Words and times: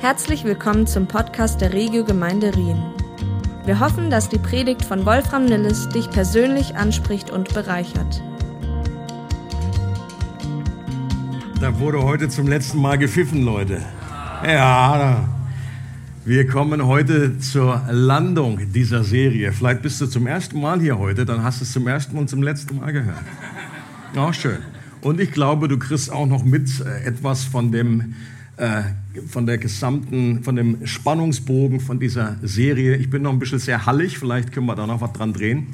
Herzlich 0.00 0.44
willkommen 0.44 0.86
zum 0.86 1.08
Podcast 1.08 1.60
der 1.60 1.72
Regio 1.72 2.04
Gemeinde 2.04 2.54
Rien. 2.54 2.80
Wir 3.64 3.80
hoffen, 3.80 4.10
dass 4.10 4.28
die 4.28 4.38
Predigt 4.38 4.84
von 4.84 5.04
Wolfram 5.04 5.44
Nilles 5.44 5.88
dich 5.88 6.08
persönlich 6.08 6.76
anspricht 6.76 7.30
und 7.30 7.52
bereichert. 7.52 8.22
Da 11.60 11.80
wurde 11.80 12.04
heute 12.04 12.28
zum 12.28 12.46
letzten 12.46 12.80
Mal 12.80 12.96
gepfiffen, 12.96 13.42
Leute. 13.42 13.82
Ja, 14.46 15.28
wir 16.24 16.46
kommen 16.46 16.86
heute 16.86 17.40
zur 17.40 17.82
Landung 17.90 18.72
dieser 18.72 19.02
Serie. 19.02 19.50
Vielleicht 19.50 19.82
bist 19.82 20.00
du 20.00 20.06
zum 20.06 20.28
ersten 20.28 20.60
Mal 20.60 20.80
hier 20.80 20.96
heute, 20.96 21.24
dann 21.24 21.42
hast 21.42 21.60
du 21.60 21.64
es 21.64 21.72
zum 21.72 21.88
ersten 21.88 22.16
und 22.16 22.30
zum 22.30 22.44
letzten 22.44 22.76
Mal 22.76 22.92
gehört. 22.92 23.24
Auch 24.14 24.32
schön. 24.32 24.58
Und 25.00 25.20
ich 25.20 25.32
glaube, 25.32 25.66
du 25.66 25.76
kriegst 25.76 26.12
auch 26.12 26.26
noch 26.26 26.44
mit 26.44 26.68
äh, 26.80 27.04
etwas 27.04 27.42
von 27.42 27.72
dem, 27.72 28.14
äh, 28.58 28.82
von 29.26 29.46
der 29.46 29.58
gesamten, 29.58 30.42
von 30.42 30.56
dem 30.56 30.86
Spannungsbogen 30.86 31.80
von 31.80 31.98
dieser 31.98 32.38
Serie. 32.42 32.96
Ich 32.96 33.10
bin 33.10 33.22
noch 33.22 33.32
ein 33.32 33.38
bisschen 33.38 33.58
sehr 33.58 33.86
hallig, 33.86 34.18
vielleicht 34.18 34.52
können 34.52 34.66
wir 34.66 34.76
da 34.76 34.86
noch 34.86 35.00
was 35.00 35.12
dran 35.12 35.32
drehen. 35.32 35.66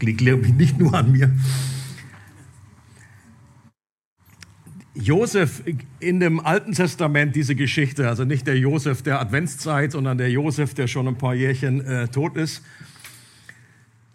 Liegt 0.00 0.18
glaube 0.18 0.46
ich 0.46 0.54
nicht 0.54 0.78
nur 0.78 0.94
an 0.94 1.12
mir. 1.12 1.30
Josef 4.94 5.62
in 6.00 6.20
dem 6.20 6.38
Alten 6.40 6.72
Testament 6.72 7.34
diese 7.34 7.54
Geschichte, 7.54 8.08
also 8.08 8.24
nicht 8.24 8.46
der 8.46 8.58
Josef 8.58 9.02
der 9.02 9.20
Adventszeit, 9.20 9.92
sondern 9.92 10.18
der 10.18 10.30
Josef, 10.30 10.74
der 10.74 10.86
schon 10.86 11.08
ein 11.08 11.16
paar 11.16 11.34
Jährchen 11.34 11.80
äh, 11.80 12.08
tot 12.08 12.36
ist. 12.36 12.62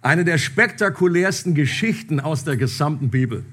Eine 0.02 0.24
der 0.24 0.38
spektakulärsten 0.38 1.56
Geschichten 1.56 2.20
aus 2.20 2.44
der 2.44 2.58
gesamten 2.58 3.10
Bibel. 3.10 3.44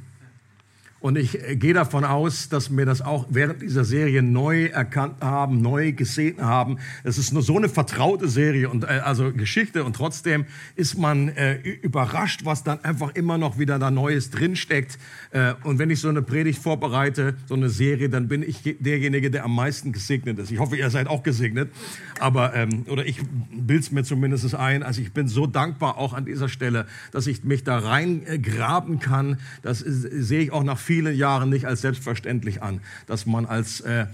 Und 1.04 1.18
ich 1.18 1.38
äh, 1.46 1.54
gehe 1.54 1.74
davon 1.74 2.02
aus, 2.02 2.48
dass 2.48 2.74
wir 2.74 2.86
das 2.86 3.02
auch 3.02 3.26
während 3.28 3.60
dieser 3.60 3.84
Serie 3.84 4.22
neu 4.22 4.68
erkannt 4.68 5.16
haben, 5.20 5.60
neu 5.60 5.92
gesehen 5.92 6.40
haben. 6.40 6.78
Es 7.02 7.18
ist 7.18 7.30
nur 7.30 7.42
so 7.42 7.58
eine 7.58 7.68
vertraute 7.68 8.26
Serie 8.26 8.70
und 8.70 8.84
äh, 8.84 9.02
also 9.04 9.30
Geschichte 9.30 9.84
und 9.84 9.94
trotzdem 9.94 10.46
ist 10.76 10.96
man 10.96 11.28
äh, 11.28 11.56
überrascht, 11.58 12.46
was 12.46 12.64
dann 12.64 12.82
einfach 12.84 13.14
immer 13.16 13.36
noch 13.36 13.58
wieder 13.58 13.78
da 13.78 13.90
Neues 13.90 14.30
drinsteckt. 14.30 14.98
Äh, 15.30 15.52
und 15.64 15.78
wenn 15.78 15.90
ich 15.90 16.00
so 16.00 16.08
eine 16.08 16.22
Predigt 16.22 16.62
vorbereite, 16.62 17.36
so 17.44 17.54
eine 17.54 17.68
Serie, 17.68 18.08
dann 18.08 18.26
bin 18.28 18.42
ich 18.42 18.62
derjenige, 18.62 19.30
der 19.30 19.44
am 19.44 19.54
meisten 19.54 19.92
gesegnet 19.92 20.38
ist. 20.38 20.52
Ich 20.52 20.58
hoffe, 20.58 20.78
ihr 20.78 20.88
seid 20.88 21.08
auch 21.08 21.22
gesegnet. 21.22 21.70
Aber 22.18 22.54
ähm, 22.54 22.86
oder 22.88 23.04
ich 23.04 23.20
bild's 23.52 23.90
mir 23.90 24.04
zumindest 24.04 24.54
ein. 24.54 24.82
Also 24.82 25.02
ich 25.02 25.12
bin 25.12 25.28
so 25.28 25.46
dankbar 25.46 25.98
auch 25.98 26.14
an 26.14 26.24
dieser 26.24 26.48
Stelle, 26.48 26.86
dass 27.12 27.26
ich 27.26 27.44
mich 27.44 27.62
da 27.62 27.76
reingraben 27.76 29.00
kann. 29.00 29.36
Das 29.60 29.80
sehe 29.80 30.40
ich 30.40 30.50
auch 30.50 30.64
nach 30.64 30.78
vielen 30.78 30.93
vielen 30.94 31.16
Jahren 31.16 31.50
nicht 31.50 31.64
als 31.64 31.80
selbstverständlich 31.80 32.62
an, 32.62 32.80
dass 33.08 33.26
man 33.26 33.46
als 33.46 33.80
äh, 33.80 34.06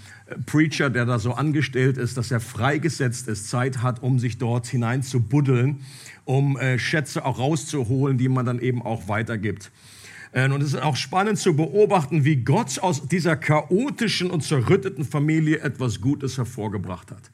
Preacher, 0.46 0.88
der 0.88 1.04
da 1.04 1.18
so 1.18 1.34
angestellt 1.34 1.98
ist, 1.98 2.16
dass 2.16 2.30
er 2.30 2.40
freigesetzt 2.40 3.28
ist, 3.28 3.50
Zeit 3.50 3.82
hat, 3.82 4.02
um 4.02 4.18
sich 4.18 4.38
dort 4.38 4.66
hinein 4.66 5.02
zu 5.02 5.20
buddeln, 5.20 5.82
um 6.24 6.56
äh, 6.56 6.78
Schätze 6.78 7.26
auch 7.26 7.38
rauszuholen, 7.38 8.16
die 8.16 8.30
man 8.30 8.46
dann 8.46 8.60
eben 8.60 8.80
auch 8.80 9.08
weitergibt. 9.08 9.70
Äh, 10.32 10.50
und 10.50 10.62
es 10.62 10.72
ist 10.72 10.82
auch 10.82 10.96
spannend 10.96 11.38
zu 11.38 11.54
beobachten, 11.54 12.24
wie 12.24 12.36
Gott 12.36 12.78
aus 12.78 13.06
dieser 13.06 13.36
chaotischen 13.36 14.30
und 14.30 14.42
zerrütteten 14.42 15.04
Familie 15.04 15.58
etwas 15.58 16.00
Gutes 16.00 16.38
hervorgebracht 16.38 17.10
hat. 17.10 17.30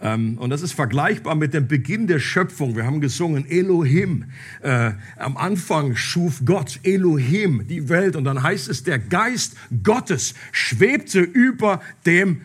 Ähm, 0.00 0.38
und 0.38 0.50
das 0.50 0.62
ist 0.62 0.72
vergleichbar 0.72 1.34
mit 1.34 1.54
dem 1.54 1.68
Beginn 1.68 2.06
der 2.06 2.18
Schöpfung. 2.18 2.76
Wir 2.76 2.84
haben 2.84 3.00
gesungen 3.00 3.46
Elohim. 3.48 4.24
Äh, 4.62 4.92
am 5.16 5.36
Anfang 5.36 5.96
schuf 5.96 6.42
Gott 6.44 6.80
Elohim 6.82 7.66
die 7.68 7.88
Welt. 7.88 8.16
Und 8.16 8.24
dann 8.24 8.42
heißt 8.42 8.68
es, 8.68 8.82
der 8.82 8.98
Geist 8.98 9.56
Gottes 9.82 10.34
schwebte 10.52 11.20
über 11.20 11.80
dem 12.06 12.42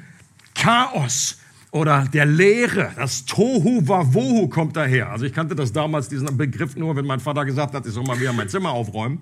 Chaos 0.56 1.38
oder 1.72 2.08
der 2.12 2.26
Leere, 2.26 2.92
das 2.96 3.26
Tohu 3.26 3.88
Wawohu 3.88 4.48
kommt 4.48 4.76
daher. 4.76 5.12
Also 5.12 5.26
ich 5.26 5.34
kannte 5.34 5.56
das 5.56 5.72
damals, 5.72 6.10
diesen 6.10 6.36
Begriff 6.36 6.76
nur, 6.76 6.96
wenn 6.96 7.06
mein 7.06 7.20
Vater 7.20 7.46
gesagt 7.46 7.76
hat, 7.76 7.86
ich 7.86 7.94
soll 7.94 8.04
mal 8.04 8.20
wieder 8.20 8.34
mein 8.34 8.50
Zimmer 8.50 8.72
aufräumen. 8.72 9.20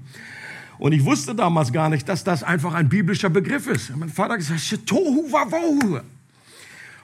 Und 0.79 0.93
ich 0.93 1.03
wusste 1.03 1.33
damals 1.33 1.73
gar 1.73 1.89
nicht, 1.89 2.07
dass 2.07 2.23
das 2.23 2.43
einfach 2.43 2.73
ein 2.73 2.87
biblischer 2.87 3.29
Begriff 3.29 3.67
ist. 3.67 3.95
Mein 3.95 4.09
Vater 4.09 4.33
hat 4.33 4.39
gesagt, 4.39 4.87
Tohu 4.87 5.31
Wawohu 5.31 5.99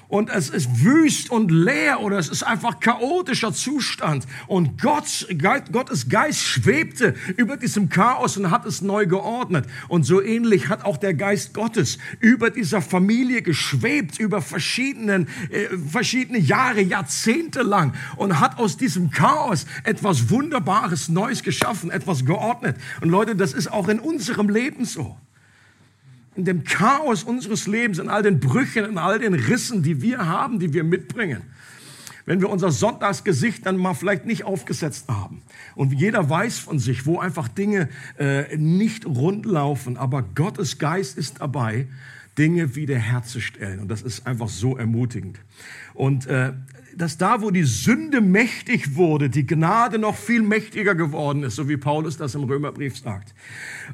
und 0.08 0.30
es 0.30 0.50
ist 0.50 0.84
wüst 0.84 1.31
und 1.31 1.52
leer 1.52 2.02
oder 2.02 2.18
es 2.18 2.30
ist 2.30 2.44
einfach 2.44 2.80
chaotischer 2.80 3.53
Zustand. 3.53 4.25
Und 4.47 4.81
Gott, 4.81 5.28
Gottes 5.72 6.09
Geist 6.09 6.41
schwebte 6.41 7.16
über 7.38 7.58
diesem 7.58 7.90
Chaos 7.90 8.38
und 8.38 8.52
hat 8.52 8.66
es 8.66 8.81
neu 8.81 9.06
geordnet. 9.06 9.66
Und 9.88 10.03
so 10.03 10.22
ähnlich 10.22 10.69
hat 10.69 10.86
auch 10.86 10.97
der 10.97 11.13
Geist 11.13 11.53
Gottes 11.53 11.97
über 12.19 12.50
dieser 12.50 12.81
Familie 12.81 13.42
geschwebt, 13.42 14.19
über 14.19 14.42
verschiedenen, 14.42 15.28
äh, 15.50 15.68
verschiedene 15.90 16.40
Jahre, 16.40 16.81
Jahrzehnte 16.81 17.62
lang 17.62 17.94
und 18.18 18.40
hat 18.40 18.59
aus 18.59 18.78
diesem 18.78 19.12
Chaos 19.12 19.66
etwas 19.84 20.30
Wunderbares, 20.30 21.09
Neues 21.09 21.44
geschaffen, 21.44 21.92
etwas 21.92 22.25
geordnet. 22.25 22.78
Und 23.02 23.09
Leute, 23.09 23.36
das 23.36 23.53
ist 23.53 23.72
auch 23.72 23.88
in 23.88 24.00
unserem 24.00 24.50
Leben 24.50 24.86
so 24.86 25.18
in 26.36 26.46
dem 26.46 26.64
Chaos 26.64 27.24
unseres 27.24 27.68
Lebens, 27.68 28.00
in 28.00 28.10
all 28.10 28.24
den 28.24 28.40
Brüchen, 28.40 28.86
in 28.86 28.98
all 28.98 29.20
den 29.20 29.34
Rissen, 29.34 29.84
die 29.84 30.02
wir 30.02 30.26
haben, 30.26 30.60
die 30.60 30.74
wir 30.74 30.84
mitbringen. 30.84 31.44
Wenn 32.26 32.40
wir 32.40 32.50
unser 32.50 32.72
Sonntagsgesicht 32.72 33.66
dann 33.66 33.76
mal 33.76 33.94
vielleicht 33.94 34.26
nicht 34.26 34.46
aufgesetzt 34.46 35.10
haben 35.10 35.42
und 35.76 35.92
jeder 35.92 36.30
weiß 36.30 36.60
von 36.60 36.80
sich, 36.80 37.06
wo 37.06 37.20
einfach 37.20 37.50
Dinge 37.50 37.90
äh, 38.18 38.56
nicht 38.56 39.06
rund 39.06 39.46
laufen, 39.46 39.98
aber 39.98 40.22
Gottes 40.22 40.80
Geist 40.80 41.18
ist 41.18 41.42
dabei, 41.42 41.88
Dinge 42.38 42.76
wiederherzustellen 42.76 43.80
und 43.80 43.90
das 43.90 44.02
ist 44.02 44.26
einfach 44.26 44.50
so 44.50 44.78
ermutigend. 44.78 45.40
Und 45.94 46.28
äh, 46.28 46.54
dass 46.96 47.18
da, 47.18 47.42
wo 47.42 47.52
die 47.52 47.64
Sünde 47.64 48.22
mächtig 48.22 48.96
wurde, 48.96 49.30
die 49.30 49.46
Gnade 49.46 49.98
noch 49.98 50.16
viel 50.16 50.42
mächtiger 50.42 50.96
geworden 50.96 51.44
ist, 51.44 51.56
so 51.56 51.68
wie 51.68 51.78
Paulus 51.78 52.18
das 52.18 52.36
im 52.36 52.44
Römerbrief 52.44 52.98
sagt. 52.98 53.34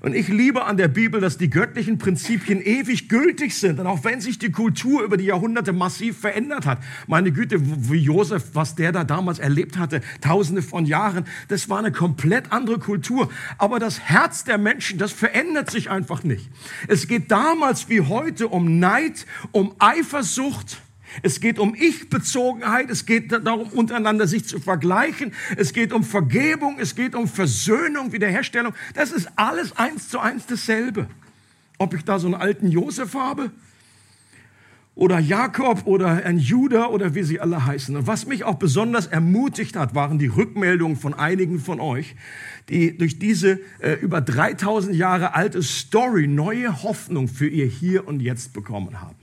Und 0.02 0.16
ich 0.16 0.28
liebe 0.28 0.66
an 0.66 0.78
der 0.78 0.88
Bibel, 0.88 1.22
dass 1.22 1.38
die 1.38 1.50
göttlichen 1.50 1.98
Prinzipien 1.98 2.62
ewig 2.62 3.10
gültig 3.10 3.56
sind. 3.56 3.80
Und 3.80 3.88
auch 3.88 4.04
wenn 4.04 4.22
sich 4.22 4.40
die 4.40 4.52
Kultur 4.52 5.04
über 5.04 5.18
die 5.18 5.26
Jahrhunderte 5.26 5.74
massiv 5.74 6.20
verändert 6.20 6.66
hat, 6.66 6.80
meine 7.08 7.32
Güte, 7.32 7.58
wie 7.90 8.00
Josef, 8.00 8.50
was 8.54 8.76
der 8.76 8.92
da 8.92 9.04
damals 9.04 9.40
erlebt 9.40 9.78
hatte, 9.78 10.02
tausende 10.22 10.62
von 10.62 10.86
Jahren, 10.86 11.26
das 11.48 11.70
war 11.70 11.80
eine 11.80 11.92
komplett 11.92 12.52
andere 12.52 12.80
Kultur. 12.80 13.30
Aber 13.58 13.80
das 13.80 14.00
Herz 14.00 14.44
der 14.44 14.58
Menschen, 14.58 15.00
das 15.00 15.12
verändert 15.12 15.72
sich 15.72 15.90
einfach 15.90 16.24
nicht. 16.24 16.50
Es 16.88 17.08
geht 17.08 17.32
damals 17.32 17.90
wie 17.90 18.02
heute 18.02 18.29
um 18.42 18.80
Neid, 18.80 19.26
um 19.52 19.74
Eifersucht, 19.80 20.82
es 21.24 21.40
geht 21.40 21.60
um 21.60 21.76
Ich-Bezogenheit, 21.76 22.90
es 22.90 23.06
geht 23.06 23.32
darum, 23.32 23.70
untereinander 23.70 24.28
sich 24.28 24.46
zu 24.46 24.60
vergleichen, 24.60 25.34
es 25.58 25.74
geht 25.74 25.92
um 25.92 26.04
Vergebung, 26.04 26.78
es 26.80 26.96
geht 26.96 27.16
um 27.16 27.28
Versöhnung, 27.28 28.12
Wiederherstellung. 28.12 28.74
Das 28.94 29.12
ist 29.12 29.30
alles 29.36 29.76
eins 29.76 30.10
zu 30.10 30.20
eins 30.20 30.46
dasselbe. 30.46 31.08
Ob 31.78 31.94
ich 31.94 32.04
da 32.04 32.20
so 32.20 32.28
einen 32.28 32.36
alten 32.36 32.68
Josef 32.68 33.16
habe 33.16 33.52
oder 35.00 35.18
Jakob 35.18 35.88
oder 35.88 36.26
ein 36.26 36.40
Judah 36.40 36.90
oder 36.90 37.16
wie 37.16 37.24
sie 37.24 37.40
alle 37.40 37.66
heißen. 37.66 37.96
Und 37.96 38.06
was 38.06 38.26
mich 38.26 38.44
auch 38.44 38.56
besonders 38.56 39.08
ermutigt 39.08 39.78
hat, 39.78 39.96
waren 39.96 40.20
die 40.20 40.28
Rückmeldungen 40.28 40.98
von 40.98 41.14
einigen 41.14 41.60
von 41.60 41.80
euch, 41.80 42.18
die 42.68 42.98
durch 42.98 43.18
diese 43.18 43.62
äh, 43.80 43.94
über 44.02 44.20
3000 44.20 44.94
Jahre 44.94 45.36
alte 45.36 45.64
Story 45.64 46.28
neue 46.28 46.84
Hoffnung 46.84 47.30
für 47.30 47.48
ihr 47.48 47.66
Hier 47.66 48.10
und 48.10 48.20
Jetzt 48.20 48.52
bekommen 48.52 49.00
haben. 49.00 49.16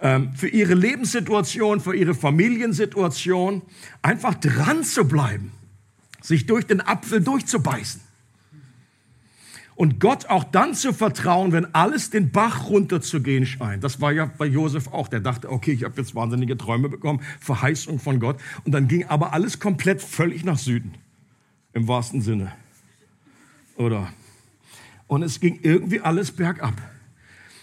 Ähm, 0.00 0.30
für 0.36 0.48
ihre 0.48 0.74
Lebenssituation, 0.74 1.80
für 1.80 1.96
ihre 1.96 2.14
Familiensituation, 2.14 3.62
einfach 4.00 4.34
dran 4.34 4.84
zu 4.84 5.08
bleiben, 5.08 5.50
sich 6.22 6.46
durch 6.46 6.66
den 6.66 6.80
Apfel 6.80 7.20
durchzubeißen. 7.20 8.05
Und 9.76 10.00
Gott 10.00 10.26
auch 10.26 10.42
dann 10.42 10.74
zu 10.74 10.94
vertrauen, 10.94 11.52
wenn 11.52 11.74
alles 11.74 12.08
den 12.08 12.32
Bach 12.32 12.70
runterzugehen 12.70 13.44
scheint. 13.44 13.84
Das 13.84 14.00
war 14.00 14.10
ja 14.10 14.24
bei 14.24 14.46
Josef 14.46 14.88
auch. 14.88 15.06
Der 15.06 15.20
dachte, 15.20 15.52
okay, 15.52 15.72
ich 15.72 15.84
habe 15.84 16.00
jetzt 16.00 16.14
wahnsinnige 16.14 16.56
Träume 16.56 16.88
bekommen, 16.88 17.20
Verheißung 17.40 18.00
von 18.00 18.18
Gott. 18.18 18.40
Und 18.64 18.72
dann 18.72 18.88
ging 18.88 19.04
aber 19.04 19.34
alles 19.34 19.60
komplett 19.60 20.00
völlig 20.00 20.44
nach 20.44 20.56
Süden. 20.56 20.94
Im 21.74 21.88
wahrsten 21.88 22.22
Sinne. 22.22 22.52
Oder? 23.76 24.08
Und 25.08 25.22
es 25.22 25.40
ging 25.40 25.60
irgendwie 25.62 26.00
alles 26.00 26.32
bergab. 26.32 26.74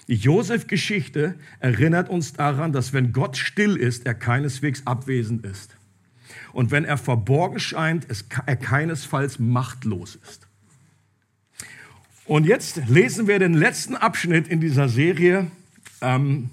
Die 0.07 0.15
Josef-Geschichte 0.15 1.33
erinnert 1.59 2.09
uns 2.09 2.33
daran, 2.33 2.73
dass 2.73 2.93
wenn 2.93 3.11
Gott 3.11 3.37
still 3.37 3.75
ist, 3.75 4.05
er 4.05 4.13
keineswegs 4.13 4.85
abwesend 4.85 5.43
ist. 5.45 5.75
Und 6.51 6.69
wenn 6.69 6.85
er 6.85 6.97
verborgen 6.97 7.59
scheint, 7.59 8.05
er 8.45 8.55
keinesfalls 8.55 9.39
machtlos 9.39 10.13
ist. 10.15 10.47
Und 12.25 12.45
jetzt 12.45 12.87
lesen 12.87 13.27
wir 13.27 13.39
den 13.39 13.53
letzten 13.53 13.95
Abschnitt 13.95 14.47
in 14.47 14.61
dieser 14.61 14.87
Serie. 14.87 15.51
Ähm, 16.01 16.49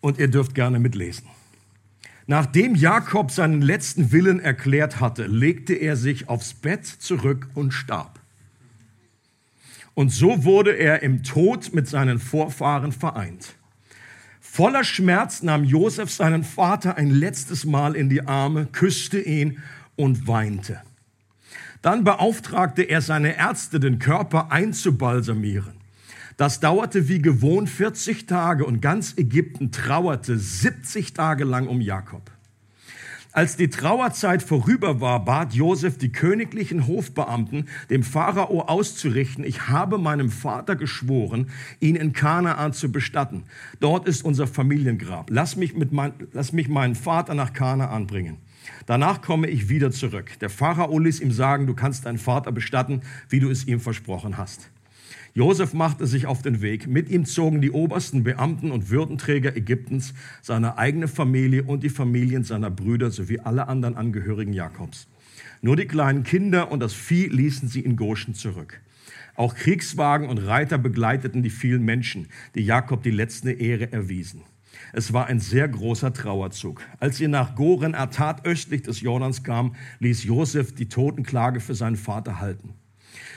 und 0.00 0.18
ihr 0.18 0.28
dürft 0.28 0.54
gerne 0.54 0.78
mitlesen. 0.78 1.26
Nachdem 2.28 2.74
Jakob 2.74 3.30
seinen 3.30 3.62
letzten 3.62 4.12
Willen 4.12 4.40
erklärt 4.40 5.00
hatte, 5.00 5.26
legte 5.26 5.74
er 5.74 5.96
sich 5.96 6.28
aufs 6.28 6.54
Bett 6.54 6.86
zurück 6.86 7.48
und 7.54 7.72
starb. 7.72 8.20
Und 9.94 10.10
so 10.10 10.44
wurde 10.44 10.72
er 10.72 11.02
im 11.02 11.22
Tod 11.22 11.72
mit 11.72 11.88
seinen 11.88 12.18
Vorfahren 12.18 12.92
vereint. 12.92 13.54
Voller 14.40 14.84
Schmerz 14.84 15.42
nahm 15.42 15.64
Josef 15.64 16.10
seinen 16.10 16.44
Vater 16.44 16.96
ein 16.96 17.10
letztes 17.10 17.64
Mal 17.64 17.94
in 17.94 18.08
die 18.08 18.22
Arme, 18.22 18.66
küsste 18.66 19.20
ihn 19.20 19.62
und 19.96 20.26
weinte. 20.26 20.82
Dann 21.82 22.04
beauftragte 22.04 22.82
er 22.82 23.00
seine 23.00 23.36
Ärzte, 23.36 23.80
den 23.80 23.98
Körper 23.98 24.50
einzubalsamieren. 24.50 25.74
Das 26.36 26.60
dauerte 26.60 27.08
wie 27.08 27.22
gewohnt 27.22 27.70
40 27.70 28.26
Tage 28.26 28.66
und 28.66 28.82
ganz 28.82 29.14
Ägypten 29.16 29.72
trauerte 29.72 30.38
70 30.38 31.14
Tage 31.14 31.44
lang 31.44 31.66
um 31.66 31.80
Jakob. 31.80 32.30
Als 33.36 33.56
die 33.56 33.68
Trauerzeit 33.68 34.42
vorüber 34.42 35.02
war, 35.02 35.22
bat 35.22 35.52
Josef 35.52 35.98
die 35.98 36.10
königlichen 36.10 36.86
Hofbeamten, 36.86 37.66
dem 37.90 38.02
Pharao 38.02 38.62
auszurichten, 38.62 39.44
ich 39.44 39.68
habe 39.68 39.98
meinem 39.98 40.30
Vater 40.30 40.74
geschworen, 40.74 41.50
ihn 41.78 41.96
in 41.96 42.14
Kanaan 42.14 42.72
zu 42.72 42.90
bestatten. 42.90 43.44
Dort 43.78 44.08
ist 44.08 44.24
unser 44.24 44.46
Familiengrab. 44.46 45.28
Lass 45.28 45.56
mich, 45.56 45.76
mit 45.76 45.92
mein, 45.92 46.14
lass 46.32 46.54
mich 46.54 46.68
meinen 46.68 46.94
Vater 46.94 47.34
nach 47.34 47.52
Kanaan 47.52 48.06
bringen. 48.06 48.38
Danach 48.86 49.22
komme 49.22 49.48
ich 49.48 49.68
wieder 49.68 49.90
zurück. 49.90 50.38
Der 50.40 50.50
Pharao 50.50 50.98
ließ 50.98 51.20
ihm 51.20 51.32
sagen, 51.32 51.66
du 51.66 51.74
kannst 51.74 52.06
deinen 52.06 52.18
Vater 52.18 52.52
bestatten, 52.52 53.02
wie 53.28 53.40
du 53.40 53.50
es 53.50 53.66
ihm 53.66 53.80
versprochen 53.80 54.36
hast. 54.36 54.70
Josef 55.34 55.74
machte 55.74 56.06
sich 56.06 56.26
auf 56.26 56.40
den 56.40 56.62
Weg. 56.62 56.86
Mit 56.86 57.10
ihm 57.10 57.26
zogen 57.26 57.60
die 57.60 57.70
obersten 57.70 58.24
Beamten 58.24 58.70
und 58.70 58.88
Würdenträger 58.88 59.54
Ägyptens, 59.54 60.14
seine 60.40 60.78
eigene 60.78 61.08
Familie 61.08 61.64
und 61.64 61.82
die 61.82 61.90
Familien 61.90 62.42
seiner 62.42 62.70
Brüder 62.70 63.10
sowie 63.10 63.40
alle 63.40 63.68
anderen 63.68 63.96
Angehörigen 63.96 64.54
Jakobs. 64.54 65.08
Nur 65.60 65.76
die 65.76 65.86
kleinen 65.86 66.22
Kinder 66.22 66.72
und 66.72 66.80
das 66.80 66.94
Vieh 66.94 67.26
ließen 67.26 67.68
sie 67.68 67.80
in 67.80 67.96
Goshen 67.96 68.34
zurück. 68.34 68.80
Auch 69.34 69.54
Kriegswagen 69.54 70.28
und 70.28 70.38
Reiter 70.38 70.78
begleiteten 70.78 71.42
die 71.42 71.50
vielen 71.50 71.84
Menschen, 71.84 72.28
die 72.54 72.62
Jakob 72.62 73.02
die 73.02 73.10
letzte 73.10 73.52
Ehre 73.52 73.92
erwiesen. 73.92 74.42
Es 74.96 75.12
war 75.12 75.26
ein 75.26 75.40
sehr 75.40 75.68
großer 75.68 76.14
Trauerzug. 76.14 76.80
Als 77.00 77.18
sie 77.18 77.28
nach 77.28 77.54
Goren 77.54 77.94
Atat 77.94 78.46
östlich 78.46 78.80
des 78.80 79.02
Jordans 79.02 79.42
kamen, 79.42 79.76
ließ 79.98 80.24
Josef 80.24 80.74
die 80.74 80.88
Totenklage 80.88 81.60
für 81.60 81.74
seinen 81.74 81.96
Vater 81.96 82.40
halten. 82.40 82.72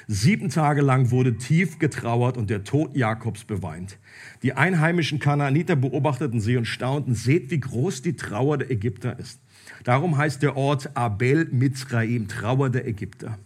Sieben 0.08 0.48
Tage 0.48 0.80
lang 0.80 1.12
wurde 1.12 1.36
tief 1.36 1.78
getrauert 1.78 2.38
und 2.38 2.50
der 2.50 2.64
Tod 2.64 2.96
Jakobs 2.96 3.44
beweint. 3.44 3.98
Die 4.42 4.54
einheimischen 4.54 5.20
Kanaaniter 5.20 5.76
beobachteten 5.76 6.40
sie 6.40 6.56
und 6.56 6.64
staunten, 6.64 7.14
seht, 7.14 7.52
wie 7.52 7.60
groß 7.60 8.04
die 8.04 8.16
Trauer 8.16 8.58
der 8.58 8.72
Ägypter 8.72 9.20
ist. 9.20 9.42
Darum 9.84 10.18
heißt 10.18 10.42
der 10.42 10.56
Ort 10.56 10.96
Abel 10.96 11.50
Mitzraim, 11.52 12.30
Trauer 12.30 12.70
der 12.70 12.88
Ägypter. 12.88 13.38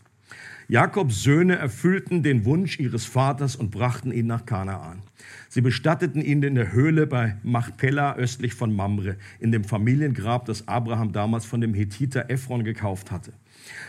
Jakobs 0.73 1.21
Söhne 1.21 1.57
erfüllten 1.57 2.23
den 2.23 2.45
Wunsch 2.45 2.79
ihres 2.79 3.05
Vaters 3.05 3.55
und 3.55 3.69
brachten 3.69 4.11
ihn 4.11 4.25
nach 4.25 4.47
Kanaan. 4.47 5.03
Sie 5.47 5.61
bestatteten 5.61 6.19
ihn 6.19 6.41
in 6.41 6.55
der 6.55 6.71
Höhle 6.71 7.05
bei 7.05 7.37
Machpella 7.43 8.15
östlich 8.15 8.55
von 8.55 8.75
Mamre, 8.75 9.17
in 9.39 9.51
dem 9.51 9.65
Familiengrab, 9.65 10.45
das 10.45 10.67
Abraham 10.67 11.11
damals 11.11 11.45
von 11.45 11.61
dem 11.61 11.75
Hethiter 11.75 12.27
Ephron 12.31 12.63
gekauft 12.63 13.11
hatte. 13.11 13.33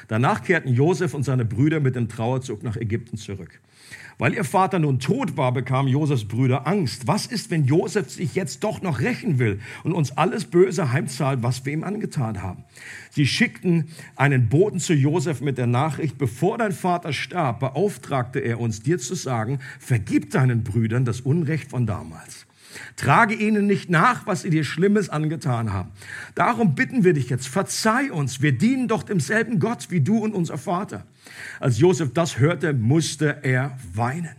Danach 0.08 0.42
kehrten 0.42 0.74
Josef 0.74 1.14
und 1.14 1.22
seine 1.22 1.46
Brüder 1.46 1.80
mit 1.80 1.96
dem 1.96 2.06
Trauerzug 2.06 2.62
nach 2.62 2.76
Ägypten 2.76 3.16
zurück. 3.16 3.62
Weil 4.18 4.34
ihr 4.34 4.44
Vater 4.44 4.78
nun 4.78 5.00
tot 5.00 5.36
war, 5.36 5.52
bekamen 5.52 5.90
Josefs 5.90 6.26
Brüder 6.26 6.66
Angst. 6.66 7.08
Was 7.08 7.26
ist, 7.26 7.50
wenn 7.50 7.64
Josef 7.64 8.10
sich 8.10 8.34
jetzt 8.34 8.62
doch 8.62 8.80
noch 8.80 9.00
rächen 9.00 9.38
will 9.38 9.60
und 9.82 9.92
uns 9.92 10.16
alles 10.16 10.44
Böse 10.44 10.92
heimzahlt, 10.92 11.42
was 11.42 11.64
wir 11.66 11.72
ihm 11.72 11.82
angetan 11.82 12.40
haben? 12.40 12.64
Sie 13.10 13.26
schickten 13.26 13.88
einen 14.14 14.48
Boten 14.48 14.78
zu 14.78 14.94
Josef 14.94 15.40
mit 15.40 15.58
der 15.58 15.66
Nachricht, 15.66 16.16
bevor 16.16 16.58
dein 16.58 16.72
Vater 16.72 17.12
starb, 17.12 17.60
beauftragte 17.60 18.38
er 18.38 18.60
uns, 18.60 18.82
dir 18.82 18.98
zu 18.98 19.14
sagen, 19.16 19.58
vergib 19.80 20.30
deinen 20.30 20.62
Brüdern 20.62 21.04
das 21.04 21.20
Unrecht 21.20 21.70
von 21.70 21.86
damals. 21.86 22.46
Trage 22.96 23.34
ihnen 23.34 23.66
nicht 23.66 23.90
nach, 23.90 24.26
was 24.26 24.42
sie 24.42 24.50
dir 24.50 24.64
Schlimmes 24.64 25.08
angetan 25.08 25.72
haben. 25.72 25.90
Darum 26.34 26.74
bitten 26.74 27.04
wir 27.04 27.12
dich 27.12 27.30
jetzt, 27.30 27.48
verzeih 27.48 28.12
uns, 28.12 28.42
wir 28.42 28.52
dienen 28.52 28.88
doch 28.88 29.02
demselben 29.02 29.58
Gott 29.58 29.90
wie 29.90 30.00
du 30.00 30.18
und 30.18 30.34
unser 30.34 30.58
Vater. 30.58 31.06
Als 31.60 31.78
Josef 31.78 32.12
das 32.12 32.38
hörte, 32.38 32.72
musste 32.72 33.38
er 33.42 33.78
weinen. 33.92 34.36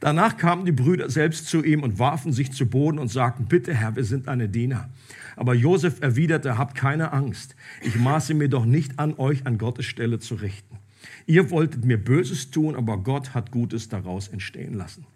Danach 0.00 0.36
kamen 0.36 0.64
die 0.64 0.72
Brüder 0.72 1.10
selbst 1.10 1.46
zu 1.46 1.62
ihm 1.62 1.82
und 1.82 1.98
warfen 1.98 2.32
sich 2.32 2.52
zu 2.52 2.66
Boden 2.66 2.98
und 2.98 3.08
sagten, 3.08 3.46
bitte 3.46 3.74
Herr, 3.74 3.96
wir 3.96 4.04
sind 4.04 4.28
deine 4.28 4.48
Diener. 4.48 4.88
Aber 5.36 5.54
Josef 5.54 6.00
erwiderte, 6.00 6.58
habt 6.58 6.74
keine 6.74 7.12
Angst. 7.12 7.56
Ich 7.82 7.96
maße 7.96 8.34
mir 8.34 8.48
doch 8.48 8.64
nicht 8.64 8.98
an, 8.98 9.14
euch 9.18 9.46
an 9.46 9.58
Gottes 9.58 9.86
Stelle 9.86 10.18
zu 10.18 10.36
richten. 10.36 10.78
Ihr 11.26 11.50
wolltet 11.50 11.84
mir 11.84 12.02
Böses 12.02 12.50
tun, 12.50 12.76
aber 12.76 12.98
Gott 12.98 13.34
hat 13.34 13.50
Gutes 13.50 13.88
daraus 13.88 14.28
entstehen 14.28 14.74
lassen. 14.74 15.06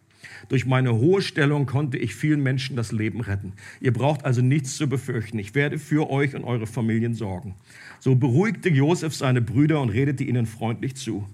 Durch 0.49 0.67
meine 0.67 0.94
hohe 0.94 1.23
Stellung 1.23 1.67
konnte 1.67 1.99
ich 1.99 2.15
vielen 2.15 2.43
Menschen 2.43 2.76
das 2.76 2.93
Leben 2.93 3.21
retten. 3.21 3.53
Ihr 3.81 3.93
braucht 3.93 4.25
also 4.25 4.43
nichts 4.43 4.76
zu 4.76 4.88
befürchten. 4.88 5.38
Ich 5.38 5.55
werde 5.55 5.79
für 5.79 6.11
euch 6.11 6.35
und 6.35 6.44
eure 6.44 6.67
Familien 6.67 7.15
sorgen. 7.15 7.55
So 8.00 8.15
beruhigte 8.15 8.69
Josef 8.69 9.15
seine 9.15 9.41
Brüder 9.41 9.81
und 9.81 9.91
redete 9.91 10.25
ihnen 10.25 10.47
freundlich 10.47 10.97
zu. 10.97 11.26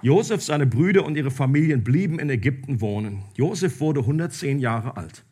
Josef, 0.00 0.42
seine 0.42 0.66
Brüder 0.66 1.04
und 1.04 1.16
ihre 1.16 1.30
Familien 1.30 1.82
blieben 1.82 2.20
in 2.20 2.30
Ägypten 2.30 2.80
wohnen. 2.80 3.22
Josef 3.34 3.80
wurde 3.80 4.00
110 4.00 4.60
Jahre 4.60 4.96
alt. 4.96 5.24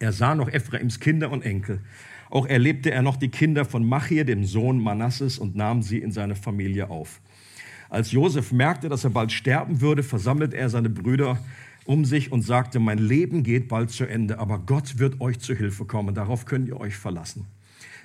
Er 0.00 0.12
sah 0.12 0.34
noch 0.34 0.48
Ephraims 0.48 0.98
Kinder 0.98 1.30
und 1.30 1.42
Enkel. 1.42 1.80
Auch 2.28 2.46
erlebte 2.46 2.90
er 2.90 3.02
noch 3.02 3.16
die 3.16 3.28
Kinder 3.28 3.64
von 3.64 3.88
Machir, 3.88 4.24
dem 4.24 4.44
Sohn 4.44 4.82
Manasses, 4.82 5.38
und 5.38 5.54
nahm 5.54 5.82
sie 5.82 5.98
in 5.98 6.10
seine 6.10 6.34
Familie 6.34 6.90
auf. 6.90 7.20
Als 7.90 8.10
Josef 8.10 8.52
merkte, 8.52 8.88
dass 8.88 9.04
er 9.04 9.10
bald 9.10 9.30
sterben 9.30 9.80
würde, 9.80 10.02
versammelte 10.02 10.56
er 10.56 10.70
seine 10.70 10.88
Brüder 10.88 11.38
um 11.84 12.04
sich 12.04 12.32
und 12.32 12.42
sagte, 12.42 12.78
mein 12.78 12.98
Leben 12.98 13.42
geht 13.42 13.68
bald 13.68 13.90
zu 13.90 14.04
Ende, 14.04 14.38
aber 14.38 14.58
Gott 14.58 14.98
wird 14.98 15.20
euch 15.20 15.40
zu 15.40 15.54
Hilfe 15.54 15.84
kommen, 15.84 16.14
darauf 16.14 16.44
könnt 16.44 16.68
ihr 16.68 16.78
euch 16.78 16.96
verlassen. 16.96 17.46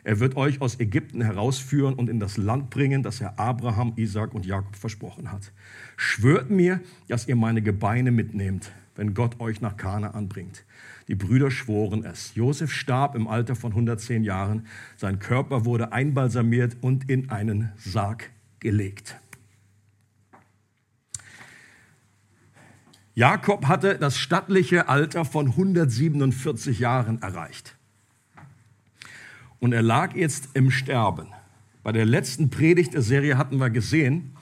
Er 0.04 0.20
wird 0.22 0.38
euch 0.38 0.62
aus 0.62 0.80
Ägypten 0.80 1.22
herausführen 1.22 1.94
und 1.94 2.10
in 2.10 2.20
das 2.20 2.38
Land 2.38 2.70
bringen, 2.70 3.04
das 3.04 3.20
er 3.20 3.38
Abraham, 3.38 3.94
Isaac 3.98 4.34
und 4.34 4.46
Jakob 4.46 4.76
versprochen 4.76 5.32
hat. 5.32 5.52
Schwört 5.98 6.50
mir, 6.50 6.80
dass 7.10 7.28
ihr 7.28 7.36
meine 7.36 7.62
Gebeine 7.62 8.12
mitnehmt, 8.12 8.72
wenn 8.96 9.14
Gott 9.14 9.42
euch 9.42 9.60
nach 9.60 9.76
Kana 9.76 10.12
anbringt. 10.12 10.64
Die 11.10 11.16
Brüder 11.16 11.52
schworen 11.52 12.06
es. 12.06 12.36
Josef 12.36 12.72
starb 12.72 13.16
im 13.16 13.28
Alter 13.28 13.56
von 13.56 13.72
110 13.72 14.24
Jahren. 14.24 14.68
Sein 14.96 15.20
Körper 15.20 15.66
wurde 15.66 15.92
einbalsamiert 15.92 16.78
und 16.82 17.10
in 17.10 17.30
einen 17.30 17.72
Sarg 17.78 18.30
gelegt. 18.60 19.18
Jakob 23.18 23.66
hatte 23.66 23.98
das 23.98 24.20
stattliche 24.20 24.90
Alter 24.90 25.26
von 25.26 25.48
147 25.48 26.78
Jahren 26.78 27.20
erreicht. 27.20 27.76
Und 29.60 29.74
er 29.74 29.82
lag 29.82 30.16
jetzt 30.16 30.50
im 30.54 30.70
Sterben. 30.70 31.30
Bei 31.82 31.92
der 31.92 32.06
letzten 32.06 32.52
Predigt 32.52 32.94
der 32.94 33.02
Serie 33.02 33.40
hatten 33.40 33.58
wir 33.58 33.72
gesehen, 33.72 34.36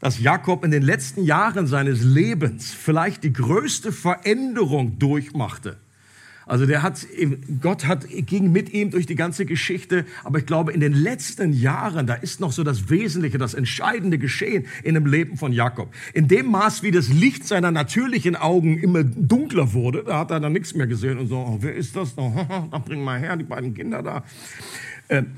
dass 0.00 0.18
Jakob 0.18 0.64
in 0.64 0.72
den 0.72 0.82
letzten 0.82 1.22
Jahren 1.22 1.68
seines 1.68 2.02
Lebens 2.02 2.74
vielleicht 2.74 3.22
die 3.22 3.32
größte 3.32 3.92
Veränderung 3.92 4.98
durchmachte 4.98 5.76
also 6.46 6.64
der 6.64 6.82
hat, 6.82 7.04
Gott 7.60 7.86
hat, 7.86 8.06
ging 8.08 8.52
mit 8.52 8.72
ihm 8.72 8.92
durch 8.92 9.04
die 9.04 9.16
ganze 9.16 9.46
Geschichte. 9.46 10.06
Aber 10.22 10.38
ich 10.38 10.46
glaube, 10.46 10.72
in 10.72 10.78
den 10.78 10.92
letzten 10.92 11.52
Jahren, 11.52 12.06
da 12.06 12.14
ist 12.14 12.40
noch 12.40 12.52
so 12.52 12.62
das 12.62 12.88
Wesentliche, 12.88 13.36
das 13.36 13.54
Entscheidende 13.54 14.16
geschehen 14.16 14.66
in 14.84 14.94
dem 14.94 15.06
Leben 15.06 15.36
von 15.36 15.52
Jakob. 15.52 15.92
In 16.14 16.28
dem 16.28 16.46
Maß, 16.46 16.84
wie 16.84 16.92
das 16.92 17.08
Licht 17.08 17.48
seiner 17.48 17.72
natürlichen 17.72 18.36
Augen 18.36 18.78
immer 18.78 19.02
dunkler 19.02 19.72
wurde, 19.72 20.04
da 20.04 20.20
hat 20.20 20.30
er 20.30 20.38
dann 20.38 20.52
nichts 20.52 20.72
mehr 20.72 20.86
gesehen 20.86 21.18
und 21.18 21.26
so, 21.26 21.36
oh, 21.36 21.58
wer 21.60 21.74
ist 21.74 21.96
das? 21.96 22.16
Oh, 22.16 22.32
dann 22.70 22.82
bring 22.84 23.02
mal 23.02 23.18
her, 23.18 23.36
die 23.36 23.44
beiden 23.44 23.74
Kinder 23.74 24.04
da. 24.04 24.22
Ähm, 25.08 25.32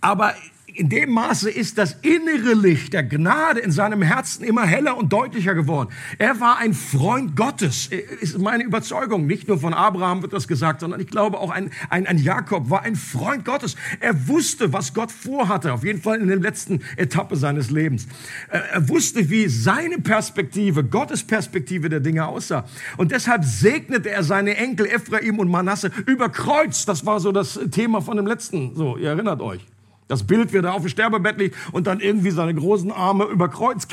aber 0.00 0.32
in 0.76 0.88
dem 0.90 1.10
Maße 1.12 1.50
ist 1.50 1.78
das 1.78 1.96
innere 2.02 2.54
Licht 2.54 2.92
der 2.92 3.02
Gnade 3.02 3.60
in 3.60 3.70
seinem 3.72 4.02
Herzen 4.02 4.44
immer 4.44 4.66
heller 4.66 4.96
und 4.96 5.12
deutlicher 5.12 5.54
geworden. 5.54 5.88
Er 6.18 6.38
war 6.40 6.58
ein 6.58 6.74
Freund 6.74 7.34
Gottes, 7.34 7.88
ist 8.20 8.38
meine 8.38 8.62
Überzeugung. 8.62 9.26
Nicht 9.26 9.48
nur 9.48 9.58
von 9.58 9.72
Abraham 9.72 10.22
wird 10.22 10.34
das 10.34 10.46
gesagt, 10.46 10.80
sondern 10.80 11.00
ich 11.00 11.08
glaube 11.08 11.38
auch 11.38 11.50
ein, 11.50 11.70
ein, 11.88 12.06
ein 12.06 12.18
Jakob 12.18 12.68
war 12.68 12.82
ein 12.82 12.94
Freund 12.94 13.44
Gottes. 13.44 13.76
Er 14.00 14.28
wusste, 14.28 14.72
was 14.72 14.92
Gott 14.92 15.10
vorhatte, 15.10 15.72
auf 15.72 15.82
jeden 15.82 16.02
Fall 16.02 16.20
in 16.20 16.28
der 16.28 16.36
letzten 16.36 16.80
Etappe 16.96 17.36
seines 17.36 17.70
Lebens. 17.70 18.06
Er 18.50 18.88
wusste, 18.88 19.30
wie 19.30 19.48
seine 19.48 19.98
Perspektive, 19.98 20.84
Gottes 20.84 21.24
Perspektive 21.24 21.88
der 21.88 22.00
Dinge 22.00 22.26
aussah. 22.26 22.66
Und 22.98 23.12
deshalb 23.12 23.44
segnete 23.44 24.10
er 24.10 24.22
seine 24.22 24.56
Enkel 24.56 24.86
Ephraim 24.86 25.38
und 25.38 25.48
Manasse 25.48 25.90
über 26.06 26.28
Kreuz. 26.28 26.84
Das 26.84 27.06
war 27.06 27.18
so 27.20 27.32
das 27.32 27.58
Thema 27.70 28.02
von 28.02 28.18
dem 28.18 28.26
letzten, 28.26 28.74
so, 28.74 28.98
ihr 28.98 29.08
erinnert 29.08 29.40
euch. 29.40 29.66
Das 30.08 30.26
Bild, 30.26 30.52
wie 30.52 30.58
er 30.58 30.62
da 30.62 30.72
auf 30.72 30.82
dem 30.82 30.88
Sterbebett 30.88 31.38
liegt 31.38 31.56
und 31.72 31.86
dann 31.86 32.00
irgendwie 32.00 32.30
seine 32.30 32.54
großen 32.54 32.92
Arme 32.92 33.24
über 33.24 33.48
Kreuz. 33.48 33.88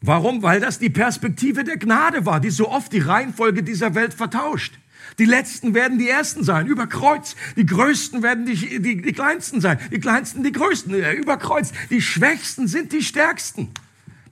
Warum? 0.00 0.42
Weil 0.42 0.60
das 0.60 0.80
die 0.80 0.90
Perspektive 0.90 1.62
der 1.62 1.76
Gnade 1.76 2.26
war, 2.26 2.40
die 2.40 2.50
so 2.50 2.68
oft 2.68 2.92
die 2.92 2.98
Reihenfolge 2.98 3.62
dieser 3.62 3.94
Welt 3.94 4.14
vertauscht. 4.14 4.74
Die 5.18 5.24
Letzten 5.24 5.74
werden 5.74 5.98
die 5.98 6.08
Ersten 6.08 6.42
sein, 6.42 6.66
über 6.66 6.86
Kreuz. 6.86 7.36
Die 7.56 7.66
Größten 7.66 8.22
werden 8.22 8.46
die, 8.46 8.80
die, 8.80 9.02
die 9.02 9.12
Kleinsten 9.12 9.60
sein, 9.60 9.78
die 9.90 10.00
Kleinsten 10.00 10.42
die 10.42 10.52
Größten, 10.52 10.94
äh, 10.94 11.12
über 11.12 11.36
Kreuz. 11.36 11.72
Die 11.90 12.00
Schwächsten 12.00 12.66
sind 12.66 12.92
die 12.92 13.02
Stärksten. 13.02 13.68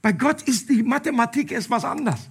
Bei 0.01 0.11
Gott 0.11 0.41
ist 0.41 0.69
die 0.69 0.83
Mathematik 0.83 1.51
etwas 1.51 1.85
anders. 1.85 2.29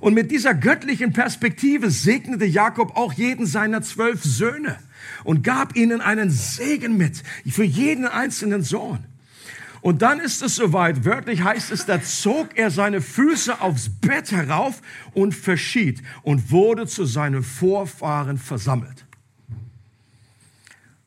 Und 0.00 0.14
mit 0.14 0.30
dieser 0.30 0.54
göttlichen 0.54 1.12
Perspektive 1.12 1.90
segnete 1.90 2.46
Jakob 2.46 2.96
auch 2.96 3.12
jeden 3.12 3.46
seiner 3.46 3.82
zwölf 3.82 4.24
Söhne 4.24 4.78
und 5.24 5.42
gab 5.42 5.76
ihnen 5.76 6.00
einen 6.00 6.30
Segen 6.30 6.96
mit 6.96 7.22
für 7.48 7.64
jeden 7.64 8.06
einzelnen 8.06 8.62
Sohn. 8.62 9.04
Und 9.84 10.00
dann 10.00 10.18
ist 10.18 10.42
es 10.42 10.56
soweit, 10.56 11.04
wörtlich 11.04 11.42
heißt 11.42 11.70
es, 11.70 11.84
da 11.84 12.02
zog 12.02 12.56
er 12.56 12.70
seine 12.70 13.02
Füße 13.02 13.60
aufs 13.60 13.90
Bett 13.90 14.32
herauf 14.32 14.80
und 15.12 15.34
verschied 15.34 16.02
und 16.22 16.50
wurde 16.50 16.86
zu 16.86 17.04
seinen 17.04 17.42
Vorfahren 17.42 18.38
versammelt. 18.38 19.04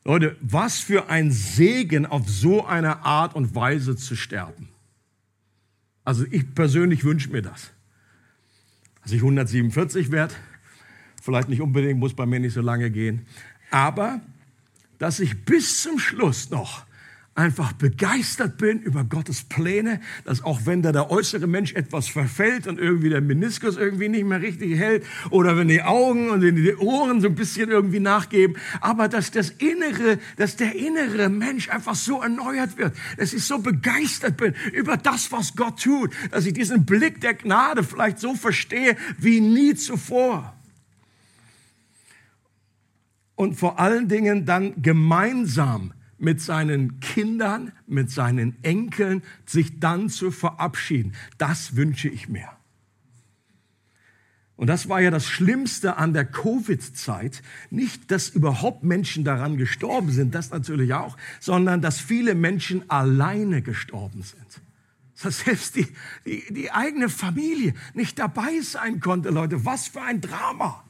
Leute, 0.04 0.38
was 0.42 0.78
für 0.78 1.10
ein 1.10 1.32
Segen 1.32 2.06
auf 2.06 2.30
so 2.30 2.68
eine 2.68 3.04
Art 3.04 3.34
und 3.36 3.56
Weise 3.56 3.96
zu 3.96 4.16
sterben. 4.16 4.70
Also 6.06 6.24
ich 6.30 6.54
persönlich 6.54 7.04
wünsche 7.04 7.32
mir 7.32 7.42
das. 7.42 7.72
Dass 9.02 9.12
ich 9.12 9.22
147 9.22 10.12
werde, 10.12 10.36
vielleicht 11.22 11.50
nicht 11.50 11.62
unbedingt, 11.62 12.00
muss 12.00 12.14
bei 12.14 12.26
mir 12.26 12.40
nicht 12.40 12.54
so 12.54 12.62
lange 12.62 12.92
gehen, 12.92 13.26
aber 13.72 14.22
dass 15.00 15.20
ich 15.20 15.46
bis 15.46 15.82
zum 15.82 16.00
Schluss 16.00 16.50
noch 16.50 16.88
einfach 17.38 17.72
begeistert 17.74 18.58
bin 18.58 18.80
über 18.80 19.04
Gottes 19.04 19.44
Pläne, 19.44 20.02
dass 20.26 20.44
auch 20.44 20.62
wenn 20.66 20.82
da 20.82 20.92
der 20.92 21.12
äußere 21.12 21.46
Mensch 21.46 21.74
etwas 21.74 22.08
verfällt 22.08 22.66
und 22.66 22.80
irgendwie 22.80 23.10
der 23.10 23.22
Meniskus 23.22 23.78
irgendwie 23.78 24.10
nicht 24.10 24.26
mehr 24.26 24.42
richtig 24.42 24.76
hält 24.76 25.06
oder 25.30 25.56
wenn 25.56 25.68
die 25.68 25.84
Augen 25.84 26.32
und 26.32 26.42
die 26.42 26.76
Ohren 26.76 27.22
so 27.22 27.28
ein 27.28 27.36
bisschen 27.36 27.70
irgendwie 27.70 28.00
nachgeben, 28.00 28.58
aber 28.82 29.08
dass 29.08 29.30
das 29.30 29.52
innere, 29.52 30.18
dass 30.38 30.56
der 30.56 30.76
innere 30.76 31.30
Mensch 31.30 31.70
einfach 31.70 31.96
so 31.96 32.22
erneuert 32.22 32.76
wird, 32.80 32.96
dass 33.18 33.34
ich 33.34 33.44
so 33.44 33.60
begeistert 33.60 34.36
bin 34.38 34.56
über 34.74 34.98
das, 34.98 35.32
was 35.32 35.56
Gott 35.56 35.80
tut, 35.84 36.12
dass 36.32 36.48
ich 36.48 36.54
diesen 36.54 36.88
Blick 36.88 37.22
der 37.22 37.36
Gnade 37.36 37.84
vielleicht 37.84 38.18
so 38.18 38.34
verstehe 38.34 38.98
wie 39.20 39.42
nie 39.42 39.76
zuvor 39.76 40.57
und 43.38 43.54
vor 43.54 43.80
allen 43.80 44.10
Dingen 44.10 44.46
dann 44.46 44.82
gemeinsam 44.82 45.94
mit 46.18 46.42
seinen 46.42 47.00
Kindern, 47.00 47.72
mit 47.86 48.10
seinen 48.10 48.62
Enkeln, 48.64 49.22
sich 49.46 49.80
dann 49.80 50.10
zu 50.10 50.32
verabschieden. 50.32 51.14
Das 51.38 51.76
wünsche 51.76 52.10
ich 52.10 52.28
mir. 52.28 52.50
Und 54.56 54.66
das 54.66 54.90
war 54.90 55.00
ja 55.00 55.12
das 55.12 55.28
Schlimmste 55.28 55.98
an 55.98 56.14
der 56.14 56.26
Covid-Zeit. 56.26 57.44
Nicht, 57.70 58.10
dass 58.10 58.30
überhaupt 58.30 58.84
Menschen 58.84 59.24
daran 59.24 59.56
gestorben 59.58 60.12
sind, 60.12 60.34
das 60.34 60.50
natürlich 60.50 60.96
auch, 60.96 61.16
sondern 61.40 61.80
dass 61.80 62.00
viele 62.00 62.34
Menschen 62.34 62.90
alleine 62.90 63.62
gestorben 63.62 64.24
sind. 64.24 64.62
Dass 65.22 65.42
selbst 65.42 65.76
die, 65.76 65.88
die, 66.26 66.44
die 66.52 66.72
eigene 66.72 67.08
Familie 67.10 67.76
nicht 67.94 68.18
dabei 68.18 68.62
sein 68.62 69.00
konnte, 69.00 69.30
Leute. 69.30 69.64
Was 69.64 69.90
für 69.90 70.02
ein 70.02 70.22
Drama. 70.22 70.84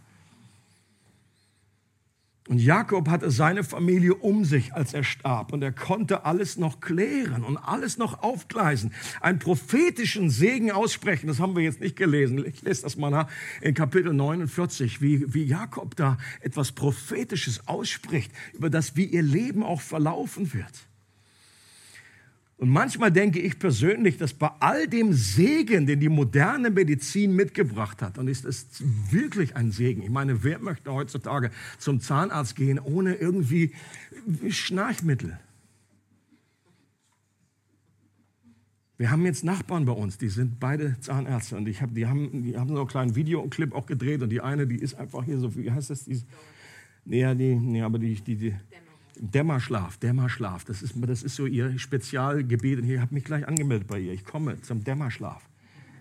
Und 2.47 2.59
Jakob 2.59 3.09
hatte 3.09 3.29
seine 3.29 3.63
Familie 3.63 4.15
um 4.15 4.45
sich, 4.45 4.73
als 4.73 4.93
er 4.93 5.03
starb. 5.03 5.51
Und 5.51 5.61
er 5.61 5.73
konnte 5.73 6.25
alles 6.25 6.57
noch 6.57 6.79
klären 6.79 7.43
und 7.43 7.57
alles 7.57 7.97
noch 7.97 8.23
aufgleisen. 8.23 8.93
Einen 9.19 9.39
prophetischen 9.39 10.29
Segen 10.29 10.71
aussprechen, 10.71 11.27
das 11.27 11.39
haben 11.39 11.55
wir 11.55 11.63
jetzt 11.63 11.81
nicht 11.81 11.97
gelesen. 11.97 12.45
Ich 12.45 12.61
lese 12.61 12.83
das 12.83 12.95
mal 12.95 13.09
nach 13.09 13.29
in 13.61 13.73
Kapitel 13.73 14.13
49, 14.13 15.01
wie, 15.01 15.33
wie 15.33 15.43
Jakob 15.43 15.95
da 15.95 16.17
etwas 16.39 16.71
Prophetisches 16.71 17.67
ausspricht, 17.67 18.31
über 18.53 18.69
das, 18.69 18.95
wie 18.95 19.05
ihr 19.05 19.23
Leben 19.23 19.63
auch 19.63 19.81
verlaufen 19.81 20.53
wird. 20.53 20.87
Und 22.57 22.69
manchmal 22.69 23.11
denke 23.11 23.39
ich 23.39 23.59
persönlich, 23.59 24.17
dass 24.17 24.33
bei 24.33 24.49
all 24.59 24.87
dem 24.87 25.13
Segen, 25.13 25.85
den 25.85 25.99
die 25.99 26.09
moderne 26.09 26.71
Medizin 26.71 27.35
mitgebracht 27.35 28.01
hat, 28.01 28.17
und 28.17 28.27
ist 28.27 28.45
es 28.45 28.65
wirklich 29.11 29.55
ein 29.55 29.71
Segen. 29.71 30.01
Ich 30.01 30.09
meine, 30.09 30.43
wer 30.43 30.57
möchte 30.57 30.91
heutzutage 30.91 31.51
zum 31.77 32.01
Zahnarzt 32.01 32.55
gehen 32.55 32.79
ohne 32.79 33.13
irgendwie 33.13 33.73
Schnarchmittel? 34.49 35.39
Wir 38.97 39.11
haben 39.11 39.23
jetzt 39.27 39.43
Nachbarn 39.43 39.85
bei 39.85 39.91
uns, 39.91 40.17
die 40.17 40.29
sind 40.29 40.59
beide 40.59 40.99
Zahnärzte 40.99 41.55
und 41.55 41.67
ich 41.67 41.83
hab, 41.83 41.93
die, 41.93 42.07
haben, 42.07 42.41
die 42.41 42.57
haben 42.57 42.69
so 42.69 42.79
einen 42.79 42.87
kleinen 42.87 43.15
Videoclip 43.15 43.75
auch 43.75 43.85
gedreht 43.85 44.23
und 44.23 44.29
die 44.31 44.41
eine, 44.41 44.65
die 44.65 44.77
ist 44.77 44.95
einfach 44.95 45.23
hier 45.23 45.37
so, 45.37 45.55
wie 45.55 45.71
heißt 45.71 45.91
das? 45.91 46.05
Die, 46.05 46.23
nee, 47.05 47.35
die, 47.35 47.53
nee, 47.53 47.83
aber 47.83 47.99
die, 47.99 48.15
die, 48.15 48.35
die 48.35 48.55
Dämmerschlaf, 49.19 49.97
Dämmerschlaf, 49.97 50.65
das 50.65 50.81
ist, 50.81 50.93
das 50.97 51.23
ist 51.23 51.35
so 51.35 51.45
ihr 51.45 51.77
Spezialgebet. 51.77 52.79
Und 52.79 52.89
ich 52.89 52.99
habe 52.99 53.13
mich 53.13 53.23
gleich 53.23 53.47
angemeldet 53.47 53.87
bei 53.87 53.99
ihr. 53.99 54.13
Ich 54.13 54.25
komme 54.25 54.61
zum 54.61 54.83
Dämmerschlaf. 54.83 55.47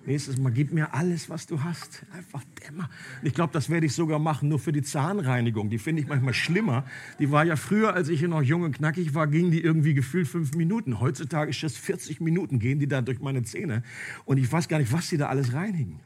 Nächstes 0.06 0.38
Mal, 0.38 0.52
gib 0.52 0.72
mir 0.72 0.94
alles, 0.94 1.28
was 1.28 1.46
du 1.46 1.64
hast. 1.64 2.06
Einfach 2.12 2.42
Dämmer. 2.62 2.88
Ich 3.24 3.34
glaube, 3.34 3.52
das 3.52 3.68
werde 3.68 3.86
ich 3.86 3.92
sogar 3.92 4.20
machen, 4.20 4.48
nur 4.48 4.60
für 4.60 4.70
die 4.70 4.82
Zahnreinigung. 4.82 5.68
Die 5.68 5.78
finde 5.78 6.00
ich 6.00 6.08
manchmal 6.08 6.32
schlimmer. 6.32 6.84
Die 7.18 7.32
war 7.32 7.44
ja 7.44 7.56
früher, 7.56 7.92
als 7.92 8.08
ich 8.08 8.22
noch 8.22 8.42
jung 8.42 8.62
und 8.62 8.76
knackig 8.76 9.14
war, 9.14 9.26
ging 9.26 9.50
die 9.50 9.60
irgendwie 9.60 9.94
gefühlt 9.94 10.28
fünf 10.28 10.54
Minuten. 10.54 11.00
Heutzutage 11.00 11.50
ist 11.50 11.60
das 11.64 11.76
40 11.76 12.20
Minuten, 12.20 12.60
gehen 12.60 12.78
die 12.78 12.86
da 12.86 13.02
durch 13.02 13.18
meine 13.18 13.42
Zähne. 13.42 13.82
Und 14.24 14.38
ich 14.38 14.50
weiß 14.50 14.68
gar 14.68 14.78
nicht, 14.78 14.92
was 14.92 15.08
sie 15.08 15.16
da 15.16 15.26
alles 15.26 15.52
reinigen. 15.52 15.98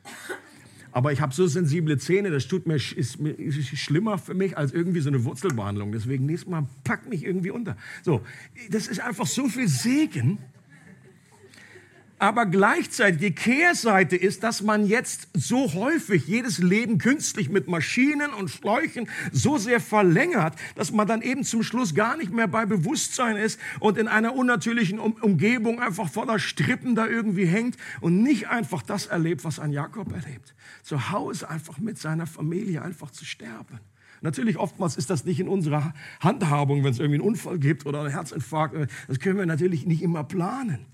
Aber 0.93 1.13
ich 1.13 1.21
habe 1.21 1.33
so 1.33 1.47
sensible 1.47 1.99
Zähne, 1.99 2.31
das 2.31 2.49
tut 2.49 2.67
mir, 2.67 2.77
ist, 2.77 2.97
ist 2.97 3.79
schlimmer 3.79 4.19
für 4.19 4.35
mich 4.35 4.57
als 4.57 4.73
irgendwie 4.73 5.01
so 5.01 5.09
eine 5.09 5.25
Wurzelbehandlung. 5.25 5.93
Deswegen 5.93 6.27
nächstes 6.27 6.51
Mal 6.51 6.67
pack 6.85 7.09
mich 7.09 7.25
irgendwie 7.25 7.51
unter. 7.51 7.77
So, 8.03 8.23
das 8.71 8.89
ist 8.89 9.01
einfach 9.01 9.27
so 9.27 9.49
viel 9.49 9.69
Segen 9.69 10.39
aber 12.21 12.45
gleichzeitig 12.45 13.19
die 13.19 13.35
Kehrseite 13.35 14.15
ist, 14.15 14.43
dass 14.43 14.63
man 14.63 14.87
jetzt 14.87 15.29
so 15.33 15.73
häufig 15.73 16.27
jedes 16.27 16.59
Leben 16.59 16.99
künstlich 16.99 17.49
mit 17.49 17.67
Maschinen 17.67 18.35
und 18.35 18.51
Schläuchen 18.51 19.09
so 19.33 19.57
sehr 19.57 19.81
verlängert, 19.81 20.55
dass 20.75 20.93
man 20.93 21.09
dann 21.09 21.23
eben 21.23 21.45
zum 21.45 21.63
Schluss 21.63 21.95
gar 21.95 22.19
nicht 22.19 22.31
mehr 22.31 22.47
bei 22.47 22.67
Bewusstsein 22.67 23.37
ist 23.37 23.59
und 23.81 23.97
in 23.97 24.07
einer 24.07 24.35
unnatürlichen 24.35 24.99
um 24.99 25.15
Umgebung 25.15 25.81
einfach 25.81 26.11
voller 26.11 26.39
Strippen 26.39 26.95
da 26.95 27.07
irgendwie 27.07 27.47
hängt 27.47 27.79
und 28.03 28.23
nicht 28.23 28.49
einfach 28.49 28.83
das 28.83 29.07
erlebt, 29.07 29.43
was 29.45 29.59
ein 29.59 29.73
Jakob 29.73 30.13
erlebt. 30.13 30.55
Zu 30.83 31.11
Hause 31.11 31.49
einfach 31.49 31.79
mit 31.79 31.99
seiner 31.99 32.27
Familie 32.27 32.83
einfach 32.83 33.11
zu 33.11 33.25
sterben. 33.25 33.81
Natürlich, 34.21 34.59
oftmals 34.59 34.97
ist 34.97 35.09
das 35.09 35.25
nicht 35.25 35.41
in 35.41 35.49
unserer 35.49 35.95
Handhabung, 36.21 36.85
wenn 36.85 36.93
es 36.93 36.99
irgendwie 36.99 37.21
einen 37.21 37.29
Unfall 37.29 37.59
gibt 37.59 37.87
oder 37.87 38.01
einen 38.01 38.11
Herzinfarkt. 38.11 38.77
Das 39.09 39.19
können 39.19 39.39
wir 39.39 39.47
natürlich 39.47 39.87
nicht 39.87 40.03
immer 40.03 40.25
planen. 40.25 40.85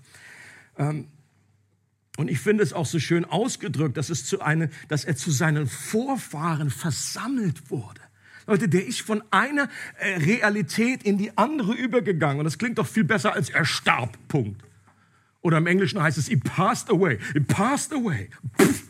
Ähm, 0.77 1.07
und 2.17 2.29
ich 2.29 2.39
finde 2.39 2.63
es 2.63 2.73
auch 2.73 2.87
so 2.87 2.99
schön 2.99 3.25
ausgedrückt, 3.25 3.95
dass, 3.95 4.09
es 4.09 4.25
zu 4.25 4.41
eine, 4.41 4.69
dass 4.89 5.05
er 5.05 5.15
zu 5.15 5.31
seinen 5.31 5.67
Vorfahren 5.67 6.71
versammelt 6.71 7.69
wurde. 7.69 8.01
Leute, 8.47 8.67
der 8.67 8.85
ist 8.85 9.01
von 9.01 9.23
einer 9.29 9.69
äh, 9.99 10.15
Realität 10.17 11.03
in 11.03 11.17
die 11.17 11.37
andere 11.37 11.73
übergegangen. 11.73 12.39
Und 12.39 12.45
das 12.45 12.57
klingt 12.57 12.79
doch 12.79 12.87
viel 12.87 13.03
besser 13.03 13.33
als 13.33 13.49
er 13.49 13.65
starb. 13.65 14.17
Punkt. 14.29 14.63
Oder 15.41 15.59
im 15.59 15.67
Englischen 15.67 16.01
heißt 16.01 16.17
es, 16.17 16.27
he 16.27 16.37
passed 16.37 16.89
away. 16.89 17.19
He 17.33 17.39
passed 17.39 17.93
away. 17.93 18.29
Pff. 18.59 18.83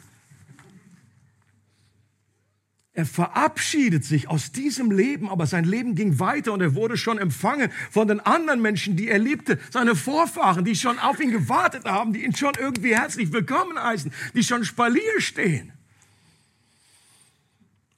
Er 2.98 3.06
verabschiedet 3.06 4.04
sich 4.04 4.28
aus 4.28 4.52
diesem 4.52 4.90
Leben, 4.90 5.30
aber 5.30 5.46
sein 5.46 5.66
Leben 5.66 5.94
ging 5.94 6.18
weiter 6.18 6.52
und 6.52 6.62
er 6.62 6.74
wurde 6.74 6.98
schon 6.98 7.20
empfangen 7.20 7.72
von 7.92 8.08
den 8.08 8.20
anderen 8.20 8.60
Menschen, 8.60 8.96
die 8.96 9.08
er 9.08 9.20
liebte, 9.20 9.60
seine 9.70 9.96
Vorfahren, 9.96 10.66
die 10.66 10.76
schon 10.76 10.98
auf 10.98 11.20
ihn 11.20 11.30
gewartet 11.30 11.86
haben, 11.86 12.12
die 12.12 12.26
ihn 12.26 12.36
schon 12.36 12.54
irgendwie 12.60 12.96
herzlich 12.96 13.32
willkommen 13.32 13.78
heißen, 13.78 14.12
die 14.34 14.42
schon 14.42 14.66
Spalier 14.66 15.22
stehen. 15.22 15.72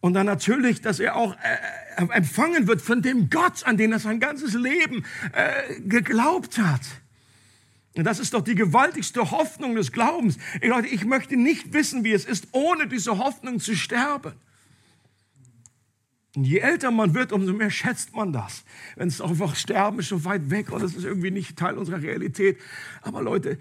Und 0.02 0.16
dann 0.16 0.26
natürlich, 0.26 0.82
dass 0.82 1.00
er 1.00 1.16
auch 1.16 1.32
äh, 1.32 2.04
äh, 2.04 2.08
empfangen 2.12 2.68
wird 2.68 2.82
von 2.82 3.02
dem 3.02 3.30
Gott, 3.30 3.66
an 3.66 3.78
den 3.78 3.94
er 3.94 4.00
sein 4.00 4.20
ganzes 4.20 4.54
Leben 4.54 5.06
äh, 5.32 5.80
geglaubt 5.80 6.58
hat. 6.58 6.82
Und 7.96 8.04
das 8.04 8.20
ist 8.20 8.34
doch 8.34 8.42
die 8.42 8.56
gewaltigste 8.56 9.32
Hoffnung 9.32 9.76
des 9.76 9.94
Glaubens. 9.94 10.38
Ich, 10.60 10.68
Leute, 10.68 10.90
ich 10.90 11.06
möchte 11.06 11.38
nicht 11.38 11.72
wissen, 11.72 12.04
wie 12.04 12.12
es 12.12 12.26
ist, 12.26 12.50
ohne 12.52 12.86
diese 12.88 13.18
Hoffnung 13.18 13.62
zu 13.62 13.78
sterben. 13.78 14.34
Und 16.36 16.44
je 16.44 16.60
älter 16.60 16.92
man 16.92 17.16
wird, 17.16 17.32
umso 17.32 17.54
mehr 17.54 17.72
schätzt 17.72 18.14
man 18.14 18.32
das. 18.32 18.64
Wenn 18.96 19.08
es 19.08 19.20
einfach 19.20 19.56
sterben 19.56 20.00
ist 20.00 20.10
so 20.10 20.24
weit 20.26 20.50
weg 20.50 20.72
und 20.72 20.84
es 20.84 20.96
ist 20.96 21.04
irgendwie 21.04 21.32
nicht 21.32 21.58
Teil 21.58 21.78
unserer 21.78 22.02
Realität. 22.02 22.60
Aber 23.02 23.24
Leute, 23.24 23.58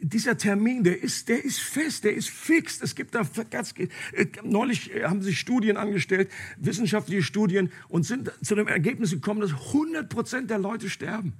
dieser 0.00 0.36
Termin, 0.36 0.84
der 0.84 1.02
ist, 1.02 1.28
der 1.28 1.44
ist 1.44 1.60
fest, 1.60 2.04
der 2.04 2.14
ist 2.14 2.28
fix. 2.28 2.80
Es 2.80 2.94
gibt 2.94 3.14
da 3.14 3.22
ganz, 3.50 3.74
neulich 4.42 4.90
haben 5.04 5.22
sich 5.22 5.38
Studien 5.38 5.76
angestellt, 5.76 6.30
wissenschaftliche 6.58 7.22
Studien, 7.22 7.70
und 7.88 8.04
sind 8.04 8.32
zu 8.42 8.54
dem 8.54 8.68
Ergebnis 8.68 9.10
gekommen, 9.10 9.40
dass 9.40 9.52
100 9.52 10.08
Prozent 10.08 10.50
der 10.50 10.58
Leute 10.58 10.90
sterben. 10.90 11.34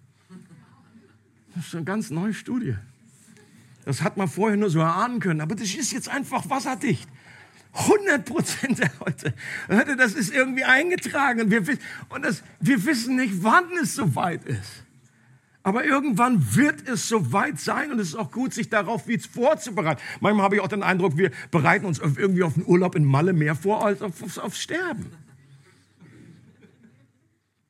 Das 1.55 1.67
ist 1.67 1.75
eine 1.75 1.85
ganz 1.85 2.11
neue 2.11 2.35
Studie. 2.35 2.77
Das 3.85 4.03
hat 4.03 4.17
man 4.17 4.29
vorher 4.29 4.57
nur 4.57 4.71
so 4.71 4.81
erahnen 4.81 5.21
können, 5.21 5.41
aber 5.41 5.55
das 5.55 5.75
ist 5.75 5.93
jetzt 5.93 6.09
einfach 6.09 6.51
wasserdicht. 6.51 7.09
100 7.77 8.25
Prozent 8.25 8.79
der 8.81 8.91
Leute. 9.01 9.35
Das 9.97 10.15
ist 10.15 10.33
irgendwie 10.33 10.65
eingetragen. 10.65 11.43
Und, 11.43 11.51
wir, 11.51 11.63
und 12.09 12.25
das, 12.25 12.43
wir 12.61 12.85
wissen 12.85 13.17
nicht, 13.17 13.43
wann 13.43 13.65
es 13.83 13.95
soweit 13.95 14.45
ist. 14.45 14.85
Aber 15.63 15.85
irgendwann 15.85 16.55
wird 16.55 16.89
es 16.89 17.09
soweit 17.09 17.59
sein 17.59 17.91
und 17.91 17.99
es 17.99 18.11
ist 18.11 18.15
auch 18.15 18.31
gut, 18.31 18.55
sich 18.55 18.71
darauf 18.71 19.09
wie 19.09 19.19
vorzubereiten. 19.19 20.01
Manchmal 20.21 20.45
habe 20.45 20.55
ich 20.55 20.61
auch 20.61 20.69
den 20.69 20.85
Eindruck, 20.85 21.17
wir 21.17 21.33
bereiten 21.51 21.87
uns 21.87 21.99
irgendwie 21.99 22.45
auf 22.45 22.55
einen 22.55 22.67
Urlaub 22.67 22.95
in 22.95 23.05
Malle 23.05 23.33
mehr 23.33 23.57
vor 23.57 23.85
als 23.85 24.01
aufs, 24.01 24.39
aufs 24.39 24.61
Sterben. 24.61 25.11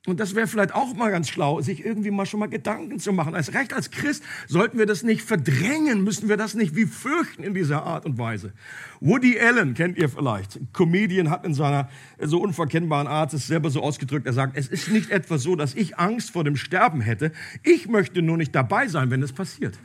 Und 0.06 0.20
das 0.20 0.36
wäre 0.36 0.46
vielleicht 0.46 0.72
auch 0.72 0.94
mal 0.94 1.10
ganz 1.10 1.28
schlau, 1.28 1.60
sich 1.60 1.84
irgendwie 1.84 2.12
mal 2.12 2.26
schon 2.26 2.38
mal 2.38 2.48
Gedanken 2.48 3.00
zu 3.00 3.12
machen. 3.12 3.34
Als 3.34 3.54
Recht 3.54 3.72
als 3.72 3.90
Christ 3.90 4.22
sollten 4.46 4.78
wir 4.78 4.86
das 4.86 5.02
nicht 5.02 5.22
verdrängen, 5.22 6.04
müssen 6.04 6.28
wir 6.28 6.36
das 6.36 6.54
nicht 6.54 6.76
wie 6.76 6.86
fürchten 6.86 7.42
in 7.42 7.54
dieser 7.54 7.82
Art 7.82 8.06
und 8.06 8.16
Weise. 8.16 8.52
Woody 9.00 9.38
Allen 9.40 9.74
kennt 9.74 9.98
ihr 9.98 10.08
vielleicht. 10.08 10.60
Comedian 10.72 11.28
hat 11.28 11.44
in 11.44 11.54
seiner 11.54 11.88
so 12.20 12.40
unverkennbaren 12.40 13.08
Art 13.08 13.34
es 13.34 13.48
selber 13.48 13.68
so 13.70 13.82
ausgedrückt. 13.82 14.26
Er 14.26 14.32
sagt, 14.32 14.56
es 14.56 14.68
ist 14.68 14.88
nicht 14.90 15.10
etwa 15.10 15.38
so, 15.38 15.56
dass 15.56 15.74
ich 15.74 15.98
Angst 15.98 16.30
vor 16.30 16.44
dem 16.44 16.56
Sterben 16.56 17.00
hätte. 17.00 17.32
Ich 17.64 17.88
möchte 17.88 18.22
nur 18.22 18.36
nicht 18.36 18.54
dabei 18.54 18.86
sein, 18.86 19.10
wenn 19.10 19.24
es 19.24 19.32
passiert. 19.32 19.76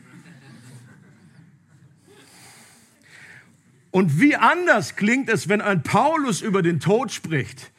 Und 3.89 4.21
wie 4.21 4.35
anders 4.35 4.95
klingt 4.95 5.29
es, 5.29 5.49
wenn 5.49 5.61
ein 5.61 5.81
Paulus 5.81 6.41
über 6.41 6.61
den 6.61 6.79
Tod 6.79 7.11
spricht. 7.11 7.71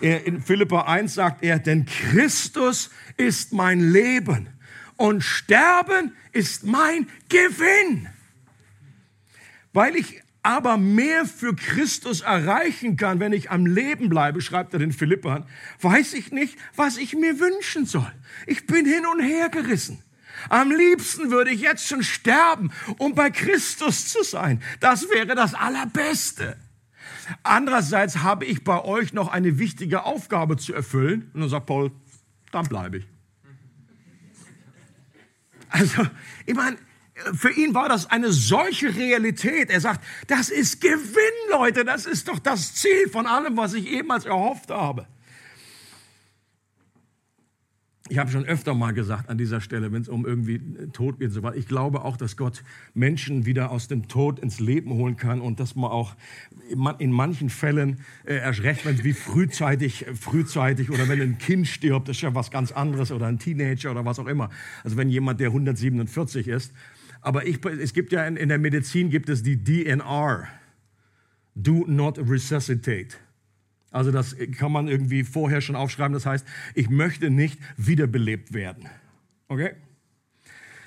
In 0.00 0.42
Philippa 0.42 0.82
1 0.82 1.14
sagt 1.14 1.42
er, 1.42 1.58
denn 1.58 1.86
Christus 1.86 2.90
ist 3.16 3.52
mein 3.52 3.92
Leben 3.92 4.48
und 4.96 5.22
Sterben 5.22 6.14
ist 6.32 6.64
mein 6.64 7.08
Gewinn. 7.28 8.08
Weil 9.72 9.96
ich 9.96 10.22
aber 10.42 10.76
mehr 10.76 11.24
für 11.24 11.56
Christus 11.56 12.20
erreichen 12.20 12.96
kann, 12.96 13.18
wenn 13.18 13.32
ich 13.32 13.50
am 13.50 13.64
Leben 13.64 14.10
bleibe, 14.10 14.42
schreibt 14.42 14.74
er 14.74 14.78
den 14.78 14.92
Philippern, 14.92 15.46
weiß 15.80 16.12
ich 16.12 16.32
nicht, 16.32 16.58
was 16.76 16.98
ich 16.98 17.14
mir 17.14 17.40
wünschen 17.40 17.86
soll. 17.86 18.12
Ich 18.46 18.66
bin 18.66 18.84
hin 18.84 19.06
und 19.06 19.20
her 19.20 19.48
gerissen. 19.48 20.02
Am 20.50 20.70
liebsten 20.70 21.30
würde 21.30 21.50
ich 21.50 21.62
jetzt 21.62 21.86
schon 21.86 22.02
sterben, 22.02 22.70
um 22.98 23.14
bei 23.14 23.30
Christus 23.30 24.08
zu 24.08 24.22
sein. 24.22 24.62
Das 24.80 25.08
wäre 25.08 25.34
das 25.34 25.54
Allerbeste. 25.54 26.58
Andererseits 27.42 28.18
habe 28.18 28.44
ich 28.44 28.64
bei 28.64 28.82
euch 28.84 29.12
noch 29.12 29.28
eine 29.28 29.58
wichtige 29.58 30.04
Aufgabe 30.04 30.56
zu 30.56 30.74
erfüllen. 30.74 31.30
Und 31.34 31.40
dann 31.40 31.48
sagt 31.48 31.66
Paul, 31.66 31.92
dann 32.52 32.66
bleibe 32.66 32.98
ich. 32.98 33.06
Also, 35.68 36.06
ich 36.46 36.54
meine, 36.54 36.76
für 37.34 37.50
ihn 37.50 37.74
war 37.74 37.88
das 37.88 38.10
eine 38.10 38.32
solche 38.32 38.94
Realität. 38.94 39.70
Er 39.70 39.80
sagt, 39.80 40.04
das 40.28 40.48
ist 40.48 40.80
Gewinn, 40.80 41.50
Leute, 41.50 41.84
das 41.84 42.06
ist 42.06 42.28
doch 42.28 42.38
das 42.38 42.74
Ziel 42.74 43.08
von 43.10 43.26
allem, 43.26 43.56
was 43.56 43.74
ich 43.74 43.84
jemals 43.84 44.24
erhofft 44.24 44.70
habe. 44.70 45.06
Ich 48.10 48.18
habe 48.18 48.30
schon 48.30 48.44
öfter 48.44 48.74
mal 48.74 48.92
gesagt 48.92 49.30
an 49.30 49.38
dieser 49.38 49.62
Stelle, 49.62 49.90
wenn 49.90 50.02
es 50.02 50.10
um 50.10 50.26
irgendwie 50.26 50.60
Tod 50.92 51.20
geht, 51.20 51.32
so 51.32 51.42
weiter. 51.42 51.56
Ich 51.56 51.66
glaube 51.66 52.04
auch, 52.04 52.18
dass 52.18 52.36
Gott 52.36 52.62
Menschen 52.92 53.46
wieder 53.46 53.70
aus 53.70 53.88
dem 53.88 54.08
Tod 54.08 54.38
ins 54.38 54.60
Leben 54.60 54.92
holen 54.92 55.16
kann 55.16 55.40
und 55.40 55.58
dass 55.58 55.74
man 55.74 55.90
auch 55.90 56.14
in 56.98 57.12
manchen 57.12 57.48
Fällen 57.48 58.00
äh, 58.26 58.36
erst 58.36 58.62
wenn 58.62 59.02
wie 59.04 59.14
frühzeitig, 59.14 60.04
frühzeitig 60.20 60.90
oder 60.90 61.08
wenn 61.08 61.22
ein 61.22 61.38
Kind 61.38 61.66
stirbt, 61.66 62.10
ist 62.10 62.20
ja 62.20 62.34
was 62.34 62.50
ganz 62.50 62.72
anderes 62.72 63.10
oder 63.10 63.26
ein 63.26 63.38
Teenager 63.38 63.90
oder 63.90 64.04
was 64.04 64.18
auch 64.18 64.26
immer. 64.26 64.50
Also 64.82 64.98
wenn 64.98 65.08
jemand, 65.08 65.40
der 65.40 65.48
147 65.48 66.48
ist. 66.48 66.74
Aber 67.22 67.46
ich, 67.46 67.64
es 67.64 67.94
gibt 67.94 68.12
ja 68.12 68.26
in, 68.26 68.36
in 68.36 68.50
der 68.50 68.58
Medizin 68.58 69.08
gibt 69.08 69.30
es 69.30 69.42
die 69.42 69.56
DNR, 69.56 70.46
Do 71.54 71.86
Not 71.88 72.18
Resuscitate. 72.18 73.16
Also 73.94 74.10
das 74.10 74.36
kann 74.58 74.72
man 74.72 74.88
irgendwie 74.88 75.22
vorher 75.22 75.60
schon 75.60 75.76
aufschreiben. 75.76 76.14
Das 76.14 76.26
heißt, 76.26 76.44
ich 76.74 76.90
möchte 76.90 77.30
nicht 77.30 77.60
wiederbelebt 77.76 78.52
werden. 78.52 78.88
Okay? 79.46 79.74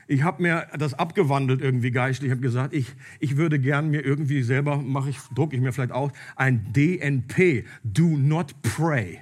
Ich 0.07 0.23
habe 0.23 0.41
mir 0.41 0.67
das 0.77 0.93
abgewandelt 0.93 1.61
irgendwie 1.61 1.91
geistlich. 1.91 2.27
Ich 2.27 2.31
habe 2.31 2.41
gesagt, 2.41 2.73
ich, 2.73 2.93
ich 3.21 3.37
würde 3.37 3.59
gern 3.59 3.89
mir 3.89 4.03
irgendwie 4.03 4.41
selber, 4.43 4.75
mache 4.75 5.09
ich, 5.09 5.19
drucke 5.33 5.55
ich 5.55 5.61
mir 5.61 5.71
vielleicht 5.71 5.93
auch, 5.93 6.11
ein 6.35 6.73
DNP, 6.73 7.63
Do 7.85 8.17
Not 8.17 8.61
Pray, 8.61 9.21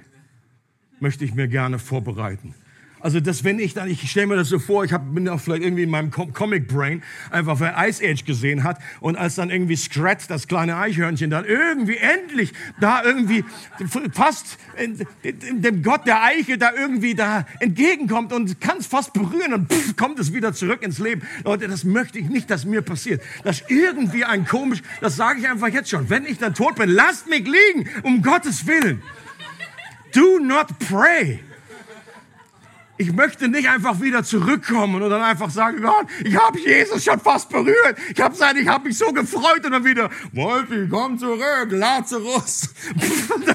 möchte 0.98 1.24
ich 1.24 1.34
mir 1.34 1.46
gerne 1.46 1.78
vorbereiten. 1.78 2.54
Also, 3.06 3.20
dass 3.20 3.44
wenn 3.44 3.60
ich 3.60 3.72
dann, 3.72 3.88
ich 3.88 4.10
stelle 4.10 4.26
mir 4.26 4.34
das 4.34 4.48
so 4.48 4.58
vor, 4.58 4.82
ich 4.82 4.92
hab, 4.92 5.14
bin 5.14 5.28
auch 5.28 5.40
vielleicht 5.40 5.62
irgendwie 5.62 5.84
in 5.84 5.90
meinem 5.90 6.10
Comic 6.10 6.66
Brain 6.66 7.04
einfach, 7.30 7.60
wer 7.60 7.76
Ice 7.86 8.04
Age 8.04 8.24
gesehen 8.24 8.64
hat 8.64 8.80
und 8.98 9.14
als 9.14 9.36
dann 9.36 9.48
irgendwie 9.48 9.76
Scrat, 9.76 10.28
das 10.28 10.48
kleine 10.48 10.76
Eichhörnchen, 10.76 11.30
dann 11.30 11.44
irgendwie 11.44 11.98
endlich 11.98 12.52
da 12.80 13.04
irgendwie 13.04 13.44
fast 14.12 14.58
dem 15.22 15.84
Gott 15.84 16.04
der 16.04 16.24
Eiche 16.24 16.58
da 16.58 16.72
irgendwie 16.76 17.14
da 17.14 17.46
entgegenkommt 17.60 18.32
und 18.32 18.60
kann 18.60 18.78
es 18.78 18.88
fast 18.88 19.12
berühren 19.12 19.54
und 19.54 19.72
pff, 19.72 19.94
kommt 19.94 20.18
es 20.18 20.32
wieder 20.32 20.52
zurück 20.52 20.82
ins 20.82 20.98
Leben. 20.98 21.22
Leute, 21.44 21.68
das 21.68 21.84
möchte 21.84 22.18
ich 22.18 22.28
nicht, 22.28 22.50
dass 22.50 22.64
mir 22.64 22.82
passiert. 22.82 23.22
Das 23.44 23.60
ist 23.60 23.70
irgendwie 23.70 24.24
ein 24.24 24.44
komisch, 24.48 24.82
das 25.00 25.14
sage 25.14 25.38
ich 25.38 25.48
einfach 25.48 25.68
jetzt 25.68 25.90
schon. 25.90 26.10
Wenn 26.10 26.26
ich 26.26 26.38
dann 26.38 26.54
tot 26.54 26.74
bin, 26.74 26.88
lasst 26.88 27.28
mich 27.28 27.46
liegen, 27.46 27.88
um 28.02 28.20
Gottes 28.20 28.66
Willen. 28.66 29.00
Do 30.12 30.40
not 30.40 30.76
pray. 30.80 31.38
Ich 32.98 33.12
möchte 33.12 33.48
nicht 33.48 33.68
einfach 33.68 34.00
wieder 34.00 34.24
zurückkommen 34.24 35.02
und 35.02 35.10
dann 35.10 35.22
einfach 35.22 35.50
sagen, 35.50 35.82
Gott, 35.82 36.06
ich 36.24 36.36
habe 36.36 36.58
Jesus 36.58 37.04
schon 37.04 37.20
fast 37.20 37.48
berührt. 37.50 37.96
Ich 38.14 38.20
habe 38.20 38.34
ich 38.34 38.68
hab 38.68 38.84
mich 38.84 38.96
so 38.96 39.12
gefreut 39.12 39.64
und 39.64 39.72
dann 39.72 39.84
wieder, 39.84 40.10
Wolfi, 40.32 40.88
komm 40.88 41.18
zurück, 41.18 41.68
Lazarus. 41.70 42.70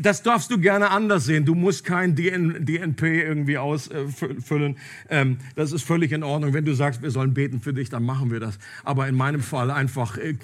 Das 0.00 0.22
darfst 0.22 0.50
du 0.50 0.58
gerne 0.58 0.90
anders 0.90 1.26
sehen. 1.26 1.44
Du 1.44 1.54
musst 1.54 1.84
kein 1.84 2.14
DNP 2.16 3.02
irgendwie 3.02 3.58
ausfüllen. 3.58 4.76
Ähm, 5.10 5.38
das 5.56 5.72
ist 5.72 5.84
völlig 5.84 6.12
in 6.12 6.22
Ordnung. 6.22 6.54
Wenn 6.54 6.64
du 6.64 6.74
sagst, 6.74 7.02
wir 7.02 7.10
sollen 7.10 7.34
beten 7.34 7.60
für 7.60 7.74
dich, 7.74 7.90
dann 7.90 8.02
machen 8.02 8.30
wir 8.30 8.40
das. 8.40 8.58
Aber 8.82 9.06
in 9.08 9.14
meinem 9.14 9.42
Fall 9.42 9.70
einfach 9.70 10.16
äh, 10.16 10.36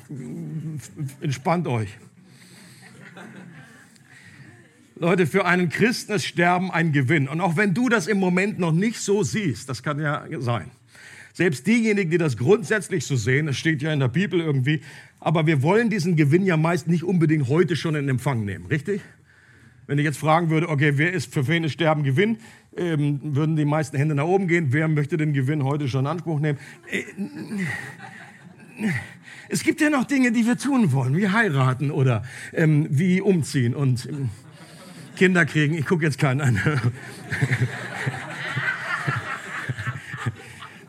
entspannt 1.21 1.67
euch. 1.69 1.89
Leute, 5.01 5.27
für 5.27 5.47
einen 5.47 5.71
Christen 5.71 6.13
ist 6.13 6.27
Sterben 6.27 6.71
ein 6.71 6.93
Gewinn. 6.93 7.27
Und 7.27 7.41
auch 7.41 7.57
wenn 7.57 7.73
du 7.73 7.89
das 7.89 8.07
im 8.07 8.19
Moment 8.19 8.59
noch 8.59 8.71
nicht 8.71 9.01
so 9.01 9.23
siehst, 9.23 9.67
das 9.71 9.83
kann 9.83 9.99
ja 9.99 10.27
sein. 10.41 10.71
Selbst 11.33 11.67
diejenigen, 11.67 12.11
die 12.11 12.19
das 12.19 12.37
grundsätzlich 12.37 13.07
so 13.07 13.17
sehen, 13.17 13.49
es 13.49 13.57
steht 13.57 13.81
ja 13.81 13.95
in 13.95 14.01
der 14.01 14.09
Bibel 14.09 14.41
irgendwie, 14.41 14.83
aber 15.19 15.47
wir 15.47 15.63
wollen 15.63 15.89
diesen 15.89 16.17
Gewinn 16.17 16.45
ja 16.45 16.59
meist 16.59 16.87
nicht 16.87 17.03
unbedingt 17.03 17.49
heute 17.49 17.77
schon 17.77 17.95
in 17.95 18.11
Empfang 18.11 18.45
nehmen, 18.45 18.67
richtig? 18.67 19.01
Wenn 19.87 19.97
ich 19.97 20.05
jetzt 20.05 20.19
fragen 20.19 20.51
würde, 20.51 20.69
okay, 20.69 20.93
wer 20.97 21.15
ist 21.15 21.33
für 21.33 21.49
wen 21.49 21.65
ist 21.65 21.73
Sterben 21.73 22.03
Gewinn, 22.03 22.37
ähm, 22.77 23.21
würden 23.23 23.57
die 23.57 23.65
meisten 23.65 23.97
Hände 23.97 24.15
nach 24.15 24.27
oben 24.27 24.49
gehen. 24.49 24.67
Wer 24.69 24.87
möchte 24.87 25.17
den 25.17 25.33
Gewinn 25.33 25.65
heute 25.65 25.89
schon 25.89 26.01
in 26.01 26.09
Anspruch 26.09 26.41
nehmen? 26.41 26.59
Äh, 26.91 27.05
es 29.49 29.63
gibt 29.63 29.81
ja 29.81 29.89
noch 29.89 30.05
Dinge, 30.05 30.31
die 30.31 30.45
wir 30.45 30.59
tun 30.59 30.93
wollen, 30.93 31.17
wie 31.17 31.31
heiraten 31.31 31.91
oder 31.91 32.23
ähm, 32.53 32.87
wie 32.91 33.23
umziehen 33.23 33.75
und 33.75 34.07
ähm, 34.07 34.29
Kinder 35.21 35.45
kriegen. 35.45 35.75
Ich 35.75 35.85
gucke 35.85 36.03
jetzt 36.03 36.19
keinen 36.19 36.41
an. 36.41 36.59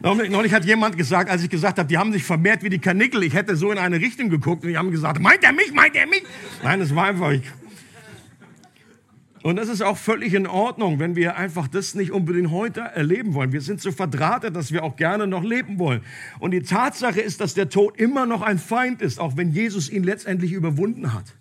Neulich 0.02 0.54
hat 0.54 0.64
jemand 0.64 0.96
gesagt, 0.98 1.30
als 1.30 1.44
ich 1.44 1.50
gesagt 1.50 1.78
habe, 1.78 1.90
die 1.90 1.98
haben 1.98 2.14
sich 2.14 2.24
vermehrt 2.24 2.64
wie 2.64 2.70
die 2.70 2.80
Kanickel, 2.80 3.24
ich 3.24 3.34
hätte 3.34 3.58
so 3.58 3.74
in 3.74 3.78
eine 3.78 3.98
Richtung 3.98 4.30
geguckt 4.30 4.64
und 4.64 4.70
die 4.70 4.78
haben 4.78 4.90
gesagt, 4.90 5.20
meint 5.20 5.44
er 5.44 5.52
mich, 5.52 5.74
meint 5.74 5.98
er 5.98 6.08
mich? 6.08 6.24
Nein, 6.64 6.80
es 6.80 6.96
war 6.96 7.08
einfach 7.08 7.32
ich. 7.32 7.44
Und 9.44 9.58
das 9.58 9.68
ist 9.68 9.82
auch 9.82 9.98
völlig 9.98 10.34
in 10.34 10.48
Ordnung, 10.48 11.00
wenn 11.00 11.18
wir 11.18 11.36
einfach 11.36 11.68
das 11.68 11.94
nicht 11.94 12.12
unbedingt 12.12 12.52
heute 12.52 12.80
erleben 12.80 13.34
wollen. 13.34 13.52
Wir 13.52 13.60
sind 13.60 13.82
so 13.82 13.92
verdrahtet, 13.92 14.56
dass 14.56 14.72
wir 14.72 14.86
auch 14.86 14.96
gerne 14.96 15.28
noch 15.28 15.44
leben 15.44 15.78
wollen. 15.78 16.04
Und 16.40 16.52
die 16.52 16.62
Tatsache 16.62 17.20
ist, 17.20 17.42
dass 17.42 17.54
der 17.54 17.68
Tod 17.68 18.00
immer 18.00 18.26
noch 18.26 18.44
ein 18.44 18.60
Feind 18.60 19.02
ist, 19.02 19.20
auch 19.20 19.36
wenn 19.36 19.52
Jesus 19.52 19.90
ihn 19.90 20.06
letztendlich 20.06 20.54
überwunden 20.54 21.14
hat. 21.14 21.36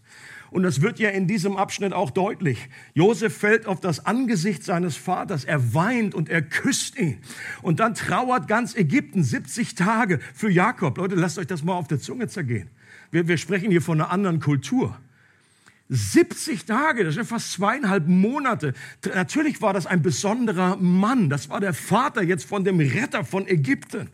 Und 0.50 0.64
das 0.64 0.80
wird 0.80 0.98
ja 0.98 1.10
in 1.10 1.26
diesem 1.26 1.56
Abschnitt 1.56 1.92
auch 1.92 2.10
deutlich. 2.10 2.68
Josef 2.94 3.36
fällt 3.36 3.66
auf 3.66 3.80
das 3.80 4.04
Angesicht 4.04 4.64
seines 4.64 4.96
Vaters. 4.96 5.44
Er 5.44 5.74
weint 5.74 6.14
und 6.14 6.28
er 6.28 6.42
küsst 6.42 6.98
ihn. 6.98 7.18
Und 7.62 7.80
dann 7.80 7.94
trauert 7.94 8.48
ganz 8.48 8.74
Ägypten 8.74 9.22
70 9.22 9.76
Tage 9.76 10.18
für 10.34 10.50
Jakob. 10.50 10.98
Leute, 10.98 11.14
lasst 11.14 11.38
euch 11.38 11.46
das 11.46 11.62
mal 11.62 11.74
auf 11.74 11.86
der 11.86 12.00
Zunge 12.00 12.26
zergehen. 12.28 12.68
Wir, 13.10 13.28
wir 13.28 13.38
sprechen 13.38 13.70
hier 13.70 13.82
von 13.82 14.00
einer 14.00 14.10
anderen 14.10 14.40
Kultur. 14.40 14.98
70 15.88 16.66
Tage, 16.66 17.02
das 17.02 17.14
sind 17.14 17.26
fast 17.26 17.52
zweieinhalb 17.52 18.06
Monate. 18.06 18.74
Natürlich 19.12 19.60
war 19.60 19.72
das 19.72 19.86
ein 19.86 20.02
besonderer 20.02 20.76
Mann. 20.76 21.28
Das 21.28 21.48
war 21.48 21.60
der 21.60 21.74
Vater 21.74 22.22
jetzt 22.22 22.44
von 22.44 22.64
dem 22.64 22.78
Retter 22.78 23.24
von 23.24 23.46
Ägypten. 23.48 24.08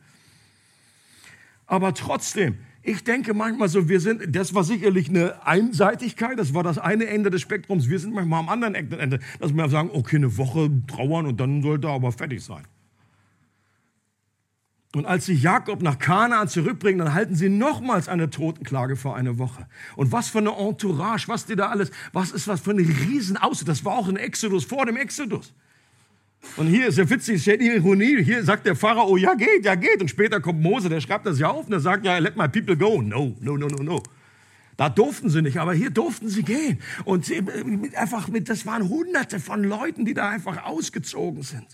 Aber 1.66 1.92
trotzdem, 1.92 2.56
ich 2.86 3.02
denke 3.02 3.34
manchmal 3.34 3.68
so, 3.68 3.88
wir 3.88 4.00
sind, 4.00 4.34
das 4.34 4.54
war 4.54 4.62
sicherlich 4.62 5.08
eine 5.08 5.44
Einseitigkeit, 5.44 6.38
das 6.38 6.54
war 6.54 6.62
das 6.62 6.78
eine 6.78 7.06
Ende 7.06 7.30
des 7.30 7.42
Spektrums. 7.42 7.88
Wir 7.88 7.98
sind 7.98 8.14
manchmal 8.14 8.40
am 8.40 8.48
anderen 8.48 8.76
Ende, 8.76 9.18
dass 9.40 9.52
wir 9.52 9.68
sagen, 9.68 9.90
okay, 9.92 10.16
eine 10.16 10.36
Woche 10.38 10.70
trauern 10.86 11.26
und 11.26 11.40
dann 11.40 11.62
sollte 11.62 11.88
er 11.88 11.94
aber 11.94 12.12
fertig 12.12 12.44
sein. 12.44 12.62
Und 14.94 15.04
als 15.04 15.26
sie 15.26 15.34
Jakob 15.34 15.82
nach 15.82 15.98
Kanaan 15.98 16.48
zurückbringen, 16.48 17.00
dann 17.00 17.12
halten 17.12 17.34
sie 17.34 17.48
nochmals 17.48 18.08
eine 18.08 18.30
Totenklage 18.30 18.94
vor 18.94 19.16
eine 19.16 19.36
Woche. 19.36 19.66
Und 19.96 20.12
was 20.12 20.28
für 20.28 20.38
eine 20.38 20.52
Entourage, 20.56 21.26
was 21.26 21.44
die 21.44 21.56
da 21.56 21.68
alles, 21.68 21.90
was 22.12 22.30
ist 22.30 22.46
was 22.46 22.60
für 22.60 22.70
eine 22.70 22.82
Riesenaus. 22.82 23.64
Das 23.64 23.84
war 23.84 23.98
auch 23.98 24.08
ein 24.08 24.16
Exodus 24.16 24.64
vor 24.64 24.86
dem 24.86 24.96
Exodus. 24.96 25.52
Und 26.56 26.68
hier 26.68 26.86
ist 26.86 26.98
ja 26.98 27.08
witzig, 27.08 27.42
steht 27.42 27.60
die 27.60 27.68
Ironie. 27.68 28.22
Hier 28.24 28.42
sagt 28.42 28.66
der 28.66 28.76
Pharao, 28.76 29.16
ja 29.16 29.34
geht, 29.34 29.64
ja 29.64 29.74
geht. 29.74 30.00
Und 30.00 30.08
später 30.08 30.40
kommt 30.40 30.62
Mose, 30.62 30.88
der 30.88 31.00
schreibt 31.00 31.26
das 31.26 31.38
ja 31.38 31.50
auf 31.50 31.64
und 31.64 31.70
der 31.70 31.80
sagt, 31.80 32.04
ja, 32.04 32.18
let 32.18 32.36
my 32.36 32.48
people 32.48 32.76
go. 32.76 33.02
No, 33.02 33.34
no, 33.40 33.56
no, 33.56 33.66
no, 33.66 33.82
no. 33.82 34.02
Da 34.76 34.88
durften 34.88 35.30
sie 35.30 35.42
nicht, 35.42 35.58
aber 35.58 35.72
hier 35.72 35.90
durften 35.90 36.28
sie 36.28 36.42
gehen. 36.42 36.78
Und 37.04 37.24
sie, 37.24 37.42
einfach 37.94 38.28
mit, 38.28 38.48
das 38.48 38.66
waren 38.66 38.88
hunderte 38.88 39.40
von 39.40 39.64
Leuten, 39.64 40.04
die 40.04 40.14
da 40.14 40.28
einfach 40.28 40.64
ausgezogen 40.64 41.42
sind. 41.42 41.66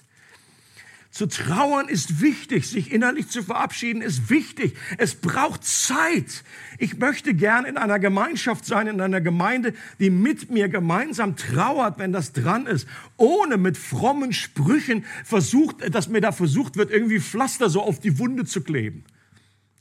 Zu 1.13 1.27
trauern 1.27 1.91
ist 1.91 2.23
wichtig, 2.23 2.67
sich 2.67 2.91
innerlich 2.91 3.29
zu 3.29 3.43
verabschieden 3.43 4.01
ist 4.01 4.31
wichtig. 4.31 4.75
Es 4.97 5.15
braucht 5.15 5.63
Zeit. 5.63 6.43
Ich 6.79 6.97
möchte 6.97 7.35
gern 7.35 7.67
in 7.67 7.77
einer 7.77 7.99
Gemeinschaft 7.99 8.65
sein, 8.65 8.87
in 8.87 8.99
einer 8.99 9.21
Gemeinde, 9.21 9.75
die 10.01 10.09
mit 10.09 10.51
mir 10.51 10.71
gemeinsam 10.71 11.37
trauert, 11.37 11.99
wenn 11.99 12.13
das 12.13 12.33
dran 12.33 12.67
ist, 12.67 12.89
ohne 13.19 13.59
mit 13.59 13.77
frommen 13.77 14.33
Sprüchen 14.33 15.05
versucht, 15.23 15.95
dass 15.95 16.09
mir 16.09 16.23
da 16.23 16.33
versucht 16.33 16.79
wird, 16.79 16.91
irgendwie 16.91 17.21
Pflaster 17.21 17.69
so 17.69 17.83
auf 17.83 18.01
die 18.01 18.19
Wunde 18.19 18.47
zu 18.47 18.63
kleben. 18.63 19.05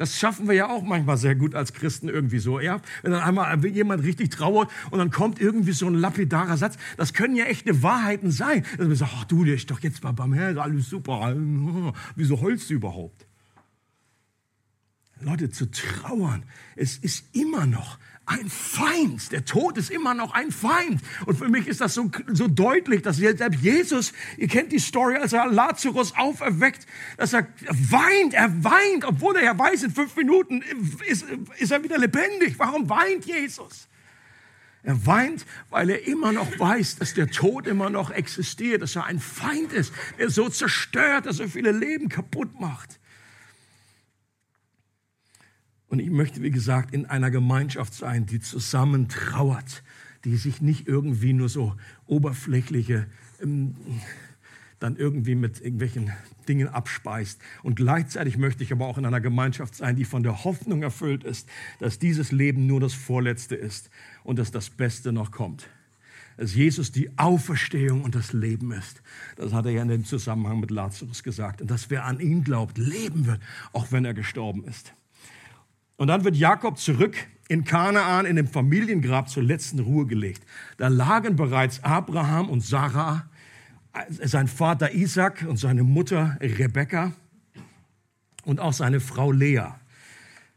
Das 0.02 0.18
schaffen 0.18 0.48
wir 0.48 0.56
ja 0.56 0.68
auch 0.68 0.82
manchmal 0.82 1.16
sehr 1.16 1.36
gut 1.36 1.54
als 1.54 1.74
Christen 1.74 2.10
irgendwie 2.10 2.40
so. 2.40 2.60
Ja? 2.60 2.82
Wenn 3.04 3.12
dann 3.12 3.22
einmal 3.22 3.64
jemand 3.68 4.04
richtig 4.04 4.32
trauert 4.32 4.68
und 4.90 4.98
dann 4.98 5.12
kommt 5.12 5.40
irgendwie 5.40 5.74
so 5.74 5.86
ein 5.86 5.94
lapidarer 5.94 6.58
Satz. 6.58 6.76
Das 6.98 7.14
können 7.14 7.36
ja 7.36 7.46
echte 7.46 7.84
Wahrheiten 7.84 8.32
sein. 8.32 8.66
Dass 8.80 8.88
man 8.88 8.96
sagt, 8.96 9.12
ach 9.16 9.26
du, 9.26 9.44
der 9.44 9.54
ist 9.54 9.70
doch 9.70 9.80
jetzt 9.82 10.04
mal 10.04 10.12
beim 10.12 10.34
Herrn, 10.34 10.58
alles 10.58 10.90
super. 10.90 11.36
Wieso 12.16 12.42
heulst 12.42 12.72
du 12.72 12.74
überhaupt? 12.74 13.28
Leute, 15.20 15.52
zu 15.52 15.70
trauern, 15.70 16.46
es 16.76 16.98
ist 16.98 17.36
immer 17.36 17.68
noch 17.68 18.00
ein 18.26 18.50
Feind. 18.50 19.32
Der 19.32 19.46
Tod 19.46 19.78
ist 19.78 19.90
immer 19.90 20.14
noch 20.14 20.34
ein 20.34 20.52
Feind. 20.52 21.02
Und 21.26 21.38
für 21.38 21.50
mich 21.50 21.68
ist 21.68 21.82
das 21.82 21.94
so, 21.94 22.10
so 22.32 22.48
deutlich, 22.48 23.02
dass 23.02 23.18
selbst 23.18 23.62
Jesus, 23.62 24.14
ihr 24.38 24.48
kennt 24.48 24.72
die 24.72 24.80
Story, 24.80 25.18
als 25.18 25.34
er 25.34 25.48
Lazarus 25.48 26.14
auferweckt, 26.16 26.86
dass 27.18 27.34
er 27.34 27.48
weint, 27.68 28.34
er 28.34 28.64
weint, 28.64 29.06
obwohl 29.06 29.36
er 29.36 29.44
ja 29.44 29.58
weiß, 29.58 29.84
in 29.84 29.92
fünf 29.92 30.16
Minuten 30.16 30.64
ist, 31.08 31.26
ist 31.58 31.72
er 31.72 31.84
wieder 31.84 31.98
lebendig. 31.98 32.58
Warum 32.58 32.90
weint 32.90 33.26
Jesus? 33.26 33.88
Er 34.84 35.06
weint, 35.06 35.46
weil 35.70 35.90
er 35.90 36.08
immer 36.08 36.32
noch 36.32 36.60
weiß, 36.60 36.96
dass 36.98 37.14
der 37.14 37.28
Tod 37.28 37.68
immer 37.68 37.90
noch 37.90 38.10
existiert, 38.10 38.82
dass 38.82 38.96
er 38.96 39.06
ein 39.06 39.20
Feind 39.20 39.74
ist, 39.74 39.94
der 40.18 40.30
so 40.30 40.50
zerstört, 40.50 41.28
dass 41.28 41.40
er 41.40 41.50
viele 41.50 41.72
Leben 41.72 42.10
kaputt 42.10 42.60
macht. 42.60 43.00
Und 45.92 46.00
ich 46.00 46.10
möchte, 46.10 46.42
wie 46.42 46.52
gesagt, 46.52 46.94
in 46.94 47.06
einer 47.06 47.30
Gemeinschaft 47.30 47.94
sein, 47.94 48.26
die 48.26 48.40
zusammen 48.40 49.10
trauert, 49.10 49.84
die 50.24 50.38
sich 50.38 50.62
nicht 50.62 50.88
irgendwie 50.88 51.34
nur 51.34 51.50
so 51.50 51.76
oberflächliche, 52.08 53.08
ähm, 53.44 53.76
dann 54.80 54.96
irgendwie 54.96 55.36
mit 55.36 55.60
irgendwelchen 55.60 56.14
Dingen 56.48 56.70
abspeist. 56.70 57.42
Und 57.62 57.76
gleichzeitig 57.76 58.38
möchte 58.38 58.64
ich 58.64 58.72
aber 58.72 58.88
auch 58.88 58.98
in 58.98 59.06
einer 59.06 59.20
Gemeinschaft 59.20 59.76
sein, 59.76 59.98
die 59.98 60.06
von 60.06 60.24
der 60.24 60.46
Hoffnung 60.46 60.82
erfüllt 60.82 61.26
ist, 61.26 61.50
dass 61.80 62.00
dieses 62.00 62.32
Leben 62.32 62.68
nur 62.68 62.80
das 62.80 62.94
Vorletzte 62.94 63.56
ist 63.56 63.90
und 64.24 64.40
dass 64.40 64.50
das 64.50 64.70
Beste 64.70 65.12
noch 65.12 65.32
kommt. 65.32 65.68
Dass 66.38 66.56
Jesus 66.56 66.94
die 66.94 67.10
Auferstehung 67.18 68.04
und 68.04 68.16
das 68.16 68.32
Leben 68.32 68.72
ist. 68.72 69.04
Das 69.36 69.52
hat 69.52 69.66
er 69.66 69.74
ja 69.74 69.82
in 69.82 69.90
dem 69.90 70.06
Zusammenhang 70.06 70.62
mit 70.62 70.72
Lazarus 70.72 71.22
gesagt. 71.22 71.62
Und 71.62 71.70
dass 71.70 71.90
wer 71.90 72.06
an 72.06 72.22
ihn 72.22 72.46
glaubt, 72.46 72.78
leben 72.78 73.26
wird, 73.26 73.42
auch 73.74 73.92
wenn 73.92 74.06
er 74.06 74.14
gestorben 74.14 74.64
ist. 74.64 74.94
Und 76.02 76.08
dann 76.08 76.24
wird 76.24 76.36
Jakob 76.36 76.80
zurück 76.80 77.16
in 77.48 77.64
Kanaan 77.64 78.26
in 78.26 78.36
dem 78.36 78.48
Familiengrab 78.48 79.30
zur 79.30 79.44
letzten 79.44 79.78
Ruhe 79.78 80.08
gelegt. 80.08 80.42
Da 80.78 80.88
lagen 80.88 81.36
bereits 81.36 81.84
Abraham 81.84 82.50
und 82.50 82.62
Sarah, 82.62 83.30
sein 84.10 84.48
Vater 84.48 84.96
Isaac 84.96 85.46
und 85.48 85.58
seine 85.58 85.84
Mutter 85.84 86.40
Rebekka 86.42 87.12
und 88.46 88.60
auch 88.60 88.74
seine 88.74 89.00
Frau 89.00 89.32
Lea. 89.32 89.76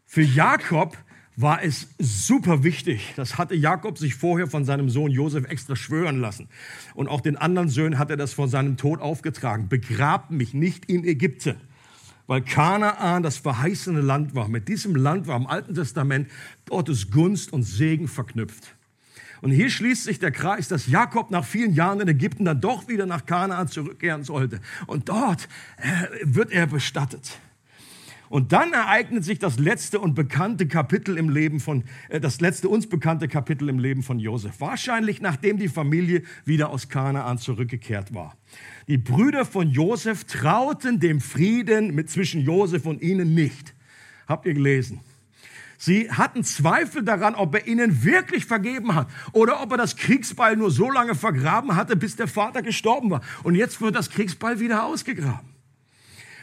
Für 0.07 0.22
Jakob 0.22 0.96
war 1.37 1.62
es 1.62 1.88
super 1.98 2.64
wichtig. 2.64 3.12
Das 3.16 3.37
hatte 3.37 3.54
Jakob 3.54 3.98
sich 3.98 4.14
vorher 4.14 4.46
von 4.46 4.64
seinem 4.64 4.88
Sohn 4.88 5.11
Josef 5.11 5.44
extra 5.50 5.76
schwören 5.76 6.22
lassen. 6.22 6.48
Und 6.94 7.09
auch 7.09 7.20
den 7.20 7.37
anderen 7.37 7.68
Söhnen 7.68 7.98
hat 7.98 8.09
er 8.09 8.16
das 8.16 8.33
vor 8.33 8.48
seinem 8.48 8.78
Tod 8.78 8.98
aufgetragen. 8.98 9.68
Begrabt 9.68 10.30
mich 10.30 10.54
nicht 10.54 10.87
in 10.87 11.04
Ägypten 11.04 11.57
weil 12.26 12.42
Kanaan 12.42 13.22
das 13.22 13.37
verheißene 13.37 14.00
Land 14.00 14.34
war. 14.34 14.48
Mit 14.48 14.68
diesem 14.68 14.96
Land 14.96 15.26
war 15.26 15.37
im 15.37 15.46
Alten 15.46 15.74
Testament 15.74 16.30
Gottes 16.68 17.10
Gunst 17.10 17.52
und 17.52 17.62
Segen 17.62 18.08
verknüpft. 18.08 18.74
Und 19.42 19.50
hier 19.50 19.68
schließt 19.68 20.04
sich 20.04 20.18
der 20.18 20.30
Kreis, 20.30 20.68
dass 20.68 20.87
Jakob 20.87 21.30
nach 21.30 21.44
vielen 21.44 21.74
Jahren 21.74 22.00
in 22.00 22.08
Ägypten 22.08 22.46
dann 22.46 22.62
doch 22.62 22.88
wieder 22.88 23.04
nach 23.04 23.26
Kanaan 23.26 23.68
zurückkehren 23.68 24.24
sollte. 24.24 24.60
Und 24.87 25.10
dort 25.10 25.48
äh, 25.76 26.06
wird 26.22 26.50
er 26.50 26.66
bestattet. 26.66 27.38
Und 28.30 28.52
dann 28.52 28.72
ereignet 28.72 29.22
sich 29.22 29.38
das 29.38 29.58
letzte 29.58 30.00
und 30.00 30.14
bekannte 30.14 30.66
Kapitel 30.66 31.18
im 31.18 31.28
Leben 31.28 31.60
von, 31.60 31.84
äh, 32.08 32.20
das 32.20 32.40
letzte 32.40 32.70
uns 32.70 32.88
bekannte 32.88 33.28
Kapitel 33.28 33.68
im 33.68 33.78
Leben 33.78 34.02
von 34.02 34.18
Josef. 34.18 34.60
Wahrscheinlich 34.60 35.20
nachdem 35.20 35.58
die 35.58 35.68
Familie 35.68 36.22
wieder 36.46 36.70
aus 36.70 36.88
Kanaan 36.88 37.37
zurückgekehrt 37.37 38.14
war. 38.14 38.37
Die 38.87 38.99
Brüder 38.99 39.47
von 39.47 39.70
Josef 39.70 40.25
trauten 40.25 41.01
dem 41.01 41.20
Frieden 41.20 41.94
mit 41.94 42.11
zwischen 42.11 42.42
Josef 42.42 42.85
und 42.85 43.01
ihnen 43.01 43.35
nicht. 43.35 43.75
Habt 44.27 44.47
ihr 44.47 44.55
gelesen? 44.55 45.01
Sie 45.79 46.11
hatten 46.11 46.44
Zweifel 46.44 47.03
daran, 47.03 47.35
ob 47.35 47.55
er 47.55 47.66
ihnen 47.66 48.05
wirklich 48.05 48.47
vergeben 48.47 48.94
hat 48.94 49.09
oder 49.33 49.62
ob 49.62 49.73
er 49.73 49.79
das 49.79 49.97
Kriegsbeil 49.97 50.57
nur 50.57 50.70
so 50.70 50.90
lange 50.90 51.14
vergraben 51.14 51.77
hatte, 51.77 51.97
bis 51.97 52.16
der 52.16 52.29
Vater 52.29 52.62
gestorben 52.62 53.11
war. 53.11 53.23
Und 53.42 53.55
jetzt 53.55 53.81
wird 53.81 53.94
das 53.94 54.11
Kriegsbeil 54.11 54.61
wieder 54.61 54.85
ausgegraben. 54.85 55.55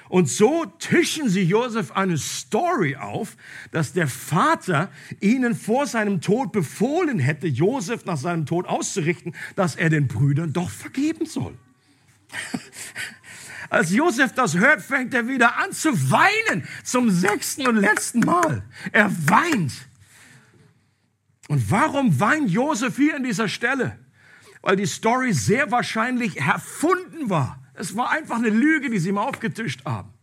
Und 0.10 0.28
so 0.28 0.66
tischen 0.78 1.30
sie 1.30 1.44
Josef 1.44 1.92
eine 1.94 2.18
Story 2.18 2.98
auf, 2.98 3.38
dass 3.72 3.94
der 3.94 4.10
Vater 4.10 4.92
ihnen 5.22 5.56
vor 5.56 5.88
seinem 5.88 6.20
Tod 6.20 6.52
befohlen 6.52 7.18
hätte, 7.18 7.48
Josef 7.48 8.04
nach 8.04 8.18
seinem 8.18 8.46
Tod 8.46 8.68
auszurichten, 8.68 9.34
dass 9.56 9.78
er 9.78 9.90
den 9.90 10.10
Brüdern 10.10 10.52
doch 10.52 10.70
vergeben 10.70 11.26
soll. 11.26 11.58
Als 13.70 13.92
Josef 13.92 14.34
das 14.34 14.58
hört, 14.58 14.82
fängt 14.82 15.14
er 15.14 15.28
wieder 15.28 15.58
an 15.58 15.72
zu 15.72 15.92
weinen, 16.12 16.68
zum 16.84 17.10
sechsten 17.10 17.68
und 17.68 17.78
letzten 17.78 18.20
Mal. 18.20 18.64
Er 18.92 19.10
weint. 19.30 19.72
Und 21.48 21.72
warum 21.72 22.20
weint 22.20 22.50
Josef 22.50 22.98
hier 22.98 23.16
an 23.16 23.24
dieser 23.24 23.48
Stelle? 23.48 23.98
Weil 24.62 24.76
die 24.76 24.86
Story 24.86 25.34
sehr 25.34 25.72
wahrscheinlich 25.72 26.38
erfunden 26.40 27.30
war. 27.30 27.62
Es 27.74 27.96
war 27.96 28.12
einfach 28.12 28.36
eine 28.36 28.50
Lüge, 28.50 28.90
die 28.90 29.00
sie 29.00 29.10
ihm 29.10 29.18
aufgetischt 29.18 29.86
haben. 29.86 30.14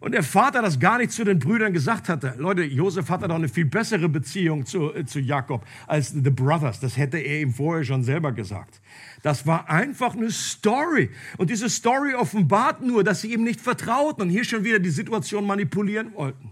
Und 0.00 0.12
der 0.12 0.22
Vater 0.22 0.62
das 0.62 0.78
gar 0.78 0.98
nicht 0.98 1.12
zu 1.12 1.24
den 1.24 1.38
Brüdern 1.38 1.72
gesagt 1.72 2.08
hatte. 2.08 2.34
Leute, 2.38 2.62
Josef 2.62 3.08
hatte 3.10 3.28
doch 3.28 3.34
eine 3.34 3.48
viel 3.48 3.64
bessere 3.64 4.08
Beziehung 4.08 4.64
zu, 4.64 4.94
äh, 4.94 5.04
zu 5.04 5.20
Jakob 5.20 5.64
als 5.86 6.10
the 6.10 6.30
Brothers. 6.30 6.80
Das 6.80 6.96
hätte 6.96 7.18
er 7.18 7.40
ihm 7.40 7.52
vorher 7.52 7.84
schon 7.84 8.04
selber 8.04 8.32
gesagt. 8.32 8.80
Das 9.22 9.46
war 9.46 9.68
einfach 9.68 10.14
eine 10.14 10.30
Story. 10.30 11.10
Und 11.36 11.50
diese 11.50 11.68
Story 11.68 12.14
offenbart 12.14 12.82
nur, 12.82 13.02
dass 13.02 13.22
sie 13.22 13.32
ihm 13.32 13.42
nicht 13.42 13.60
vertrauten 13.60 14.22
und 14.22 14.30
hier 14.30 14.44
schon 14.44 14.64
wieder 14.64 14.78
die 14.78 14.90
Situation 14.90 15.46
manipulieren 15.46 16.14
wollten. 16.14 16.50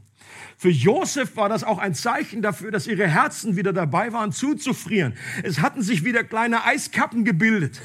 Für 0.59 0.71
Josef 0.71 1.37
war 1.37 1.49
das 1.49 1.65
auch 1.65 1.79
ein 1.79 1.95
Zeichen 1.95 2.43
dafür, 2.43 2.71
dass 2.71 2.87
ihre 2.87 3.07
Herzen 3.07 3.57
wieder 3.57 3.73
dabei 3.73 4.13
waren, 4.13 4.33
zuzufrieren. 4.33 5.15
Es 5.43 5.61
hatten 5.61 5.83
sich 5.83 6.05
wieder 6.05 6.25
kleine 6.25 6.65
Eiskappen 6.65 7.25
gebildet. 7.25 7.81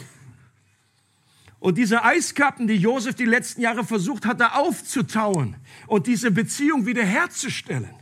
Und 1.61 1.77
diese 1.77 2.03
Eiskappen, 2.03 2.67
die 2.67 2.75
Josef 2.75 3.13
die 3.13 3.25
letzten 3.25 3.61
Jahre 3.61 3.85
versucht 3.85 4.25
hatte 4.25 4.55
aufzutauen 4.55 5.55
und 5.85 6.07
diese 6.07 6.31
Beziehung 6.31 6.87
wiederherzustellen. 6.87 7.93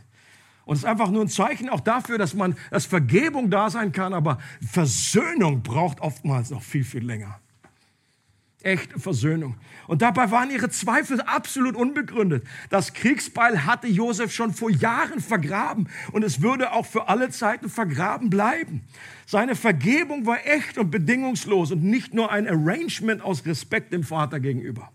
Und 0.64 0.76
es 0.76 0.82
ist 0.82 0.88
einfach 0.88 1.10
nur 1.10 1.22
ein 1.22 1.28
Zeichen 1.28 1.68
auch 1.68 1.80
dafür, 1.80 2.16
dass 2.16 2.32
man, 2.32 2.56
dass 2.70 2.86
Vergebung 2.86 3.50
da 3.50 3.68
sein 3.68 3.92
kann, 3.92 4.14
aber 4.14 4.38
Versöhnung 4.66 5.62
braucht 5.62 6.00
oftmals 6.00 6.48
noch 6.48 6.62
viel, 6.62 6.84
viel 6.84 7.04
länger 7.04 7.38
echte 8.62 8.98
Versöhnung. 8.98 9.56
Und 9.86 10.02
dabei 10.02 10.30
waren 10.30 10.50
ihre 10.50 10.68
Zweifel 10.70 11.20
absolut 11.20 11.74
unbegründet. 11.74 12.44
Das 12.68 12.92
Kriegsbeil 12.92 13.64
hatte 13.66 13.86
Josef 13.86 14.32
schon 14.32 14.52
vor 14.52 14.70
Jahren 14.70 15.20
vergraben 15.20 15.88
und 16.12 16.22
es 16.22 16.42
würde 16.42 16.72
auch 16.72 16.86
für 16.86 17.08
alle 17.08 17.30
Zeiten 17.30 17.68
vergraben 17.68 18.30
bleiben. 18.30 18.82
Seine 19.26 19.56
Vergebung 19.56 20.26
war 20.26 20.46
echt 20.46 20.78
und 20.78 20.90
bedingungslos 20.90 21.72
und 21.72 21.82
nicht 21.82 22.14
nur 22.14 22.30
ein 22.30 22.48
Arrangement 22.48 23.22
aus 23.22 23.46
Respekt 23.46 23.92
dem 23.92 24.04
Vater 24.04 24.40
gegenüber. 24.40 24.90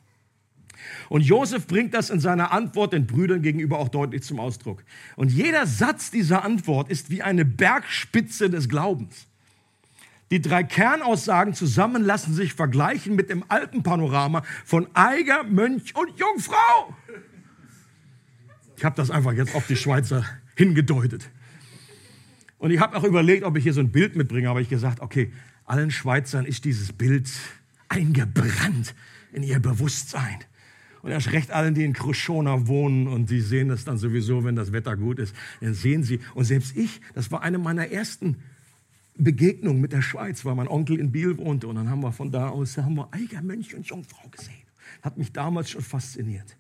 Und 1.10 1.22
Josef 1.22 1.68
bringt 1.68 1.94
das 1.94 2.10
in 2.10 2.20
seiner 2.20 2.52
Antwort 2.52 2.94
den 2.94 3.08
Brüdern 3.08 3.42
gegenüber 3.42 3.80
auch 3.80 3.90
deutlich 3.90 4.24
zum 4.24 4.40
Ausdruck. 4.40 4.84
Und 5.16 5.32
jeder 5.32 5.66
Satz 5.66 6.12
dieser 6.12 6.44
Antwort 6.44 6.90
ist 6.90 7.10
wie 7.10 7.22
eine 7.22 7.46
Bergspitze 7.46 8.50
des 8.50 8.70
Glaubens. 8.70 9.28
Die 10.32 10.42
drei 10.42 10.64
Kernaussagen 10.64 11.54
zusammen 11.54 12.04
lassen 12.04 12.34
sich 12.34 12.54
vergleichen 12.54 13.16
mit 13.16 13.30
dem 13.30 13.44
alten 13.48 13.84
Panorama 13.84 14.44
von 14.66 14.88
Eiger, 14.96 15.44
Mönch 15.44 15.96
und 15.96 16.20
Jungfrau. 16.20 16.96
Ich 18.78 18.84
habe 18.84 18.96
das 18.96 19.12
einfach 19.12 19.34
jetzt 19.34 19.56
auf 19.56 19.68
die 19.68 19.76
Schweizer 19.76 20.26
hingedeutet. 20.56 21.30
Und 22.58 22.72
ich 22.72 22.80
habe 22.80 22.98
auch 22.98 23.04
überlegt, 23.04 23.44
ob 23.44 23.56
ich 23.58 23.64
hier 23.64 23.74
so 23.74 23.82
ein 23.82 23.92
Bild 23.92 24.16
mitbringe, 24.16 24.50
aber 24.50 24.62
ich 24.62 24.70
gesagt, 24.70 25.02
okay, 25.02 25.32
allen 25.66 25.92
Schweizern 25.92 26.46
ist 26.46 26.66
dieses 26.66 26.94
Bild 26.94 27.30
eingebrannt 27.90 28.96
in 29.32 29.44
ihr 29.44 29.60
Bewusstsein. 29.60 30.40
Und 31.02 31.12
erst 31.12 31.32
recht 31.34 31.52
allen, 31.52 31.76
die 31.76 31.84
in 31.84 31.94
Kruschona 31.94 32.66
wohnen 32.66 33.08
und 33.08 33.30
die 33.30 33.42
sehen 33.42 33.70
das 33.70 33.86
dann 33.86 34.00
sowieso, 34.00 34.44
wenn 34.44 34.56
das 34.56 34.72
Wetter 34.72 34.98
gut 34.98 35.20
ist, 35.20 35.36
dann 35.62 35.76
sehen 35.76 36.04
sie. 36.04 36.20
Und 36.34 36.46
selbst 36.46 36.76
ich, 36.76 37.00
das 37.14 37.32
war 37.32 37.44
eine 37.44 37.60
meiner 37.60 37.92
ersten 37.92 38.38
Begegnungen 39.18 39.82
mit 39.82 39.94
der 39.94 40.02
Schweiz, 40.02 40.46
weil 40.46 40.56
mein 40.56 40.68
Onkel 40.68 41.00
in 41.00 41.12
Biel 41.12 41.38
wohnte. 41.38 41.68
Und 41.68 41.76
dann 41.76 41.90
haben 41.90 42.02
wir 42.02 42.12
von 42.12 42.32
da 42.32 42.50
aus, 42.50 42.78
haben 42.78 42.96
wir 42.96 43.10
Eiger, 43.12 43.42
Mönch 43.42 43.76
und 43.76 43.86
Jungfrau 43.88 44.28
gesehen. 44.30 44.54
Hat 45.02 45.18
mich 45.18 45.32
damals 45.32 45.70
schon 45.70 45.82
fasziniert. 45.82 46.58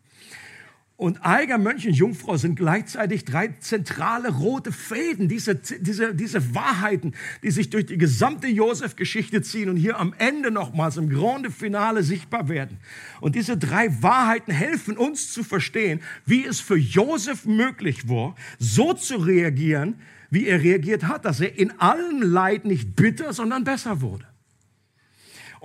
Und 0.97 1.25
Eiger, 1.25 1.57
Mönch 1.57 1.85
und 1.85 1.93
Jungfrau 1.93 2.37
sind 2.37 2.55
gleichzeitig 2.55 3.25
drei 3.25 3.49
zentrale 3.59 4.31
rote 4.31 4.71
Fäden, 4.71 5.27
diese, 5.27 5.55
diese, 5.55 6.15
diese 6.15 6.55
Wahrheiten, 6.55 7.13
die 7.43 7.51
sich 7.51 7.69
durch 7.69 7.87
die 7.87 7.97
gesamte 7.97 8.47
Josef-Geschichte 8.47 9.41
ziehen 9.41 9.67
und 9.67 9.75
hier 9.75 9.99
am 9.99 10.13
Ende 10.19 10.51
nochmals 10.51 10.95
im 10.95 11.09
Grande 11.09 11.51
Finale 11.51 12.01
sichtbar 12.01 12.47
werden. 12.47 12.77
Und 13.19 13.35
diese 13.35 13.57
drei 13.57 14.01
Wahrheiten 14.01 14.53
helfen 14.53 14.95
uns 14.95 15.33
zu 15.33 15.43
verstehen, 15.43 15.99
wie 16.25 16.45
es 16.45 16.61
für 16.61 16.77
Josef 16.77 17.45
möglich 17.45 18.07
war, 18.07 18.35
so 18.57 18.93
zu 18.93 19.17
reagieren, 19.17 19.95
wie 20.29 20.47
er 20.47 20.61
reagiert 20.61 21.03
hat, 21.03 21.25
dass 21.25 21.39
er 21.39 21.57
in 21.57 21.79
allen 21.79 22.21
Leid 22.21 22.65
nicht 22.65 22.95
bitter, 22.95 23.33
sondern 23.33 23.63
besser 23.63 24.01
wurde 24.01 24.25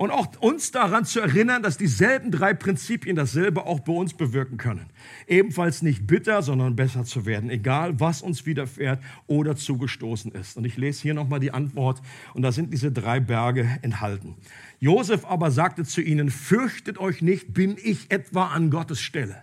und 0.01 0.09
auch 0.09 0.27
uns 0.39 0.71
daran 0.71 1.05
zu 1.05 1.19
erinnern, 1.19 1.61
dass 1.61 1.77
dieselben 1.77 2.31
drei 2.31 2.55
Prinzipien 2.55 3.15
dasselbe 3.15 3.67
auch 3.67 3.81
bei 3.81 3.93
uns 3.93 4.15
bewirken 4.15 4.57
können. 4.57 4.87
Ebenfalls 5.27 5.83
nicht 5.83 6.07
bitter, 6.07 6.41
sondern 6.41 6.75
besser 6.75 7.03
zu 7.03 7.27
werden, 7.27 7.51
egal 7.51 7.99
was 7.99 8.23
uns 8.23 8.47
widerfährt 8.47 8.99
oder 9.27 9.55
zugestoßen 9.55 10.31
ist. 10.31 10.57
Und 10.57 10.65
ich 10.65 10.75
lese 10.75 11.03
hier 11.03 11.13
nochmal 11.13 11.39
die 11.39 11.51
Antwort 11.51 12.01
und 12.33 12.41
da 12.41 12.51
sind 12.51 12.73
diese 12.73 12.91
drei 12.91 13.19
Berge 13.19 13.77
enthalten. 13.83 14.33
Josef 14.79 15.23
aber 15.23 15.51
sagte 15.51 15.83
zu 15.83 16.01
ihnen, 16.01 16.31
fürchtet 16.31 16.97
euch 16.97 17.21
nicht, 17.21 17.53
bin 17.53 17.77
ich 17.77 18.09
etwa 18.09 18.47
an 18.47 18.71
Gottes 18.71 18.99
Stelle. 18.99 19.35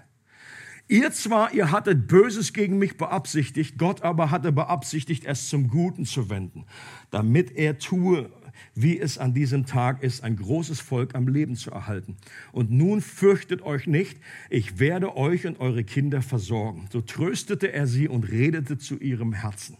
Ihr 0.90 1.12
zwar, 1.12 1.52
ihr 1.52 1.70
hattet 1.70 2.08
Böses 2.08 2.54
gegen 2.54 2.78
mich 2.78 2.96
beabsichtigt, 2.96 3.76
Gott 3.76 4.02
aber 4.02 4.30
hatte 4.30 4.52
beabsichtigt, 4.52 5.26
es 5.26 5.48
zum 5.48 5.68
Guten 5.68 6.06
zu 6.06 6.30
wenden, 6.30 6.64
damit 7.10 7.52
er 7.52 7.78
tue, 7.78 8.30
wie 8.74 8.98
es 8.98 9.18
an 9.18 9.34
diesem 9.34 9.66
Tag 9.66 10.02
ist, 10.02 10.24
ein 10.24 10.36
großes 10.36 10.80
Volk 10.80 11.14
am 11.14 11.28
Leben 11.28 11.56
zu 11.56 11.70
erhalten. 11.70 12.16
Und 12.52 12.70
nun 12.70 13.02
fürchtet 13.02 13.60
euch 13.60 13.86
nicht, 13.86 14.18
ich 14.48 14.78
werde 14.78 15.14
euch 15.14 15.46
und 15.46 15.60
eure 15.60 15.84
Kinder 15.84 16.22
versorgen. 16.22 16.88
So 16.90 17.02
tröstete 17.02 17.70
er 17.70 17.86
sie 17.86 18.08
und 18.08 18.24
redete 18.24 18.78
zu 18.78 18.96
ihrem 18.98 19.34
Herzen. 19.34 19.76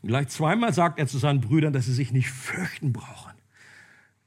Und 0.00 0.08
gleich 0.08 0.28
zweimal 0.28 0.72
sagt 0.72 0.98
er 0.98 1.06
zu 1.06 1.18
seinen 1.18 1.42
Brüdern, 1.42 1.74
dass 1.74 1.84
sie 1.84 1.92
sich 1.92 2.10
nicht 2.10 2.30
fürchten 2.30 2.94
brauchen. 2.94 3.32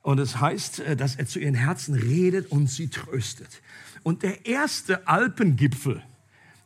Und 0.01 0.19
es 0.19 0.39
heißt, 0.39 0.79
äh, 0.81 0.95
dass 0.95 1.15
er 1.15 1.25
zu 1.25 1.39
ihren 1.39 1.55
Herzen 1.55 1.95
redet 1.95 2.51
und 2.51 2.69
sie 2.69 2.89
tröstet. 2.89 3.61
Und 4.03 4.23
der 4.23 4.45
erste 4.45 5.07
Alpengipfel, 5.07 6.01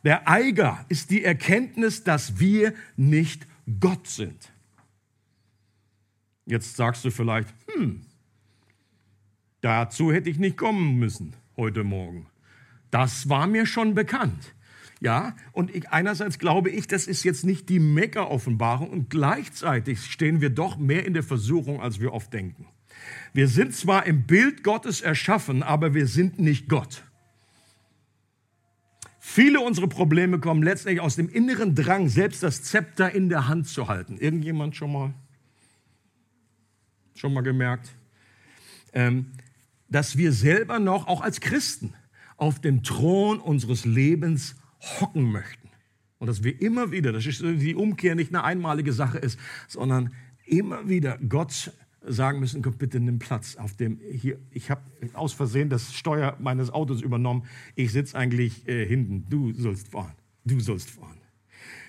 der 0.03 0.27
Eiger, 0.27 0.85
ist 0.89 1.09
die 1.09 1.23
Erkenntnis, 1.23 2.03
dass 2.03 2.39
wir 2.39 2.73
nicht 2.95 3.47
Gott 3.79 4.07
sind. 4.07 4.51
Jetzt 6.45 6.75
sagst 6.75 7.03
du 7.03 7.11
vielleicht, 7.11 7.49
hm, 7.73 8.01
dazu 9.61 10.11
hätte 10.11 10.29
ich 10.29 10.37
nicht 10.37 10.57
kommen 10.57 10.99
müssen 10.99 11.33
heute 11.57 11.83
Morgen. 11.83 12.27
Das 12.91 13.29
war 13.29 13.47
mir 13.47 13.65
schon 13.65 13.95
bekannt. 13.95 14.53
Ja, 15.01 15.35
und 15.51 15.75
ich, 15.75 15.89
einerseits 15.89 16.39
glaube 16.39 16.69
ich, 16.69 16.87
das 16.87 17.07
ist 17.07 17.23
jetzt 17.23 17.43
nicht 17.43 17.67
die 17.69 17.79
Mega-Offenbarung 17.79 18.89
und 18.89 19.09
gleichzeitig 19.09 20.05
stehen 20.05 20.39
wir 20.39 20.49
doch 20.49 20.77
mehr 20.77 21.05
in 21.05 21.13
der 21.13 21.23
Versuchung, 21.23 21.81
als 21.81 21.99
wir 21.99 22.13
oft 22.13 22.31
denken. 22.31 22.67
Wir 23.33 23.47
sind 23.47 23.75
zwar 23.75 24.05
im 24.05 24.23
Bild 24.23 24.63
Gottes 24.63 25.01
erschaffen, 25.01 25.63
aber 25.63 25.93
wir 25.93 26.07
sind 26.07 26.39
nicht 26.39 26.69
Gott. 26.69 27.03
Viele 29.27 29.59
unserer 29.59 29.87
Probleme 29.87 30.39
kommen 30.39 30.61
letztlich 30.61 31.01
aus 31.01 31.15
dem 31.15 31.27
inneren 31.29 31.73
Drang, 31.73 32.09
selbst 32.09 32.43
das 32.43 32.61
Zepter 32.61 33.11
in 33.11 33.27
der 33.27 33.47
Hand 33.47 33.67
zu 33.67 33.87
halten. 33.87 34.17
Irgendjemand 34.19 34.75
schon 34.75 34.91
mal? 34.91 35.13
Schon 37.15 37.33
mal 37.33 37.41
gemerkt? 37.41 37.89
Ähm, 38.93 39.31
dass 39.89 40.15
wir 40.15 40.31
selber 40.31 40.77
noch, 40.77 41.07
auch 41.07 41.21
als 41.21 41.41
Christen, 41.41 41.95
auf 42.37 42.61
dem 42.61 42.83
Thron 42.83 43.39
unseres 43.39 43.83
Lebens 43.83 44.57
hocken 45.01 45.31
möchten. 45.31 45.69
Und 46.19 46.27
dass 46.27 46.43
wir 46.43 46.61
immer 46.61 46.91
wieder, 46.91 47.11
dass 47.11 47.23
die 47.23 47.75
Umkehr 47.75 48.13
nicht 48.13 48.29
eine 48.29 48.43
einmalige 48.43 48.93
Sache 48.93 49.17
ist, 49.17 49.39
sondern 49.67 50.13
immer 50.45 50.87
wieder 50.87 51.17
Gott 51.27 51.71
sagen 52.07 52.39
müssen, 52.39 52.61
bitte 52.61 52.99
nimm 52.99 53.19
Platz 53.19 53.55
auf 53.55 53.75
dem 53.75 53.99
hier. 53.99 54.37
Ich 54.51 54.69
habe 54.69 54.81
aus 55.13 55.33
Versehen 55.33 55.69
das 55.69 55.93
Steuer 55.93 56.37
meines 56.39 56.69
Autos 56.69 57.01
übernommen. 57.01 57.43
Ich 57.75 57.91
sitze 57.91 58.17
eigentlich 58.17 58.67
äh, 58.67 58.85
hinten. 58.85 59.25
Du 59.29 59.53
sollst 59.53 59.89
fahren. 59.89 60.13
Du 60.43 60.59
sollst 60.59 60.89
fahren. 60.89 61.17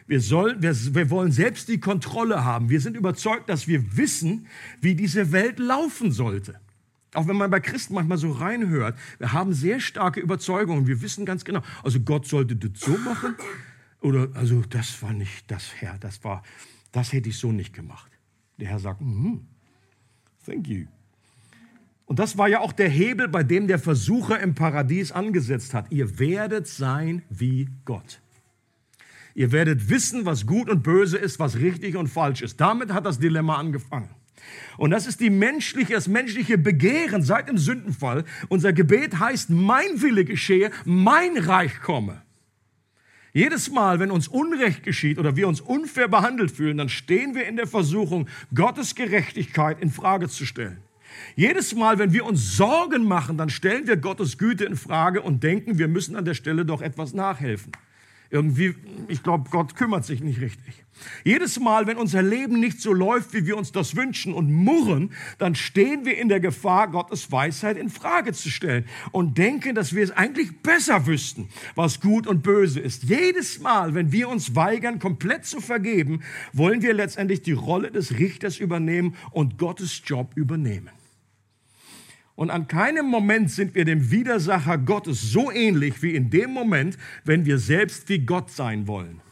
Wir, 0.07 0.21
soll, 0.21 0.61
wir, 0.63 0.75
wir 0.95 1.11
wollen 1.11 1.33
selbst 1.33 1.69
die 1.69 1.81
Kontrolle 1.81 2.45
haben. 2.45 2.71
Wir 2.71 2.81
sind 2.81 2.97
überzeugt, 2.97 3.49
dass 3.49 3.67
wir 3.67 3.97
wissen, 3.97 4.47
wie 4.81 4.95
diese 4.95 5.33
Welt 5.33 5.59
laufen 5.59 6.13
sollte. 6.13 6.61
Auch 7.13 7.27
wenn 7.27 7.37
man 7.37 7.51
bei 7.51 7.61
Christen 7.61 7.95
manchmal 7.95 8.19
so 8.19 8.31
reinhört, 8.31 8.97
wir 9.19 9.33
haben 9.33 9.53
sehr 9.53 9.81
starke 9.81 10.21
Überzeugungen. 10.21 10.87
Wir 10.87 11.01
wissen 11.03 11.25
ganz 11.25 11.45
genau, 11.45 11.63
also 11.83 11.99
Gott 12.01 12.27
sollte 12.27 12.57
das 12.57 12.81
so 12.81 12.97
machen 12.99 13.35
oder 14.01 14.29
also 14.35 14.63
das 14.69 15.03
war 15.03 15.13
nicht 15.13 15.51
das 15.51 15.75
Herr, 15.81 15.99
das 15.99 16.23
war, 16.23 16.43
das 16.93 17.13
hätte 17.13 17.29
ich 17.29 17.39
so 17.39 17.53
nicht 17.53 17.73
gemacht. 17.73 18.11
Der 18.59 18.69
Herr 18.69 18.79
sagt, 18.79 19.01
mm, 19.01 19.39
thank 20.47 20.69
you. 20.69 20.87
Und 22.07 22.21
das 22.21 22.39
war 22.39 22.49
ja 22.49 22.61
auch 22.61 22.73
der 22.73 22.89
Hebel, 22.89 23.29
bei 23.29 23.43
dem 23.43 23.67
der 23.67 23.81
Versucher 23.81 24.39
im 24.41 24.55
Paradies 24.55 25.11
angesetzt 25.11 25.75
hat. 25.75 25.91
Ihr 25.91 26.19
werdet 26.19 26.69
sein 26.69 27.23
wie 27.29 27.69
Gott. 27.85 28.21
Ihr 29.35 29.53
werdet 29.53 29.91
wissen, 29.91 30.25
was 30.25 30.47
gut 30.47 30.71
und 30.71 30.83
böse 30.83 31.19
ist, 31.19 31.41
was 31.41 31.57
richtig 31.57 31.97
und 31.97 32.07
falsch 32.07 32.43
ist. 32.43 32.61
Damit 32.61 32.93
hat 32.93 33.05
das 33.05 33.19
Dilemma 33.19 33.57
angefangen. 33.57 34.09
Und 34.79 34.91
das 34.91 35.07
ist 35.07 35.21
die 35.21 35.31
menschliche, 35.31 35.95
das 35.95 36.09
menschliche 36.09 36.59
Begehren 36.59 37.23
seit 37.23 37.49
dem 37.49 37.59
Sündenfall. 37.59 38.25
Unser 38.49 38.73
Gebet 38.73 39.19
heißt, 39.19 39.51
mein 39.51 40.01
Wille 40.01 40.25
geschehe, 40.25 40.71
mein 40.85 41.37
Reich 41.37 41.81
komme. 41.81 42.23
Jedes 43.37 43.71
Mal, 43.71 44.01
wenn 44.01 44.11
uns 44.11 44.29
Unrecht 44.29 44.83
geschieht 44.83 45.19
oder 45.19 45.37
wir 45.37 45.47
uns 45.47 45.61
unfair 45.61 46.09
behandelt 46.09 46.51
fühlen, 46.51 46.79
dann 46.79 46.89
stehen 46.89 47.35
wir 47.35 47.47
in 47.47 47.57
der 47.57 47.67
Versuchung, 47.67 48.31
Gottes 48.55 48.95
Gerechtigkeit 48.95 49.83
in 49.83 49.91
Frage 49.91 50.31
zu 50.31 50.47
stellen. 50.47 50.79
Jedes 51.35 51.75
Mal, 51.75 51.99
wenn 51.99 52.15
wir 52.15 52.25
uns 52.25 52.57
Sorgen 52.57 53.05
machen, 53.05 53.37
dann 53.37 53.51
stellen 53.51 53.87
wir 53.87 53.99
Gottes 53.99 54.39
Güte 54.39 54.65
in 54.65 54.75
Frage 54.75 55.21
und 55.21 55.43
denken, 55.43 55.77
wir 55.77 55.87
müssen 55.87 56.17
an 56.17 56.25
der 56.25 56.33
Stelle 56.33 56.65
doch 56.65 56.81
etwas 56.81 57.13
nachhelfen. 57.13 57.73
Irgendwie, 58.31 58.75
ich 59.09 59.23
glaube, 59.23 59.51
Gott 59.51 59.77
kümmert 59.77 60.05
sich 60.05 60.23
nicht 60.23 60.41
richtig. 60.41 60.85
Jedes 61.25 61.61
Mal, 61.61 61.87
wenn 61.87 61.99
unser 61.99 62.23
Leben 62.23 62.59
nicht 62.59 62.81
so 62.81 62.93
läuft, 62.93 63.35
wie 63.35 63.47
wir 63.47 63.57
uns 63.57 63.71
das 63.73 63.97
wünschen 63.97 64.33
und 64.33 64.53
murren, 64.53 65.13
dann 65.39 65.55
stehen 65.55 66.05
wir 66.05 66.17
in 66.17 66.29
der 66.29 66.41
Gefahr, 66.41 66.91
Gottes 66.91 67.31
Weisheit 67.31 67.77
in 67.77 67.91
Frage 67.91 68.33
zu 68.33 68.49
stellen 68.49 68.87
und 69.13 69.37
denken, 69.37 69.75
dass 69.75 69.95
wir 69.95 70.03
es 70.03 70.11
eigentlich 70.11 70.63
besser 70.63 71.07
wüssten, 71.07 71.49
was 71.75 72.01
gut 72.01 72.27
und 72.27 72.43
böse 72.43 72.81
ist. 72.81 73.05
Jedes 73.05 73.61
Mal, 73.61 73.95
wenn 73.95 74.11
wir 74.11 74.29
uns 74.29 74.55
weigern, 74.55 74.99
komplett 74.99 75.45
zu 75.45 75.61
vergeben, 75.61 76.23
wollen 76.53 76.83
wir 76.83 76.95
letztendlich 76.95 77.43
die 77.43 77.53
Rolle 77.53 77.91
des 77.91 78.19
Richters 78.19 78.59
übernehmen 78.59 79.17
und 79.33 79.59
Gottes 79.59 80.03
Job 80.05 80.33
übernehmen. 80.35 80.96
Und 82.37 82.51
an 82.51 82.69
keinem 82.69 83.07
Moment 83.07 83.51
sind 83.51 83.75
wir 83.75 83.87
dem 83.87 84.11
Widersacher 84.11 84.77
Gottes 84.77 85.23
so 85.33 85.51
ähnlich 85.51 86.03
wie 86.03 86.15
in 86.15 86.29
dem 86.29 86.53
Moment, 86.53 86.99
wenn 87.25 87.47
wir 87.47 87.59
selbst 87.59 88.09
wie 88.11 88.19
Gott 88.21 88.51
sein 88.51 88.87
wollen. 88.87 89.23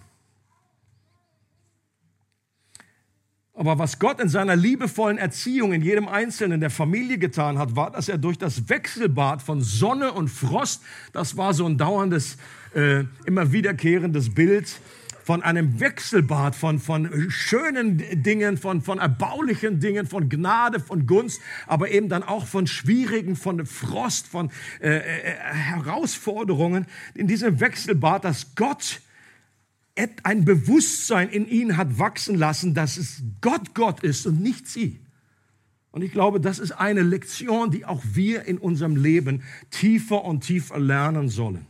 Aber 3.57 3.79
was 3.79 4.01
Gott 4.01 4.21
in 4.21 4.29
seiner 4.29 4.57
liebevollen 4.57 5.17
Erziehung 5.17 5.73
in 5.73 5.83
jedem 5.83 6.09
Einzelnen 6.09 6.61
der 6.61 6.71
Familie 6.71 7.19
getan 7.19 7.57
hat, 7.57 7.77
war, 7.77 7.93
dass 7.93 8.09
er 8.09 8.19
durch 8.19 8.37
das 8.37 8.69
Wechselbad 8.69 9.43
von 9.43 9.61
Sonne 9.61 10.13
und 10.13 10.29
Frost, 10.29 10.83
das 11.13 11.37
war 11.37 11.55
so 11.55 11.67
ein 11.67 11.79
dauerndes, 11.79 12.37
äh, 12.75 13.05
immer 13.27 13.53
wiederkehrendes 13.53 14.35
Bild, 14.35 14.81
von 15.25 15.43
einem 15.43 15.81
Wechselbad, 15.81 16.55
von, 16.55 16.79
von 16.79 17.31
schönen 17.31 18.23
Dingen, 18.23 18.59
von, 18.59 18.83
von 18.83 18.99
erbaulichen 18.99 19.81
Dingen, 19.81 20.07
von 20.07 20.29
Gnade, 20.29 20.81
von 20.81 21.07
Gunst, 21.07 21.41
aber 21.67 21.91
eben 21.91 22.11
dann 22.11 22.23
auch 22.23 22.47
von 22.47 22.67
schwierigen, 22.67 23.35
von 23.35 23.65
Frost, 23.65 24.27
von 24.27 24.51
äh, 24.83 24.99
äh, 24.99 25.03
Herausforderungen. 25.03 26.87
In 27.15 27.27
diesem 27.27 27.59
Wechselbad, 27.59 28.25
dass 28.27 28.55
Gott 28.55 29.01
ein 30.25 30.45
Bewusstsein 30.45 31.31
in 31.31 31.49
ihn 31.49 31.79
hat 31.79 31.99
wachsen 31.99 32.37
lassen, 32.37 32.75
dass 32.75 32.99
es 32.99 33.23
Gott 33.41 33.75
Gott 33.75 34.03
ist 34.03 34.27
und 34.27 34.43
nicht 34.43 34.69
sie. 34.69 35.01
Und 35.91 36.03
ich 36.03 36.13
glaube, 36.13 36.39
das 36.39 36.59
ist 36.59 36.73
eine 36.73 37.03
Lektion, 37.03 37.71
die 37.71 37.87
auch 37.87 38.03
wir 38.13 38.45
in 38.45 38.59
unserem 38.59 38.97
Leben 38.97 39.43
tiefer 39.71 40.23
und 40.25 40.43
tiefer 40.43 40.79
lernen 40.79 41.31
sollen. 41.31 41.67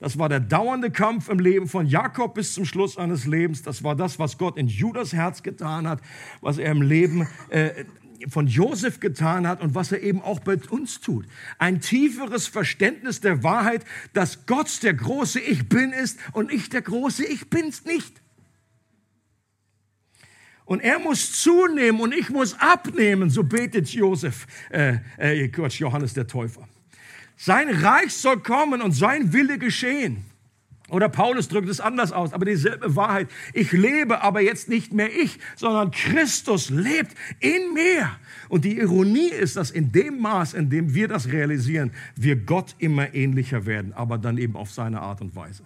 Das 0.00 0.18
war 0.18 0.28
der 0.28 0.40
dauernde 0.40 0.90
Kampf 0.90 1.28
im 1.28 1.40
Leben 1.40 1.66
von 1.66 1.86
Jakob 1.86 2.34
bis 2.34 2.54
zum 2.54 2.64
Schluss 2.64 2.94
seines 2.94 3.26
Lebens. 3.26 3.62
Das 3.62 3.82
war 3.82 3.96
das, 3.96 4.18
was 4.18 4.38
Gott 4.38 4.56
in 4.56 4.68
Judas 4.68 5.12
Herz 5.12 5.42
getan 5.42 5.88
hat, 5.88 6.00
was 6.40 6.58
er 6.58 6.70
im 6.70 6.82
Leben 6.82 7.26
äh, 7.48 7.84
von 8.28 8.46
Josef 8.46 9.00
getan 9.00 9.46
hat 9.46 9.60
und 9.60 9.74
was 9.74 9.92
er 9.92 10.02
eben 10.02 10.22
auch 10.22 10.40
bei 10.40 10.56
uns 10.70 11.00
tut. 11.00 11.26
Ein 11.58 11.80
tieferes 11.80 12.46
Verständnis 12.46 13.20
der 13.20 13.42
Wahrheit, 13.42 13.84
dass 14.12 14.46
Gott 14.46 14.82
der 14.82 14.94
große 14.94 15.40
Ich 15.40 15.68
bin 15.68 15.92
ist 15.92 16.18
und 16.32 16.52
ich 16.52 16.68
der 16.68 16.82
große 16.82 17.24
Ich 17.24 17.50
bin's 17.50 17.84
nicht. 17.84 18.22
Und 20.64 20.80
er 20.80 20.98
muss 20.98 21.40
zunehmen 21.42 22.00
und 22.00 22.12
ich 22.12 22.28
muss 22.28 22.54
abnehmen, 22.60 23.30
so 23.30 23.42
betet 23.42 23.88
Josef, 23.88 24.46
äh, 24.70 24.98
äh, 25.16 25.46
Johannes 25.46 26.12
der 26.12 26.26
Täufer. 26.26 26.68
Sein 27.40 27.70
Reich 27.70 28.12
soll 28.14 28.40
kommen 28.40 28.82
und 28.82 28.92
sein 28.92 29.32
Wille 29.32 29.58
geschehen. 29.58 30.24
Oder 30.88 31.08
Paulus 31.08 31.48
drückt 31.48 31.68
es 31.68 31.80
anders 31.80 32.10
aus, 32.10 32.32
aber 32.32 32.46
dieselbe 32.46 32.96
Wahrheit. 32.96 33.28
Ich 33.52 33.70
lebe 33.70 34.22
aber 34.22 34.40
jetzt 34.40 34.68
nicht 34.68 34.92
mehr 34.92 35.14
ich, 35.14 35.38
sondern 35.54 35.92
Christus 35.92 36.68
lebt 36.68 37.14
in 37.38 37.74
mir. 37.74 38.10
Und 38.48 38.64
die 38.64 38.78
Ironie 38.78 39.28
ist, 39.28 39.56
dass 39.56 39.70
in 39.70 39.92
dem 39.92 40.18
Maß, 40.18 40.54
in 40.54 40.68
dem 40.68 40.94
wir 40.94 41.06
das 41.06 41.28
realisieren, 41.28 41.92
wir 42.16 42.36
Gott 42.36 42.74
immer 42.78 43.14
ähnlicher 43.14 43.66
werden, 43.66 43.92
aber 43.92 44.18
dann 44.18 44.36
eben 44.36 44.56
auf 44.56 44.72
seine 44.72 45.00
Art 45.00 45.20
und 45.20 45.36
Weise. 45.36 45.62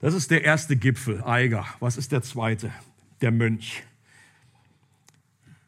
Das 0.00 0.12
ist 0.12 0.30
der 0.30 0.44
erste 0.44 0.76
Gipfel, 0.76 1.22
Eiger. 1.24 1.66
Was 1.80 1.96
ist 1.96 2.12
der 2.12 2.22
zweite? 2.22 2.72
Der 3.22 3.30
Mönch. 3.30 3.84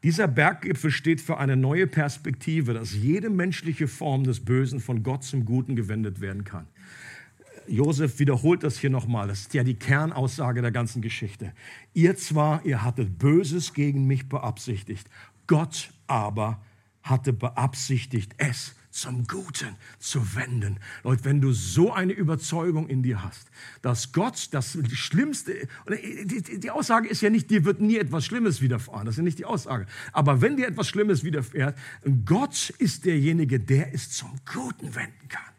Dieser 0.03 0.27
Berggipfel 0.27 0.89
steht 0.89 1.21
für 1.21 1.37
eine 1.37 1.55
neue 1.55 1.85
Perspektive, 1.85 2.73
dass 2.73 2.93
jede 2.93 3.29
menschliche 3.29 3.87
Form 3.87 4.23
des 4.23 4.43
Bösen 4.43 4.79
von 4.79 5.03
Gott 5.03 5.23
zum 5.23 5.45
Guten 5.45 5.75
gewendet 5.75 6.21
werden 6.21 6.43
kann. 6.43 6.67
Josef 7.67 8.17
wiederholt 8.17 8.63
das 8.63 8.79
hier 8.79 8.89
nochmal. 8.89 9.27
Das 9.27 9.41
ist 9.41 9.53
ja 9.53 9.63
die 9.63 9.75
Kernaussage 9.75 10.61
der 10.61 10.71
ganzen 10.71 11.01
Geschichte. 11.03 11.53
Ihr 11.93 12.15
zwar, 12.17 12.65
ihr 12.65 12.83
hattet 12.83 13.19
Böses 13.19 13.73
gegen 13.73 14.07
mich 14.07 14.27
beabsichtigt, 14.27 15.07
Gott 15.45 15.91
aber 16.07 16.63
hatte 17.03 17.33
beabsichtigt, 17.33 18.33
es 18.37 18.75
zum 18.91 19.25
Guten 19.25 19.75
zu 19.99 20.35
wenden. 20.35 20.77
Leute, 21.03 21.25
wenn 21.25 21.41
du 21.41 21.53
so 21.53 21.91
eine 21.91 22.13
Überzeugung 22.13 22.87
in 22.87 23.03
dir 23.03 23.23
hast, 23.23 23.49
dass 23.81 24.11
Gott 24.11 24.49
das 24.51 24.77
Schlimmste, 24.91 25.67
die, 25.87 26.71
Aussage 26.71 27.07
ist 27.07 27.21
ja 27.21 27.29
nicht, 27.29 27.49
dir 27.49 27.65
wird 27.65 27.81
nie 27.81 27.97
etwas 27.97 28.25
Schlimmes 28.25 28.61
widerfahren, 28.61 29.05
das 29.05 29.13
ist 29.13 29.17
ja 29.17 29.23
nicht 29.23 29.39
die 29.39 29.45
Aussage. 29.45 29.87
Aber 30.11 30.41
wenn 30.41 30.57
dir 30.57 30.67
etwas 30.67 30.87
Schlimmes 30.87 31.23
widerfährt, 31.23 31.77
Gott 32.25 32.69
ist 32.77 33.05
derjenige, 33.05 33.59
der 33.59 33.93
es 33.93 34.11
zum 34.11 34.31
Guten 34.45 34.93
wenden 34.95 35.27
kann. 35.27 35.50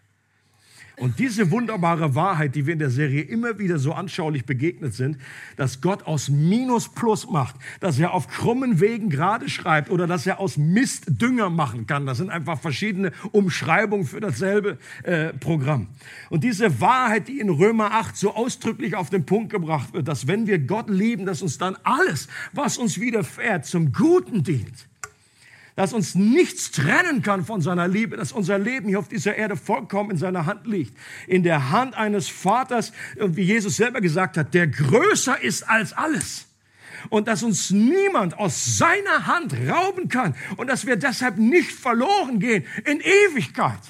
Und 0.97 1.19
diese 1.19 1.51
wunderbare 1.51 2.15
Wahrheit, 2.15 2.55
die 2.55 2.67
wir 2.67 2.75
in 2.75 2.79
der 2.79 2.91
Serie 2.91 3.23
immer 3.23 3.59
wieder 3.59 3.79
so 3.79 3.93
anschaulich 3.93 4.45
begegnet 4.45 4.95
sind, 4.95 5.17
dass 5.57 5.81
Gott 5.81 6.05
aus 6.05 6.29
Minus 6.29 6.89
Plus 6.91 7.31
macht, 7.31 7.57
dass 7.81 7.99
er 7.99 8.13
auf 8.13 8.29
krummen 8.29 8.81
Wegen 8.81 9.09
gerade 9.09 9.49
schreibt 9.49 9.91
oder 9.91 10.07
dass 10.07 10.27
er 10.27 10.39
aus 10.39 10.57
Mist 10.59 11.05
Dünger 11.09 11.51
machen 11.51 11.87
kann. 11.87 12.05
Das 12.07 12.19
sind 12.19 12.31
einfach 12.31 12.61
verschiedene 12.61 13.13
Umschreibungen 13.33 14.07
für 14.07 14.21
dasselbe 14.21 14.79
äh, 15.03 15.33
Programm. 15.33 15.89
Und 16.29 16.45
diese 16.45 16.81
Wahrheit, 16.81 17.29
die 17.29 17.41
in 17.41 17.49
Römer 17.49 17.93
8 17.93 18.17
so 18.17 18.35
ausdrücklich 18.35 18.95
auf 18.95 19.09
den 19.09 19.25
Punkt 19.25 19.51
gebracht 19.51 19.95
wird, 19.95 20.09
dass 20.09 20.27
wenn 20.27 20.47
wir 20.47 20.59
Gott 20.59 20.91
lieben, 20.91 21.25
dass 21.25 21.43
uns 21.43 21.59
dann 21.59 21.77
alles, 21.85 22.29
was 22.53 22.77
uns 22.77 23.01
widerfährt, 23.01 23.65
zum 23.65 23.93
Guten 23.93 24.43
dient 24.43 24.92
dass 25.75 25.93
uns 25.93 26.15
nichts 26.15 26.71
trennen 26.71 27.23
kann 27.23 27.45
von 27.45 27.61
seiner 27.61 27.89
Liebe, 27.89 28.17
dass 28.17 28.33
unser 28.33 28.59
Leben 28.59 28.89
hier 28.89 28.99
auf 28.99 29.09
dieser 29.09 29.37
Erde 29.37 29.57
vollkommen 29.57 30.11
in 30.11 30.17
seiner 30.19 30.47
Hand 30.47 30.67
liegt. 30.67 30.97
In 31.27 31.43
der 31.43 31.71
Hand 31.71 31.95
eines 31.95 32.29
Vaters, 32.29 32.93
wie 33.17 33.43
Jesus 33.43 33.77
selber 33.77 34.01
gesagt 34.01 34.37
hat, 34.37 34.55
der 34.55 34.67
größer 34.67 35.43
ist 35.43 35.63
als 35.63 35.93
alles. 35.93 36.47
Und 37.09 37.27
dass 37.27 37.43
uns 37.43 37.71
niemand 37.71 38.39
aus 38.39 38.79
seiner 38.79 39.27
Hand 39.27 39.55
rauben 39.69 40.09
kann 40.09 40.35
und 40.57 40.69
dass 40.69 40.87
wir 40.87 40.97
deshalb 40.97 41.37
nicht 41.37 41.73
verloren 41.73 42.39
gehen 42.39 42.65
in 42.85 43.01
Ewigkeit. 43.01 43.81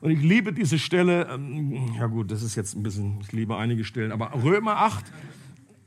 Und 0.00 0.10
ich 0.10 0.22
liebe 0.22 0.52
diese 0.52 0.78
Stelle, 0.78 1.28
ähm, 1.32 1.94
ja 1.98 2.06
gut, 2.06 2.30
das 2.30 2.42
ist 2.42 2.54
jetzt 2.54 2.74
ein 2.74 2.82
bisschen, 2.82 3.18
ich 3.20 3.32
liebe 3.32 3.56
einige 3.56 3.84
Stellen, 3.84 4.12
aber 4.12 4.32
Römer 4.42 4.76
8, 4.78 5.04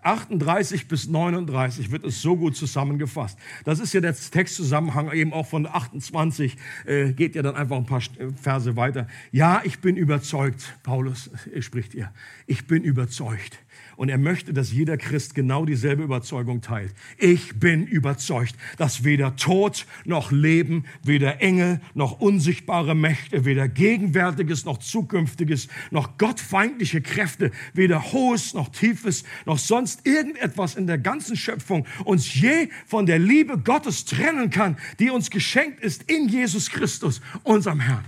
38 0.04 0.88
bis 0.88 1.08
39 1.08 1.92
wird 1.92 2.04
es 2.04 2.22
so 2.22 2.36
gut 2.36 2.56
zusammengefasst. 2.56 3.38
Das 3.66 3.80
ist 3.80 3.94
ja 3.94 4.02
der 4.02 4.16
Textzusammenhang 4.16 5.12
eben 5.12 5.34
auch 5.34 5.48
von 5.48 5.66
28, 5.66 6.58
äh, 6.86 7.14
geht 7.14 7.36
ja 7.36 7.42
dann 7.42 7.56
einfach 7.56 7.78
ein 7.78 7.86
paar 7.86 8.02
Verse 8.42 8.76
weiter. 8.76 9.08
Ja, 9.32 9.62
ich 9.64 9.80
bin 9.80 9.96
überzeugt, 9.98 10.78
Paulus 10.84 11.30
spricht 11.60 11.94
ihr, 11.94 12.12
ich 12.48 12.68
bin 12.68 12.84
überzeugt, 12.84 13.60
und 13.96 14.10
er 14.10 14.18
möchte, 14.18 14.54
dass 14.54 14.72
jeder 14.72 14.98
Christ 14.98 15.36
genau 15.36 15.66
dieselbe 15.66 16.04
Überzeugung 16.04 16.62
teilt. 16.62 16.94
Ich 17.18 17.60
bin 17.60 17.86
überzeugt, 17.86 18.56
dass 18.78 19.04
weder 19.04 19.36
Tod 19.36 19.86
noch 20.06 20.32
Leben, 20.32 20.86
weder 21.04 21.42
Engel 21.42 21.82
noch 21.94 22.20
unsichtbare 22.20 22.96
Mächte, 22.96 23.46
weder 23.46 23.68
Gegenwärtiges 23.68 24.66
noch 24.66 24.78
Zukünftiges, 24.78 25.68
noch 25.92 26.18
gottfeindliche 26.18 27.02
Kräfte, 27.02 27.52
weder 27.74 28.12
Hohes 28.12 28.54
noch 28.54 28.70
Tiefes, 28.70 29.24
noch 29.46 29.58
sonst 29.58 30.06
irgendetwas 30.06 30.76
in 30.76 30.88
der 30.88 30.98
ganzen 30.98 31.36
Schöpfung 31.36 31.86
uns 32.06 32.34
je 32.34 32.70
von 32.86 33.06
der 33.06 33.20
Liebe 33.20 33.58
Gottes 33.58 34.06
trennen 34.06 34.50
kann, 34.50 34.78
die 35.00 35.10
uns 35.10 35.30
geschenkt 35.30 35.80
ist 35.82 36.04
in 36.12 36.28
Jesus 36.28 36.70
Christus, 36.70 37.22
unserem 37.44 37.80
Herrn. 37.80 38.06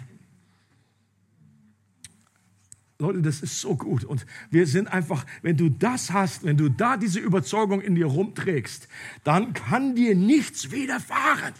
Leute, 3.04 3.22
das 3.22 3.42
ist 3.42 3.62
so 3.62 3.76
gut. 3.76 4.04
Und 4.04 4.26
wir 4.50 4.66
sind 4.66 4.88
einfach, 4.88 5.26
wenn 5.42 5.56
du 5.56 5.70
das 5.70 6.12
hast, 6.12 6.44
wenn 6.44 6.58
du 6.58 6.70
da 6.70 6.98
diese 6.98 7.20
Überzeugung 7.20 7.82
in 7.82 7.96
dir 7.96 8.08
rumträgst, 8.08 8.88
dann 9.24 9.54
kann 9.54 9.96
dir 9.96 10.16
nichts 10.16 10.72
widerfahren, 10.72 11.54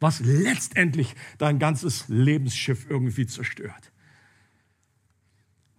was 0.00 0.20
letztendlich 0.20 1.14
dein 1.38 1.58
ganzes 1.58 2.06
Lebensschiff 2.08 2.86
irgendwie 2.88 3.26
zerstört. 3.26 3.91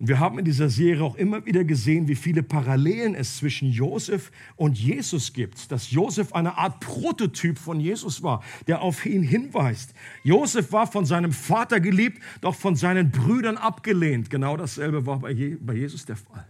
Und 0.04 0.10
wir 0.10 0.20
haben 0.20 0.38
in 0.38 0.44
dieser 0.44 0.68
Serie 0.68 1.02
auch 1.02 1.16
immer 1.16 1.46
wieder 1.46 1.64
gesehen, 1.64 2.10
wie 2.10 2.16
viele 2.16 2.44
Parallelen 2.44 3.16
es 3.16 3.38
zwischen 3.38 3.72
Josef 3.72 4.34
und 4.58 4.78
Jesus 4.78 5.32
gibt. 5.32 5.72
Dass 5.72 5.92
Josef 5.92 6.34
eine 6.34 6.58
Art 6.58 6.82
Prototyp 6.82 7.58
von 7.58 7.80
Jesus 7.80 8.22
war, 8.22 8.44
der 8.68 8.82
auf 8.82 9.06
ihn 9.06 9.24
hinweist. 9.24 9.94
Josef 10.26 10.74
war 10.74 10.88
von 10.88 11.06
seinem 11.06 11.32
Vater 11.32 11.80
geliebt, 11.80 12.22
doch 12.42 12.54
von 12.54 12.76
seinen 12.76 13.12
Brüdern 13.12 13.56
abgelehnt. 13.56 14.30
Genau 14.30 14.58
dasselbe 14.58 15.06
war 15.06 15.20
bei 15.20 15.32
Jesus 15.32 16.06
der 16.06 16.18
Fall. 16.18 16.50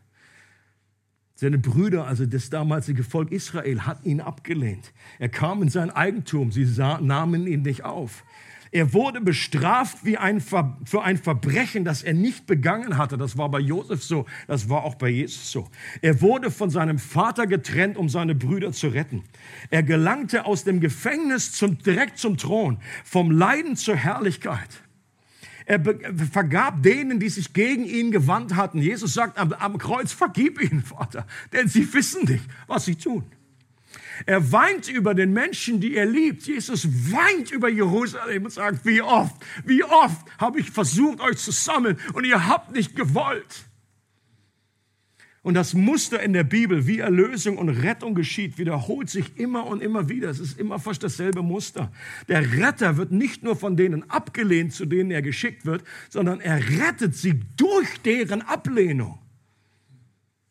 Seine 1.35 1.59
Brüder, 1.59 2.07
also 2.07 2.25
das 2.25 2.49
damalige 2.49 3.03
Volk 3.03 3.31
Israel, 3.31 3.81
hat 3.81 4.03
ihn 4.03 4.19
abgelehnt. 4.19 4.93
Er 5.19 5.29
kam 5.29 5.61
in 5.61 5.69
sein 5.69 5.91
Eigentum, 5.91 6.51
sie 6.51 6.65
nahmen 7.01 7.45
ihn 7.45 7.61
nicht 7.61 7.83
auf. 7.83 8.23
Er 8.73 8.91
wurde 8.91 9.21
bestraft 9.21 9.99
wie 10.03 10.17
ein 10.17 10.41
Ver 10.41 10.75
für 10.83 11.03
ein 11.03 11.17
Verbrechen, 11.17 11.85
das 11.85 12.01
er 12.01 12.15
nicht 12.15 12.47
begangen 12.47 12.97
hatte. 12.97 13.19
Das 13.19 13.37
war 13.37 13.47
bei 13.49 13.59
Josef 13.59 14.03
so, 14.03 14.25
das 14.47 14.67
war 14.67 14.83
auch 14.83 14.95
bei 14.95 15.09
Jesus 15.09 15.51
so. 15.51 15.69
Er 16.01 16.21
wurde 16.21 16.49
von 16.49 16.71
seinem 16.71 16.97
Vater 16.97 17.45
getrennt, 17.45 17.97
um 17.97 18.09
seine 18.09 18.33
Brüder 18.33 18.71
zu 18.71 18.87
retten. 18.87 19.25
Er 19.69 19.83
gelangte 19.83 20.47
aus 20.47 20.63
dem 20.63 20.79
Gefängnis 20.79 21.51
zum, 21.51 21.77
direkt 21.77 22.17
zum 22.17 22.35
Thron, 22.35 22.79
vom 23.03 23.29
Leiden 23.29 23.75
zur 23.75 23.95
Herrlichkeit. 23.95 24.81
Er 25.67 25.79
vergab 26.31 26.81
denen, 26.81 27.19
die 27.19 27.29
sich 27.29 27.53
gegen 27.53 27.85
ihn 27.85 28.09
gewandt 28.09 28.55
hatten. 28.55 28.79
Jesus 28.79 29.13
sagt 29.13 29.37
am, 29.37 29.53
am 29.53 29.77
Kreuz, 29.77 30.11
vergib 30.11 30.59
ihnen, 30.59 30.81
Vater, 30.81 31.27
denn 31.51 31.67
sie 31.67 31.93
wissen 31.93 32.25
nicht, 32.25 32.45
was 32.65 32.85
sie 32.85 32.95
tun. 32.95 33.23
Er 34.25 34.51
weint 34.51 34.87
über 34.87 35.13
den 35.13 35.33
Menschen, 35.33 35.79
die 35.79 35.95
er 35.95 36.05
liebt. 36.05 36.43
Jesus 36.43 36.87
weint 37.11 37.51
über 37.51 37.69
Jerusalem 37.69 38.45
und 38.45 38.51
sagt, 38.51 38.85
wie 38.85 39.01
oft, 39.01 39.35
wie 39.65 39.83
oft 39.83 40.25
habe 40.37 40.59
ich 40.59 40.71
versucht, 40.71 41.19
euch 41.21 41.37
zu 41.37 41.51
sammeln 41.51 41.97
und 42.13 42.25
ihr 42.25 42.47
habt 42.47 42.71
nicht 42.71 42.95
gewollt. 42.95 43.65
Und 45.43 45.55
das 45.55 45.73
Muster 45.73 46.23
in 46.23 46.31
der 46.31 46.45
Bibel, 46.45 46.87
wie 46.87 46.99
Erlösung 46.99 47.57
und 47.57 47.67
Rettung 47.67 48.15
geschieht, 48.15 48.57
wiederholt 48.57 49.09
sich 49.09 49.37
immer 49.37 49.65
und 49.65 49.83
immer 49.83 50.07
wieder. 50.07 50.29
Es 50.29 50.39
ist 50.39 50.57
immer 50.57 50.79
fast 50.79 51.03
dasselbe 51.03 51.43
Muster. 51.43 51.91
Der 52.29 52.53
Retter 52.53 52.95
wird 52.95 53.11
nicht 53.11 53.43
nur 53.43 53.57
von 53.57 53.75
denen 53.75 54.09
abgelehnt, 54.09 54.73
zu 54.73 54.85
denen 54.85 55.11
er 55.11 55.21
geschickt 55.21 55.65
wird, 55.65 55.83
sondern 56.09 56.39
er 56.39 56.59
rettet 56.69 57.17
sie 57.17 57.41
durch 57.57 57.99
deren 58.05 58.41
Ablehnung. 58.41 59.19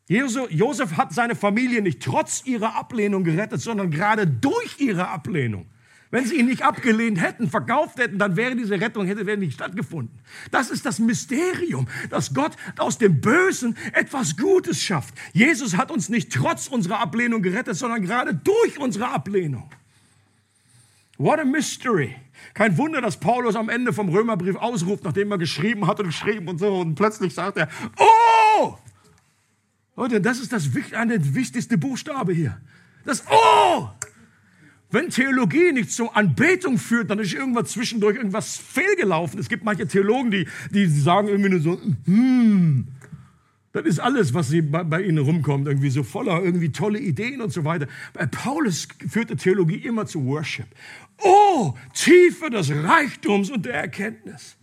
Josef 0.08 0.96
hat 0.96 1.12
seine 1.12 1.34
Familie 1.34 1.80
nicht 1.80 2.02
trotz 2.02 2.44
ihrer 2.44 2.74
Ablehnung 2.76 3.24
gerettet, 3.24 3.60
sondern 3.60 3.90
gerade 3.90 4.26
durch 4.26 4.78
ihre 4.78 5.08
Ablehnung. 5.08 5.66
Wenn 6.12 6.26
sie 6.26 6.38
ihn 6.38 6.46
nicht 6.46 6.60
abgelehnt 6.60 7.22
hätten, 7.22 7.48
verkauft 7.48 7.98
hätten, 7.98 8.18
dann 8.18 8.36
wäre 8.36 8.54
diese 8.54 8.78
Rettung 8.78 9.06
hätte 9.06 9.24
nicht 9.38 9.54
stattgefunden. 9.54 10.18
Das 10.50 10.68
ist 10.68 10.84
das 10.84 10.98
Mysterium, 10.98 11.88
dass 12.10 12.34
Gott 12.34 12.52
aus 12.76 12.98
dem 12.98 13.22
Bösen 13.22 13.78
etwas 13.94 14.36
Gutes 14.36 14.82
schafft. 14.82 15.14
Jesus 15.32 15.78
hat 15.78 15.90
uns 15.90 16.10
nicht 16.10 16.30
trotz 16.30 16.66
unserer 16.66 16.98
Ablehnung 17.00 17.40
gerettet, 17.40 17.76
sondern 17.76 18.02
gerade 18.02 18.34
durch 18.34 18.78
unsere 18.78 19.08
Ablehnung. 19.08 19.70
What 21.16 21.38
a 21.38 21.44
mystery. 21.46 22.14
Kein 22.52 22.76
Wunder, 22.76 23.00
dass 23.00 23.18
Paulus 23.18 23.56
am 23.56 23.70
Ende 23.70 23.94
vom 23.94 24.10
Römerbrief 24.10 24.56
ausruft, 24.56 25.04
nachdem 25.04 25.30
er 25.30 25.38
geschrieben 25.38 25.86
hat 25.86 25.98
und 26.00 26.06
geschrieben 26.06 26.46
und 26.46 26.58
so, 26.58 26.74
und 26.74 26.94
plötzlich 26.94 27.32
sagt 27.32 27.56
er, 27.56 27.68
oh! 27.98 28.76
Leute, 29.96 30.20
das 30.20 30.40
ist 30.40 30.52
das 30.52 30.70
eine 30.92 31.34
wichtigste 31.34 31.76
Buchstabe 31.78 32.32
hier. 32.32 32.60
Das 33.04 33.24
Oh! 33.30 33.88
Wenn 34.90 35.08
Theologie 35.08 35.72
nicht 35.72 35.90
zur 35.90 36.14
Anbetung 36.14 36.76
führt, 36.76 37.10
dann 37.10 37.18
ist 37.18 37.32
irgendwas 37.32 37.70
zwischendurch 37.70 38.16
irgendwas 38.16 38.58
fehlgelaufen. 38.58 39.40
Es 39.40 39.48
gibt 39.48 39.64
manche 39.64 39.86
Theologen, 39.86 40.30
die, 40.30 40.46
die 40.70 40.86
sagen 40.86 41.28
irgendwie 41.28 41.48
nur 41.48 41.60
so, 41.60 41.80
hm, 42.04 42.88
das 43.72 43.86
ist 43.86 44.00
alles, 44.00 44.34
was 44.34 44.50
bei, 44.50 44.84
bei, 44.84 45.02
ihnen 45.02 45.18
rumkommt, 45.18 45.66
irgendwie 45.66 45.88
so 45.88 46.02
voller 46.02 46.42
irgendwie 46.42 46.72
tolle 46.72 46.98
Ideen 46.98 47.40
und 47.40 47.52
so 47.52 47.64
weiter. 47.64 47.88
Bei 48.12 48.26
Paulus 48.26 48.86
führte 49.08 49.36
Theologie 49.36 49.76
immer 49.76 50.04
zu 50.04 50.26
Worship. 50.26 50.66
Oh, 51.22 51.72
Tiefe 51.94 52.50
des 52.50 52.70
Reichtums 52.70 53.50
und 53.50 53.64
der 53.64 53.74
Erkenntnis. 53.74 54.58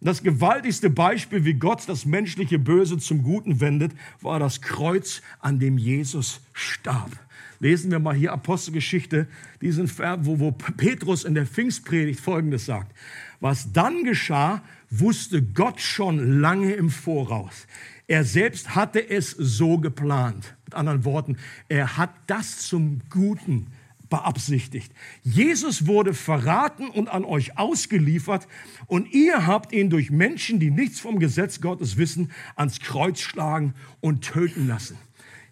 Das 0.00 0.22
gewaltigste 0.22 0.90
Beispiel, 0.90 1.44
wie 1.44 1.54
Gott 1.54 1.88
das 1.88 2.04
menschliche 2.04 2.58
Böse 2.58 2.98
zum 2.98 3.22
Guten 3.22 3.60
wendet, 3.60 3.92
war 4.20 4.38
das 4.38 4.60
Kreuz, 4.60 5.22
an 5.40 5.58
dem 5.58 5.78
Jesus 5.78 6.40
starb. 6.52 7.12
Lesen 7.60 7.90
wir 7.90 7.98
mal 7.98 8.14
hier 8.14 8.32
Apostelgeschichte, 8.32 9.26
diesen 9.62 9.88
Vers, 9.88 10.18
wo, 10.22 10.38
wo 10.38 10.52
Petrus 10.52 11.24
in 11.24 11.34
der 11.34 11.46
Pfingstpredigt 11.46 12.20
Folgendes 12.20 12.66
sagt. 12.66 12.94
Was 13.40 13.72
dann 13.72 14.04
geschah, 14.04 14.62
wusste 14.90 15.42
Gott 15.42 15.80
schon 15.80 16.40
lange 16.40 16.72
im 16.74 16.90
Voraus. 16.90 17.66
Er 18.06 18.24
selbst 18.24 18.74
hatte 18.74 19.08
es 19.08 19.30
so 19.30 19.78
geplant. 19.78 20.54
Mit 20.66 20.74
anderen 20.74 21.04
Worten, 21.04 21.38
er 21.68 21.96
hat 21.96 22.10
das 22.26 22.58
zum 22.58 23.00
Guten 23.08 23.68
beabsichtigt. 24.08 24.92
Jesus 25.22 25.86
wurde 25.86 26.14
verraten 26.14 26.88
und 26.88 27.08
an 27.08 27.24
euch 27.24 27.58
ausgeliefert 27.58 28.46
und 28.86 29.12
ihr 29.12 29.46
habt 29.46 29.72
ihn 29.72 29.90
durch 29.90 30.10
Menschen, 30.10 30.60
die 30.60 30.70
nichts 30.70 31.00
vom 31.00 31.18
Gesetz 31.18 31.60
Gottes 31.60 31.96
wissen, 31.96 32.30
ans 32.54 32.80
Kreuz 32.80 33.20
schlagen 33.20 33.74
und 34.00 34.22
töten 34.22 34.66
lassen. 34.66 34.98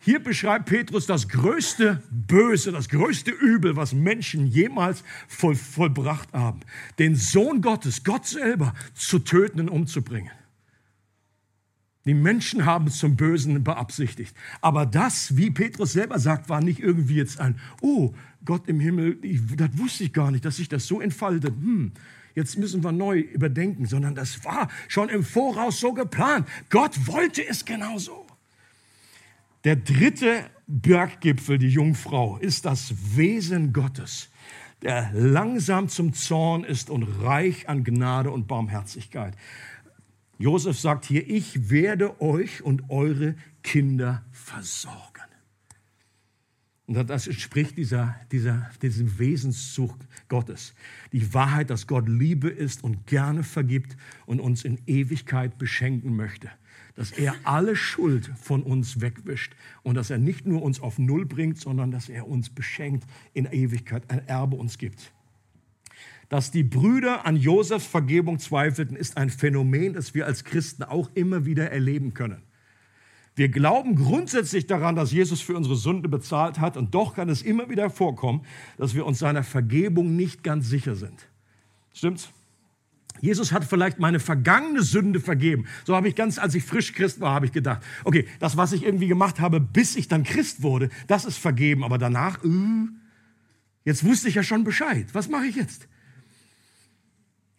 Hier 0.05 0.23
beschreibt 0.23 0.67
Petrus 0.67 1.07
das 1.07 1.29
größte 1.29 2.03
Böse, 2.11 2.73
das 2.73 2.91
größte 2.91 3.31
Übel, 3.31 3.75
was 3.75 3.95
Menschen 3.95 4.47
jemals 4.47 5.03
voll, 5.29 5.55
vollbracht 5.55 6.31
haben. 6.35 6.61
Den 6.99 7.17
Sohn 7.17 7.63
Gottes, 7.63 8.05
Gott 8.05 8.27
selber, 8.27 8.75
zu 8.95 9.19
töten 9.21 9.61
und 9.61 9.71
umzubringen. 9.71 10.31
Die 12.05 12.13
Menschen 12.13 12.67
haben 12.67 12.89
es 12.89 12.99
zum 12.99 13.17
Bösen 13.17 13.65
beabsichtigt. 13.65 14.37
Aber 14.61 14.85
das, 14.85 15.39
wie 15.39 15.51
Petrus 15.51 15.95
selber 15.95 16.19
sagt, 16.19 16.51
war 16.51 16.61
nicht 16.61 16.81
irgendwie 16.81 17.15
jetzt 17.15 17.41
ein, 17.41 17.59
oh, 17.81 18.13
Gott 18.45 18.69
im 18.69 18.81
Himmel, 18.81 19.19
ich, 19.23 19.41
das 19.57 19.71
wusste 19.79 20.05
ich 20.05 20.13
gar 20.13 20.31
nicht, 20.31 20.45
dass 20.45 20.57
sich 20.57 20.69
das 20.69 20.87
so 20.87 21.01
entfaltet. 21.01 21.55
Hm, 21.55 21.93
jetzt 22.35 22.59
müssen 22.59 22.83
wir 22.85 22.93
neu 22.93 23.21
überdenken, 23.21 23.87
sondern 23.87 24.15
das 24.15 24.45
war 24.45 24.69
schon 24.89 25.09
im 25.09 25.25
Voraus 25.25 25.81
so 25.81 25.93
geplant. 25.93 26.49
Gott 26.71 27.07
wollte 27.07 27.47
es 27.47 27.65
genauso. 27.65 28.27
Der 29.65 29.77
dritte 29.77 30.51
Berggipfel, 30.67 31.59
die 31.59 31.69
Jungfrau, 31.69 32.39
ist 32.39 32.65
das 32.67 33.17
Wesen 33.17 33.73
Gottes, 33.73 34.29
der 34.83 35.11
langsam 35.15 35.89
zum 35.89 36.13
Zorn 36.13 36.65
ist 36.65 36.91
und 36.91 37.05
reich 37.23 37.69
an 37.69 37.85
Gnade 37.85 38.31
und 38.31 38.47
Barmherzigkeit. 38.47 39.35
Josef 40.39 40.79
sagt 40.79 41.07
hier, 41.07 41.29
ich 41.29 41.71
werde 41.71 42.21
euch 42.21 42.63
und 42.63 42.91
eure 42.91 43.37
Kinder 43.63 44.23
versorgen. 44.33 45.14
Und 46.87 47.09
das 47.09 47.26
entspricht 47.26 47.78
dieser, 47.78 48.14
dieser, 48.30 48.70
diesem 48.82 49.18
Wesenszug 49.18 49.97
Gottes. 50.28 50.74
Die 51.12 51.32
Wahrheit, 51.32 51.70
dass 51.70 51.87
Gott 51.87 52.09
Liebe 52.09 52.51
ist 52.51 52.85
und 52.85 53.07
gerne 53.07 53.43
vergibt 53.43 53.97
und 54.26 54.39
uns 54.39 54.64
in 54.64 54.78
Ewigkeit 54.87 55.57
beschenken 55.59 56.14
möchte 56.14 56.51
dass 56.95 57.11
er 57.11 57.35
alle 57.45 57.76
Schuld 57.76 58.30
von 58.41 58.62
uns 58.62 59.01
wegwischt 59.01 59.55
und 59.82 59.97
dass 59.97 60.11
er 60.11 60.18
nicht 60.18 60.47
nur 60.47 60.62
uns 60.62 60.80
auf 60.80 60.99
Null 60.99 61.26
bringt, 61.26 61.59
sondern 61.59 61.91
dass 61.91 62.09
er 62.09 62.28
uns 62.28 62.51
beschenkt 62.51 63.05
in 63.32 63.47
Ewigkeit, 63.47 64.05
ein 64.11 64.26
Erbe 64.28 64.57
uns 64.57 64.78
gibt. 64.78 65.12
Dass 66.28 66.51
die 66.51 66.62
Brüder 66.62 67.26
an 67.26 67.37
Josefs 67.37 67.87
Vergebung 67.87 68.39
zweifelten, 68.39 68.97
ist 68.97 69.16
ein 69.16 69.30
Phänomen, 69.30 69.93
das 69.93 70.14
wir 70.14 70.26
als 70.26 70.45
Christen 70.45 70.82
auch 70.82 71.11
immer 71.14 71.45
wieder 71.45 71.70
erleben 71.70 72.14
können. 72.14 72.43
Wir 73.37 73.49
glauben 73.49 73.97
grundsätzlich 73.97 74.66
daran, 74.66 74.95
dass 74.95 75.11
Jesus 75.11 75.41
für 75.41 75.57
unsere 75.57 75.74
Sünde 75.74 76.09
bezahlt 76.09 76.61
hat 76.61 76.76
und 76.76 76.95
doch 76.95 77.14
kann 77.14 77.28
es 77.28 77.43
immer 77.43 77.68
wieder 77.68 77.91
vorkommen, 77.91 78.43
dass 78.78 78.95
wir 78.95 79.05
uns 79.07 79.18
seiner 79.18 79.43
Vergebung 79.43 80.14
nicht 80.14 80.45
ganz 80.45 80.68
sicher 80.68 80.95
sind. 80.95 81.28
Stimmt's? 81.93 82.30
Jesus 83.20 83.53
hat 83.53 83.64
vielleicht 83.64 83.99
meine 83.99 84.20
vergangene 84.20 84.82
Sünde 84.82 85.18
vergeben. 85.18 85.66
So 85.85 85.97
habe 85.97 86.09
ich 86.09 86.14
ganz, 86.14 86.39
als 86.39 86.55
ich 86.55 86.64
frisch 86.64 86.93
Christ 86.93 87.20
war, 87.20 87.32
habe 87.32 87.47
ich 87.47 87.53
gedacht, 87.53 87.82
okay, 88.05 88.26
das, 88.39 88.57
was 88.57 88.72
ich 88.72 88.85
irgendwie 88.85 89.07
gemacht 89.07 89.41
habe, 89.41 89.61
bis 89.61 89.97
ich 89.97 90.09
dann 90.09 90.24
Christ 90.24 90.62
wurde, 90.62 90.91
das 91.07 91.24
ist 91.24 91.39
vergeben. 91.39 91.85
Aber 91.85 91.97
danach, 91.97 92.45
äh, 92.45 92.49
jetzt 93.85 94.05
wusste 94.05 94.28
ich 94.28 94.35
ja 94.35 94.43
schon 94.43 94.62
Bescheid. 94.62 95.07
Was 95.12 95.28
mache 95.28 95.47
ich 95.47 95.57
jetzt? 95.57 95.89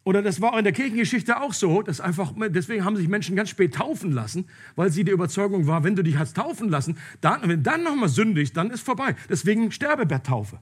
Oder 0.05 0.21
das 0.21 0.39
war 0.39 0.55
in 0.55 0.63
der 0.63 0.71
Kirchengeschichte 0.71 1.41
auch 1.41 1.51
so, 1.51 1.81
dass 1.81 1.99
einfach, 1.99 2.31
deswegen 2.49 2.85
haben 2.85 2.95
sich 2.95 3.07
Menschen 3.07 3.35
ganz 3.35 3.49
spät 3.49 3.73
taufen 3.73 4.11
lassen, 4.11 4.45
weil 4.75 4.91
sie 4.91 5.03
der 5.03 5.15
Überzeugung 5.15 5.65
war, 5.65 5.83
wenn 5.83 5.95
du 5.95 6.03
dich 6.03 6.19
hast 6.19 6.37
taufen 6.37 6.69
lassen, 6.69 6.99
dann, 7.21 7.41
wenn 7.49 7.63
dann 7.63 7.81
nochmal 7.81 8.07
sündigst, 8.07 8.55
dann 8.55 8.69
ist 8.69 8.85
vorbei. 8.85 9.15
Deswegen 9.29 9.71
Sterbebetttaufe. 9.71 10.59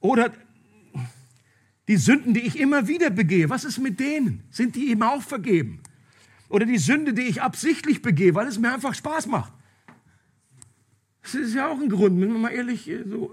Oder 0.00 0.32
die 1.88 1.98
Sünden, 1.98 2.32
die 2.32 2.40
ich 2.40 2.58
immer 2.58 2.88
wieder 2.88 3.10
begehe, 3.10 3.50
was 3.50 3.64
ist 3.64 3.78
mit 3.78 4.00
denen? 4.00 4.44
Sind 4.50 4.76
die 4.76 4.92
ihm 4.92 5.02
auch 5.02 5.22
vergeben? 5.22 5.80
Oder 6.48 6.64
die 6.64 6.78
Sünde, 6.78 7.12
die 7.12 7.22
ich 7.22 7.42
absichtlich 7.42 8.00
begehe, 8.00 8.34
weil 8.34 8.46
es 8.46 8.58
mir 8.58 8.72
einfach 8.72 8.94
Spaß 8.94 9.26
macht? 9.26 9.52
Das 11.24 11.34
ist 11.34 11.54
ja 11.54 11.68
auch 11.68 11.80
ein 11.80 11.88
Grund, 11.88 12.20
wenn 12.20 12.32
man 12.32 12.42
mal 12.42 12.50
ehrlich, 12.50 12.88
äh, 12.88 13.02
so, 13.08 13.32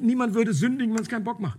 niemand 0.00 0.34
würde 0.34 0.54
sündigen, 0.54 0.94
wenn 0.94 1.02
es 1.02 1.08
keinen 1.08 1.24
Bock 1.24 1.40
macht. 1.40 1.58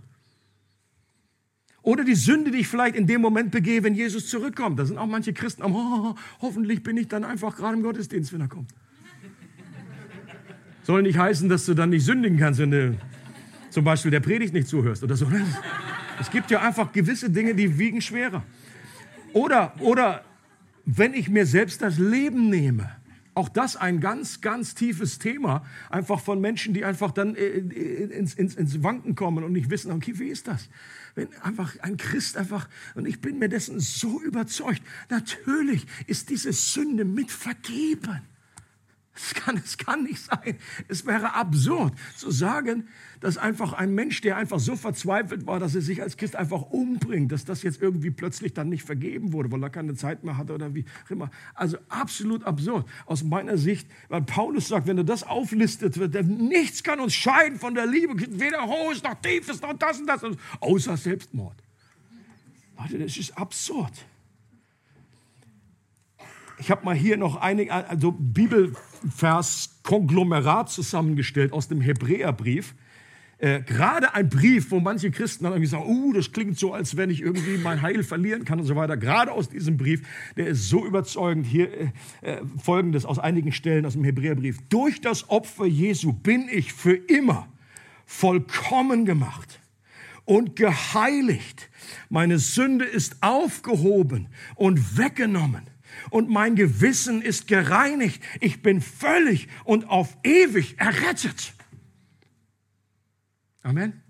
Oder 1.82 2.02
die 2.02 2.16
Sünde, 2.16 2.50
die 2.50 2.58
ich 2.58 2.68
vielleicht 2.68 2.96
in 2.96 3.06
dem 3.06 3.20
Moment 3.20 3.52
begehe, 3.52 3.84
wenn 3.84 3.94
Jesus 3.94 4.28
zurückkommt. 4.28 4.78
Da 4.78 4.86
sind 4.86 4.98
auch 4.98 5.06
manche 5.06 5.32
Christen, 5.32 5.62
oh, 5.62 6.16
hoffentlich 6.40 6.82
bin 6.82 6.96
ich 6.96 7.06
dann 7.06 7.22
einfach 7.22 7.54
gerade 7.54 7.76
im 7.76 7.82
Gottesdienst, 7.82 8.32
wenn 8.32 8.40
er 8.40 8.48
kommt. 8.48 8.70
Soll 10.82 11.02
nicht 11.02 11.18
heißen, 11.18 11.48
dass 11.48 11.66
du 11.66 11.74
dann 11.74 11.90
nicht 11.90 12.04
sündigen 12.04 12.38
kannst, 12.38 12.58
wenn 12.58 12.70
du 12.70 12.98
zum 13.70 13.84
Beispiel 13.84 14.10
der 14.10 14.20
Predigt 14.20 14.54
nicht 14.54 14.66
zuhörst 14.66 15.04
oder 15.04 15.14
so. 15.14 15.28
Es 16.18 16.30
gibt 16.30 16.50
ja 16.50 16.62
einfach 16.62 16.90
gewisse 16.90 17.30
Dinge, 17.30 17.54
die 17.54 17.78
wiegen 17.78 18.00
schwerer. 18.00 18.42
Oder, 19.32 19.74
oder 19.80 20.24
wenn 20.86 21.12
ich 21.12 21.28
mir 21.28 21.44
selbst 21.44 21.82
das 21.82 21.98
Leben 21.98 22.48
nehme. 22.48 22.95
Auch 23.36 23.50
das 23.50 23.76
ein 23.76 24.00
ganz, 24.00 24.40
ganz 24.40 24.74
tiefes 24.74 25.18
Thema, 25.18 25.62
einfach 25.90 26.20
von 26.20 26.40
Menschen, 26.40 26.72
die 26.72 26.86
einfach 26.86 27.10
dann 27.10 27.34
äh, 27.34 27.58
äh, 27.58 28.04
ins, 28.10 28.32
ins, 28.32 28.54
ins 28.54 28.82
Wanken 28.82 29.14
kommen 29.14 29.44
und 29.44 29.52
nicht 29.52 29.68
wissen, 29.68 29.92
okay, 29.92 30.18
wie 30.18 30.28
ist 30.28 30.48
das? 30.48 30.70
Wenn 31.14 31.28
einfach 31.42 31.78
ein 31.80 31.98
Christ 31.98 32.38
einfach, 32.38 32.66
und 32.94 33.06
ich 33.06 33.20
bin 33.20 33.38
mir 33.38 33.50
dessen 33.50 33.78
so 33.78 34.22
überzeugt, 34.22 34.80
natürlich 35.10 35.86
ist 36.06 36.30
diese 36.30 36.54
Sünde 36.54 37.04
mit 37.04 37.30
vergeben. 37.30 38.22
Es 39.16 39.32
kann, 39.32 39.56
es 39.56 39.78
kann 39.78 40.02
nicht 40.02 40.20
sein. 40.20 40.58
Es 40.88 41.06
wäre 41.06 41.34
absurd 41.34 41.94
zu 42.16 42.30
sagen, 42.30 42.88
dass 43.20 43.38
einfach 43.38 43.72
ein 43.72 43.94
Mensch, 43.94 44.20
der 44.20 44.36
einfach 44.36 44.60
so 44.60 44.76
verzweifelt 44.76 45.46
war, 45.46 45.58
dass 45.58 45.74
er 45.74 45.80
sich 45.80 46.02
als 46.02 46.18
Christ 46.18 46.36
einfach 46.36 46.62
umbringt, 46.62 47.32
dass 47.32 47.46
das 47.46 47.62
jetzt 47.62 47.80
irgendwie 47.80 48.10
plötzlich 48.10 48.52
dann 48.52 48.68
nicht 48.68 48.84
vergeben 48.84 49.32
wurde, 49.32 49.50
weil 49.50 49.62
er 49.62 49.70
keine 49.70 49.94
Zeit 49.94 50.22
mehr 50.22 50.36
hatte 50.36 50.52
oder 50.52 50.74
wie 50.74 50.84
immer. 51.08 51.30
Also 51.54 51.78
absolut 51.88 52.44
absurd 52.44 52.86
aus 53.06 53.24
meiner 53.24 53.56
Sicht, 53.56 53.88
weil 54.08 54.22
Paulus 54.22 54.68
sagt, 54.68 54.86
wenn 54.86 54.98
er 54.98 55.04
das 55.04 55.22
auflistet, 55.22 55.98
wird, 55.98 56.14
nichts 56.26 56.82
kann 56.82 57.00
uns 57.00 57.14
scheiden 57.14 57.58
von 57.58 57.74
der 57.74 57.86
Liebe, 57.86 58.14
weder 58.38 58.66
hohes 58.66 59.02
noch 59.02 59.14
tiefes 59.22 59.62
noch 59.62 59.72
das 59.78 59.98
und 59.98 60.06
das, 60.06 60.22
außer 60.60 60.96
Selbstmord. 60.96 61.56
Leute, 62.78 62.98
das 62.98 63.16
ist 63.16 63.36
absurd. 63.38 63.92
Ich 66.58 66.70
habe 66.70 66.82
mal 66.84 66.94
hier 66.94 67.16
noch 67.18 67.36
einige, 67.36 67.72
also 67.72 68.12
Bibelvers-Konglomerat 68.12 70.70
zusammengestellt 70.70 71.52
aus 71.52 71.68
dem 71.68 71.82
Hebräerbrief. 71.82 72.74
Äh, 73.38 73.60
gerade 73.60 74.14
ein 74.14 74.30
Brief, 74.30 74.70
wo 74.70 74.80
manche 74.80 75.10
Christen 75.10 75.44
dann 75.44 75.52
irgendwie 75.52 75.68
sagen, 75.68 75.84
uh, 75.86 76.14
das 76.14 76.32
klingt 76.32 76.58
so, 76.58 76.72
als 76.72 76.96
wenn 76.96 77.10
ich 77.10 77.20
irgendwie 77.20 77.58
mein 77.58 77.82
Heil 77.82 78.02
verlieren 78.02 78.46
kann 78.46 78.58
und 78.58 78.64
so 78.64 78.76
weiter. 78.76 78.96
Gerade 78.96 79.32
aus 79.32 79.50
diesem 79.50 79.76
Brief, 79.76 80.00
der 80.38 80.46
ist 80.46 80.70
so 80.70 80.86
überzeugend. 80.86 81.44
Hier 81.44 81.70
äh, 81.70 81.90
äh, 82.22 82.40
folgendes 82.62 83.04
aus 83.04 83.18
einigen 83.18 83.52
Stellen 83.52 83.84
aus 83.84 83.92
dem 83.92 84.04
Hebräerbrief. 84.04 84.56
Durch 84.70 85.02
das 85.02 85.28
Opfer 85.28 85.66
Jesu 85.66 86.14
bin 86.14 86.48
ich 86.50 86.72
für 86.72 86.94
immer 86.94 87.46
vollkommen 88.06 89.04
gemacht 89.04 89.60
und 90.24 90.56
geheiligt. 90.56 91.68
Meine 92.08 92.38
Sünde 92.38 92.86
ist 92.86 93.22
aufgehoben 93.22 94.28
und 94.54 94.96
weggenommen 94.96 95.75
und 96.10 96.28
mein 96.28 96.56
Gewissen 96.56 97.22
ist 97.22 97.46
gereinigt. 97.46 98.22
Ich 98.40 98.62
bin 98.62 98.80
völlig 98.80 99.48
und 99.64 99.88
auf 99.88 100.16
ewig 100.22 100.78
errettet. 100.78 101.52
Amen. 103.62 104.02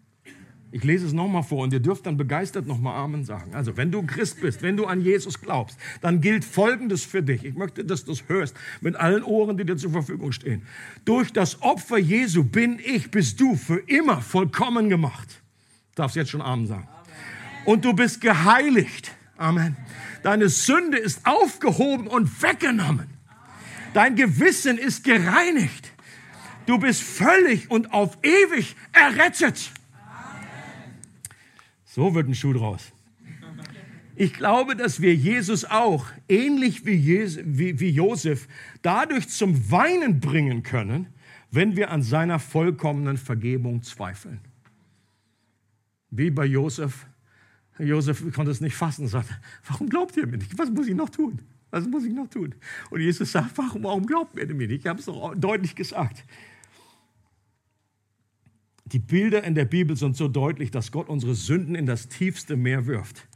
Ich 0.72 0.84
lese 0.84 1.06
es 1.06 1.14
nochmal 1.14 1.42
vor 1.42 1.62
und 1.62 1.72
ihr 1.72 1.80
dürft 1.80 2.04
dann 2.04 2.18
begeistert 2.18 2.66
nochmal 2.66 2.96
Amen 2.96 3.24
sagen. 3.24 3.54
Also, 3.54 3.78
wenn 3.78 3.90
du 3.90 4.02
Christ 4.02 4.42
bist, 4.42 4.60
wenn 4.60 4.76
du 4.76 4.84
an 4.84 5.00
Jesus 5.00 5.40
glaubst, 5.40 5.78
dann 6.02 6.20
gilt 6.20 6.44
Folgendes 6.44 7.02
für 7.02 7.22
dich. 7.22 7.44
Ich 7.44 7.54
möchte, 7.54 7.82
dass 7.82 8.04
du 8.04 8.12
es 8.12 8.28
hörst 8.28 8.54
mit 8.82 8.94
allen 8.94 9.22
Ohren, 9.22 9.56
die 9.56 9.64
dir 9.64 9.78
zur 9.78 9.92
Verfügung 9.92 10.32
stehen. 10.32 10.62
Durch 11.06 11.32
das 11.32 11.62
Opfer 11.62 11.96
Jesu 11.96 12.44
bin 12.44 12.78
ich, 12.84 13.10
bist 13.10 13.40
du 13.40 13.54
für 13.54 13.78
immer 13.86 14.20
vollkommen 14.20 14.90
gemacht. 14.90 15.40
Du 15.94 16.02
darfst 16.02 16.16
jetzt 16.16 16.30
schon 16.30 16.42
Amen 16.42 16.66
sagen. 16.66 16.86
Und 17.64 17.84
du 17.84 17.94
bist 17.94 18.20
geheiligt. 18.20 19.12
Amen. 19.38 19.76
Deine 20.26 20.48
Sünde 20.48 20.98
ist 20.98 21.24
aufgehoben 21.24 22.08
und 22.08 22.42
weggenommen. 22.42 23.06
Dein 23.94 24.16
Gewissen 24.16 24.76
ist 24.76 25.04
gereinigt. 25.04 25.92
Du 26.66 26.78
bist 26.78 27.00
völlig 27.00 27.70
und 27.70 27.92
auf 27.92 28.18
ewig 28.24 28.74
errettet. 28.92 29.70
So 31.84 32.16
wird 32.16 32.26
ein 32.26 32.34
Schuh 32.34 32.54
draus. 32.54 32.90
Ich 34.16 34.34
glaube, 34.34 34.74
dass 34.74 35.00
wir 35.00 35.14
Jesus 35.14 35.64
auch, 35.64 36.06
ähnlich 36.28 36.84
wie, 36.84 36.96
Jes 36.96 37.38
wie, 37.44 37.78
wie 37.78 37.90
Josef, 37.90 38.48
dadurch 38.82 39.28
zum 39.28 39.70
Weinen 39.70 40.18
bringen 40.18 40.64
können, 40.64 41.06
wenn 41.52 41.76
wir 41.76 41.92
an 41.92 42.02
seiner 42.02 42.40
vollkommenen 42.40 43.16
Vergebung 43.16 43.84
zweifeln. 43.84 44.40
Wie 46.10 46.30
bei 46.30 46.46
Josef. 46.46 47.06
Josef 47.78 48.24
konnte 48.32 48.50
es 48.50 48.60
nicht 48.60 48.74
fassen 48.74 49.02
und 49.02 49.08
sagte, 49.08 49.34
warum 49.66 49.88
glaubt 49.88 50.16
ihr 50.16 50.26
mir 50.26 50.38
nicht? 50.38 50.58
Was 50.58 50.70
muss 50.70 50.86
ich 50.86 50.94
noch 50.94 51.10
tun? 51.10 51.40
Was 51.70 51.86
muss 51.86 52.04
ich 52.04 52.12
noch 52.12 52.28
tun? 52.28 52.54
Und 52.90 53.00
Jesus 53.00 53.32
sagt, 53.32 53.56
warum, 53.56 53.84
warum 53.84 54.06
glaubt 54.06 54.38
ihr 54.38 54.46
mir 54.54 54.68
nicht? 54.68 54.80
Ich 54.80 54.86
habe 54.86 54.98
es 54.98 55.06
doch 55.06 55.34
deutlich 55.34 55.74
gesagt. 55.74 56.24
Die 58.86 59.00
Bilder 59.00 59.42
in 59.42 59.54
der 59.54 59.64
Bibel 59.64 59.96
sind 59.96 60.16
so 60.16 60.28
deutlich, 60.28 60.70
dass 60.70 60.92
Gott 60.92 61.08
unsere 61.08 61.34
Sünden 61.34 61.74
in 61.74 61.86
das 61.86 62.08
tiefste 62.08 62.56
Meer 62.56 62.86
wirft. 62.86 63.26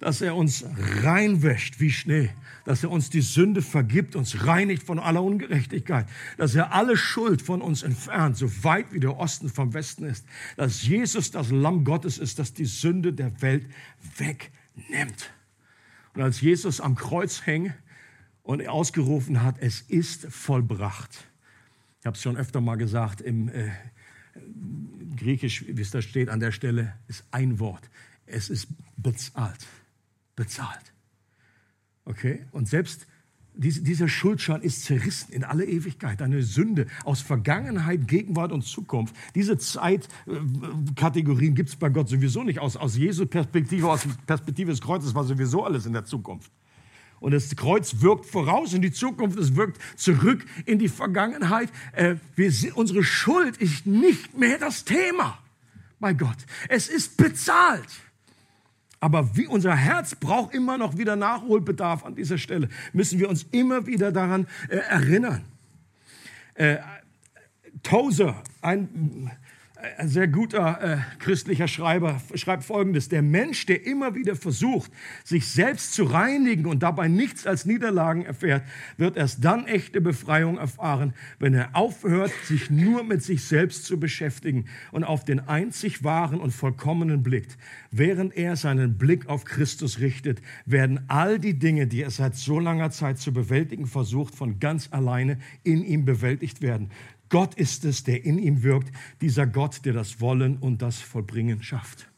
Dass 0.00 0.20
er 0.20 0.34
uns 0.34 0.66
reinwäscht 1.02 1.80
wie 1.80 1.90
Schnee. 1.90 2.30
Dass 2.64 2.82
er 2.82 2.90
uns 2.90 3.10
die 3.10 3.20
Sünde 3.20 3.60
vergibt, 3.60 4.16
uns 4.16 4.46
reinigt 4.46 4.82
von 4.82 4.98
aller 4.98 5.22
Ungerechtigkeit. 5.22 6.06
Dass 6.38 6.54
er 6.54 6.72
alle 6.72 6.96
Schuld 6.96 7.42
von 7.42 7.60
uns 7.60 7.82
entfernt, 7.82 8.36
so 8.36 8.64
weit 8.64 8.92
wie 8.92 9.00
der 9.00 9.18
Osten 9.18 9.50
vom 9.50 9.74
Westen 9.74 10.04
ist. 10.04 10.24
Dass 10.56 10.82
Jesus 10.82 11.30
das 11.30 11.50
Lamm 11.50 11.84
Gottes 11.84 12.18
ist, 12.18 12.38
das 12.38 12.54
die 12.54 12.64
Sünde 12.64 13.12
der 13.12 13.42
Welt 13.42 13.66
wegnimmt. 14.16 15.30
Und 16.14 16.22
als 16.22 16.40
Jesus 16.40 16.80
am 16.80 16.94
Kreuz 16.94 17.42
hing 17.42 17.72
und 18.42 18.66
ausgerufen 18.66 19.42
hat, 19.42 19.56
es 19.58 19.80
ist 19.82 20.26
vollbracht. 20.30 21.26
Ich 22.00 22.06
habe 22.06 22.16
es 22.16 22.22
schon 22.22 22.36
öfter 22.36 22.60
mal 22.60 22.76
gesagt, 22.76 23.20
im, 23.20 23.48
äh, 23.48 23.70
Griechisch, 25.16 25.64
wie 25.66 25.80
es 25.80 25.90
da 25.90 26.02
steht 26.02 26.28
an 26.28 26.40
der 26.40 26.52
Stelle, 26.52 26.94
ist 27.08 27.24
ein 27.30 27.58
Wort. 27.58 27.88
Es 28.26 28.50
ist 28.50 28.68
bezahlt. 28.96 29.66
Bezahlt. 30.36 30.93
Okay? 32.04 32.44
Und 32.52 32.68
selbst 32.68 33.06
diese, 33.56 33.82
dieser 33.82 34.08
Schuldschein 34.08 34.62
ist 34.62 34.84
zerrissen 34.84 35.32
in 35.32 35.44
alle 35.44 35.64
Ewigkeit. 35.64 36.20
Eine 36.20 36.42
Sünde 36.42 36.86
aus 37.04 37.20
Vergangenheit, 37.20 38.08
Gegenwart 38.08 38.50
und 38.50 38.62
Zukunft. 38.62 39.14
Diese 39.34 39.56
Zeitkategorien 39.58 41.54
gibt 41.54 41.68
es 41.68 41.76
bei 41.76 41.88
Gott 41.88 42.08
sowieso 42.08 42.42
nicht. 42.42 42.58
Aus, 42.58 42.76
aus 42.76 42.96
Jesu 42.96 43.26
Perspektive, 43.26 43.88
aus 43.88 44.08
Perspektive 44.26 44.72
des 44.72 44.80
Kreuzes 44.80 45.14
war 45.14 45.22
sowieso 45.24 45.64
alles 45.64 45.86
in 45.86 45.92
der 45.92 46.04
Zukunft. 46.04 46.50
Und 47.20 47.30
das 47.32 47.54
Kreuz 47.54 48.00
wirkt 48.00 48.26
voraus 48.26 48.74
in 48.74 48.82
die 48.82 48.90
Zukunft, 48.92 49.38
es 49.38 49.54
wirkt 49.54 49.80
zurück 49.96 50.44
in 50.66 50.80
die 50.80 50.88
Vergangenheit. 50.88 51.70
Äh, 51.92 52.16
wir, 52.34 52.52
unsere 52.76 53.04
Schuld 53.04 53.56
ist 53.58 53.86
nicht 53.86 54.36
mehr 54.36 54.58
das 54.58 54.84
Thema 54.84 55.38
bei 56.00 56.12
Gott. 56.12 56.36
Es 56.68 56.88
ist 56.88 57.16
bezahlt. 57.16 57.88
Aber 59.04 59.36
wie 59.36 59.46
unser 59.46 59.76
Herz 59.76 60.14
braucht 60.14 60.54
immer 60.54 60.78
noch 60.78 60.96
wieder 60.96 61.14
Nachholbedarf 61.14 62.06
an 62.06 62.14
dieser 62.14 62.38
Stelle, 62.38 62.70
müssen 62.94 63.18
wir 63.20 63.28
uns 63.28 63.42
immer 63.50 63.86
wieder 63.86 64.12
daran 64.12 64.46
äh, 64.70 64.76
erinnern. 64.76 65.44
Äh, 66.54 66.78
Tozer, 67.82 68.42
ein 68.62 69.30
ein 69.98 70.08
sehr 70.08 70.28
guter 70.28 70.80
äh, 70.82 70.96
christlicher 71.18 71.68
Schreiber 71.68 72.20
schreibt 72.34 72.64
Folgendes. 72.64 73.08
Der 73.08 73.22
Mensch, 73.22 73.66
der 73.66 73.86
immer 73.86 74.14
wieder 74.14 74.36
versucht, 74.36 74.90
sich 75.24 75.48
selbst 75.48 75.94
zu 75.94 76.04
reinigen 76.04 76.66
und 76.66 76.82
dabei 76.82 77.08
nichts 77.08 77.46
als 77.46 77.66
Niederlagen 77.66 78.24
erfährt, 78.24 78.62
wird 78.96 79.16
erst 79.16 79.44
dann 79.44 79.66
echte 79.66 80.00
Befreiung 80.00 80.58
erfahren, 80.58 81.14
wenn 81.38 81.54
er 81.54 81.74
aufhört, 81.74 82.32
sich 82.44 82.70
nur 82.70 83.04
mit 83.04 83.22
sich 83.22 83.44
selbst 83.44 83.84
zu 83.84 83.98
beschäftigen 83.98 84.66
und 84.92 85.04
auf 85.04 85.24
den 85.24 85.40
einzig 85.40 86.04
wahren 86.04 86.40
und 86.40 86.50
vollkommenen 86.52 87.22
blickt. 87.22 87.56
Während 87.90 88.36
er 88.36 88.56
seinen 88.56 88.98
Blick 88.98 89.28
auf 89.28 89.44
Christus 89.44 90.00
richtet, 90.00 90.40
werden 90.66 91.00
all 91.08 91.38
die 91.38 91.58
Dinge, 91.58 91.86
die 91.86 92.02
er 92.02 92.10
seit 92.10 92.36
so 92.36 92.58
langer 92.58 92.90
Zeit 92.90 93.18
zu 93.18 93.32
bewältigen 93.32 93.86
versucht, 93.86 94.34
von 94.34 94.58
ganz 94.58 94.88
alleine 94.90 95.38
in 95.62 95.84
ihm 95.84 96.04
bewältigt 96.04 96.62
werden. 96.62 96.90
Gott 97.28 97.54
ist 97.54 97.84
es, 97.84 98.04
der 98.04 98.24
in 98.24 98.38
ihm 98.38 98.62
wirkt, 98.62 98.94
dieser 99.20 99.46
Gott, 99.46 99.84
der 99.84 99.92
das 99.92 100.20
Wollen 100.20 100.56
und 100.58 100.82
das 100.82 101.00
Vollbringen 101.00 101.62
schafft. 101.62 102.10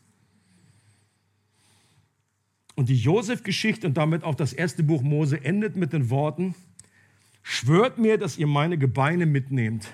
Und 2.75 2.91
die 2.91 2.97
Josef-Geschichte 2.97 3.87
und 3.87 3.97
damit 3.97 4.23
auch 4.23 4.35
das 4.35 4.53
erste 4.53 4.83
Buch 4.83 5.03
Mose 5.03 5.43
endet 5.43 5.77
mit 5.77 5.93
den 5.93 6.11
Worten, 6.11 6.55
schwört 7.43 7.97
mir, 7.99 8.19
dass 8.19 8.37
ihr 8.37 8.47
meine 8.47 8.77
Gebeine 8.77 9.25
mitnehmt. 9.25 9.89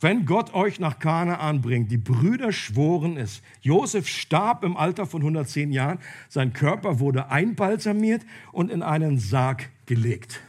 Wenn 0.00 0.26
Gott 0.26 0.54
euch 0.54 0.80
nach 0.80 0.98
Kanaan 0.98 1.60
bringt, 1.60 1.90
die 1.90 1.98
Brüder 1.98 2.52
schworen 2.52 3.16
es. 3.16 3.42
Josef 3.60 4.08
starb 4.08 4.64
im 4.64 4.76
Alter 4.76 5.06
von 5.06 5.22
110 5.22 5.72
Jahren, 5.72 5.98
sein 6.28 6.52
Körper 6.52 6.98
wurde 6.98 7.30
einbalsamiert 7.30 8.22
und 8.52 8.70
in 8.70 8.82
einen 8.82 9.18
Sarg 9.18 9.70
gelegt. 9.86 10.40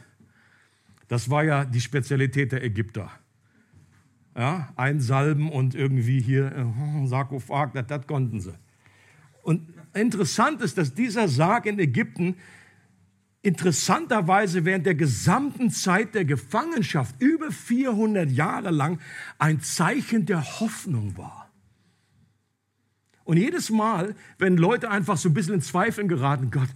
Das 1.08 1.30
war 1.30 1.44
ja 1.44 1.64
die 1.64 1.80
Spezialität 1.80 2.52
der 2.52 2.64
Ägypter. 2.64 3.10
Ja, 4.36 4.72
einsalben 4.76 5.50
und 5.50 5.74
irgendwie 5.74 6.20
hier 6.20 6.52
äh, 6.52 7.06
Sarkophag, 7.06 7.72
das, 7.72 7.86
das 7.86 8.06
konnten 8.06 8.40
sie. 8.40 8.54
Und 9.42 9.72
interessant 9.94 10.60
ist, 10.60 10.76
dass 10.76 10.92
dieser 10.92 11.28
Sarg 11.28 11.66
in 11.66 11.78
Ägypten 11.78 12.36
interessanterweise 13.46 14.64
während 14.64 14.86
der 14.86 14.96
gesamten 14.96 15.70
Zeit 15.70 16.16
der 16.16 16.24
Gefangenschaft, 16.24 17.14
über 17.20 17.52
400 17.52 18.28
Jahre 18.28 18.70
lang, 18.70 18.98
ein 19.38 19.60
Zeichen 19.60 20.26
der 20.26 20.42
Hoffnung 20.60 21.16
war. 21.16 21.48
Und 23.22 23.36
jedes 23.36 23.70
Mal, 23.70 24.14
wenn 24.38 24.56
Leute 24.56 24.90
einfach 24.90 25.16
so 25.16 25.28
ein 25.28 25.34
bisschen 25.34 25.54
in 25.54 25.60
Zweifeln 25.60 26.08
geraten, 26.08 26.50
Gott, 26.50 26.68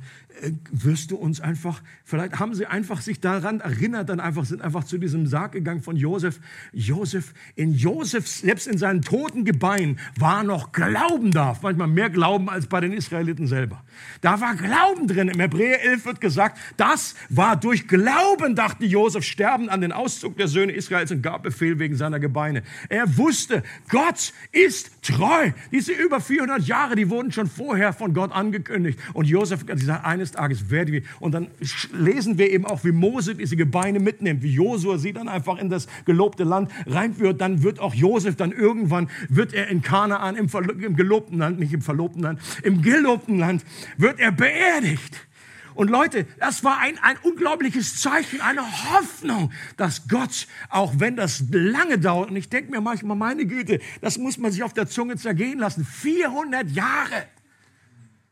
wirst 0.70 1.10
du 1.10 1.16
uns 1.16 1.40
einfach, 1.40 1.82
vielleicht 2.04 2.38
haben 2.38 2.54
sie 2.54 2.66
einfach 2.66 3.00
sich 3.00 3.20
daran 3.20 3.60
erinnert, 3.60 4.08
dann 4.08 4.20
einfach, 4.20 4.44
sind 4.44 4.62
einfach 4.62 4.84
zu 4.84 4.98
diesem 4.98 5.26
Sarg 5.26 5.52
gegangen 5.52 5.82
von 5.82 5.96
Josef. 5.96 6.40
Josef, 6.72 7.34
in 7.56 7.74
Josef, 7.74 8.26
selbst 8.26 8.66
in 8.66 8.78
seinen 8.78 9.02
toten 9.02 9.44
Gebeinen, 9.44 9.98
war 10.18 10.42
noch 10.42 10.72
Glauben 10.72 11.30
da. 11.30 11.56
Manchmal 11.62 11.88
mehr 11.88 12.10
Glauben 12.10 12.48
als 12.48 12.66
bei 12.66 12.80
den 12.80 12.92
Israeliten 12.92 13.46
selber. 13.46 13.82
Da 14.20 14.40
war 14.40 14.54
Glauben 14.54 15.06
drin. 15.06 15.28
Im 15.28 15.40
Hebräer 15.40 15.82
11 15.82 16.06
wird 16.06 16.20
gesagt, 16.20 16.58
das 16.76 17.14
war 17.28 17.56
durch 17.56 17.88
Glauben, 17.88 18.54
dachte 18.54 18.84
Josef, 18.86 19.24
sterben 19.24 19.68
an 19.68 19.80
den 19.80 19.92
Auszug 19.92 20.36
der 20.36 20.48
Söhne 20.48 20.72
Israels 20.72 21.10
und 21.10 21.22
gab 21.22 21.42
Befehl 21.42 21.78
wegen 21.78 21.96
seiner 21.96 22.20
Gebeine. 22.20 22.62
Er 22.88 23.16
wusste, 23.16 23.62
Gott 23.88 24.32
ist 24.52 24.90
treu. 25.02 25.52
Diese 25.72 25.92
über 25.92 26.20
400 26.20 26.66
Jahre, 26.66 26.96
die 26.96 27.10
wurden 27.10 27.32
schon 27.32 27.46
vorher 27.46 27.92
von 27.92 28.14
Gott 28.14 28.32
angekündigt. 28.32 28.98
Und 29.12 29.26
Josef 29.26 29.60
hat 29.60 29.78
gesagt, 29.78 30.04
eines 30.20 30.32
Tages 30.32 30.70
werden 30.70 30.92
wir, 30.92 31.02
und 31.18 31.32
dann 31.32 31.48
lesen 31.92 32.38
wir 32.38 32.50
eben 32.50 32.66
auch, 32.66 32.84
wie 32.84 32.92
Mose 32.92 33.34
diese 33.34 33.56
Gebeine 33.56 34.00
mitnimmt, 34.00 34.42
wie 34.42 34.52
Josua 34.52 34.98
sie 34.98 35.12
dann 35.12 35.28
einfach 35.28 35.58
in 35.58 35.70
das 35.70 35.88
gelobte 36.04 36.44
Land 36.44 36.70
reinführt. 36.86 37.40
Dann 37.40 37.62
wird 37.62 37.80
auch 37.80 37.94
Josef 37.94 38.36
dann 38.36 38.52
irgendwann, 38.52 39.08
wird 39.28 39.54
er 39.54 39.68
in 39.68 39.82
Kanaan, 39.82 40.36
im, 40.36 40.48
im 40.80 40.96
gelobten 40.96 41.38
Land, 41.38 41.58
nicht 41.58 41.72
im 41.72 41.82
verlobten 41.82 42.22
Land, 42.22 42.40
im 42.62 42.82
gelobten 42.82 43.38
Land, 43.38 43.64
wird 43.96 44.20
er 44.20 44.32
beerdigt. 44.32 45.26
Und 45.74 45.88
Leute, 45.88 46.26
das 46.38 46.62
war 46.62 46.78
ein, 46.78 46.98
ein 47.00 47.16
unglaubliches 47.22 48.00
Zeichen, 48.00 48.40
eine 48.40 48.60
Hoffnung, 48.60 49.52
dass 49.76 50.08
Gott, 50.08 50.46
auch 50.68 50.94
wenn 50.98 51.16
das 51.16 51.44
lange 51.50 51.98
dauert, 51.98 52.30
und 52.30 52.36
ich 52.36 52.50
denke 52.50 52.70
mir 52.70 52.80
manchmal, 52.80 53.16
meine 53.16 53.46
Güte, 53.46 53.78
das 54.02 54.18
muss 54.18 54.36
man 54.36 54.52
sich 54.52 54.62
auf 54.62 54.74
der 54.74 54.88
Zunge 54.88 55.16
zergehen 55.16 55.58
lassen, 55.58 55.84
400 55.84 56.70
Jahre. 56.70 57.24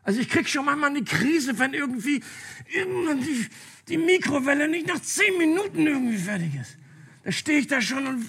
Also 0.03 0.21
ich 0.21 0.29
krieg 0.29 0.49
schon 0.49 0.65
manchmal 0.65 0.91
eine 0.91 1.05
Krise, 1.05 1.59
wenn 1.59 1.75
irgendwie 1.75 2.23
irgendwann 2.73 3.21
die, 3.21 3.47
die 3.89 3.99
Mikrowelle 3.99 4.69
nicht 4.69 4.87
nach 4.87 5.01
10 5.01 5.39
Minuten 5.39 5.87
irgendwie 5.87 6.17
fertig 6.17 6.55
ist. 6.55 6.77
Da 7.25 7.33
stehe 7.33 7.59
ich 7.59 7.67
da 7.67 7.81
schon 7.81 8.07
und, 8.07 8.27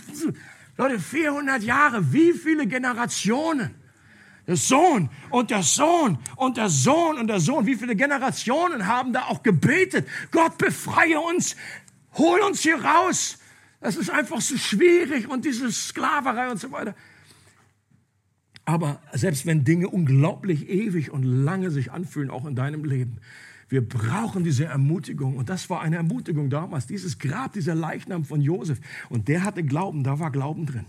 Leute, 0.77 0.99
400 0.99 1.61
Jahre, 1.61 2.13
wie 2.13 2.33
viele 2.33 2.65
Generationen? 2.65 3.75
Der 4.47 4.55
Sohn 4.55 5.09
und 5.29 5.51
der 5.51 5.61
Sohn 5.61 6.17
und 6.35 6.57
der 6.57 6.69
Sohn 6.69 7.17
und 7.17 7.27
der 7.27 7.39
Sohn. 7.39 7.65
Wie 7.65 7.75
viele 7.75 7.95
Generationen 7.95 8.87
haben 8.87 9.13
da 9.13 9.25
auch 9.25 9.43
gebetet? 9.43 10.07
Gott 10.31 10.57
befreie 10.57 11.19
uns, 11.19 11.55
hol 12.13 12.39
uns 12.39 12.61
hier 12.61 12.83
raus. 12.83 13.37
Das 13.79 13.95
ist 13.95 14.09
einfach 14.09 14.41
so 14.41 14.57
schwierig 14.57 15.27
und 15.27 15.45
diese 15.45 15.71
Sklaverei 15.71 16.49
und 16.49 16.59
so 16.59 16.71
weiter. 16.71 16.95
Aber 18.69 19.01
selbst 19.13 19.47
wenn 19.47 19.63
Dinge 19.63 19.89
unglaublich 19.89 20.69
ewig 20.69 21.09
und 21.09 21.23
lange 21.23 21.71
sich 21.71 21.91
anfühlen, 21.91 22.29
auch 22.29 22.45
in 22.45 22.53
deinem 22.53 22.85
Leben, 22.85 23.17
wir 23.67 23.81
brauchen 23.81 24.43
diese 24.43 24.65
Ermutigung. 24.65 25.37
Und 25.37 25.49
das 25.49 25.71
war 25.71 25.81
eine 25.81 25.95
Ermutigung 25.95 26.51
damals. 26.51 26.85
Dieses 26.85 27.17
Grab, 27.17 27.53
dieser 27.53 27.73
Leichnam 27.73 28.25
von 28.25 28.41
Josef. 28.41 28.79
Und 29.09 29.27
der 29.27 29.43
hatte 29.43 29.63
Glauben, 29.63 30.03
da 30.03 30.19
war 30.19 30.29
Glauben 30.29 30.67
drin. 30.67 30.85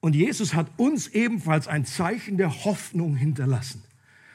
Und 0.00 0.14
Jesus 0.14 0.52
hat 0.52 0.70
uns 0.76 1.08
ebenfalls 1.08 1.66
ein 1.68 1.86
Zeichen 1.86 2.36
der 2.36 2.66
Hoffnung 2.66 3.16
hinterlassen. 3.16 3.82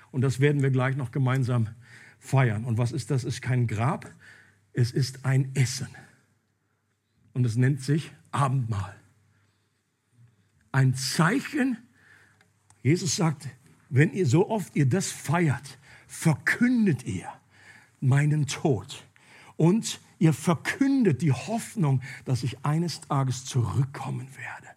Und 0.09 0.21
das 0.21 0.39
werden 0.39 0.63
wir 0.63 0.71
gleich 0.71 0.97
noch 0.97 1.11
gemeinsam 1.11 1.69
feiern. 2.17 2.65
Und 2.65 2.79
was 2.79 2.91
ist 2.91 3.11
das? 3.11 3.25
Es 3.25 3.35
ist 3.35 3.41
kein 3.43 3.67
Grab, 3.67 4.11
es 4.73 4.89
ist 4.89 5.23
ein 5.23 5.51
Essen. 5.53 5.89
Und 7.33 7.45
es 7.45 7.57
nennt 7.57 7.79
sich 7.81 8.11
Abendmahl. 8.31 8.95
Ein 10.73 10.95
Zeichen. 10.95 11.77
Jesus 12.81 13.15
sagt, 13.15 13.47
wenn 13.89 14.11
ihr 14.11 14.25
so 14.25 14.49
oft 14.49 14.75
ihr 14.75 14.89
das 14.89 15.11
feiert, 15.11 15.77
verkündet 16.07 17.03
ihr 17.03 17.29
meinen 18.01 18.47
Tod. 18.47 19.05
Und 19.55 20.01
ihr 20.19 20.33
verkündet 20.33 21.21
die 21.21 21.31
Hoffnung, 21.31 22.01
dass 22.25 22.43
ich 22.43 22.65
eines 22.65 23.01
Tages 23.01 23.45
zurückkommen 23.45 24.27
werde 24.35 24.67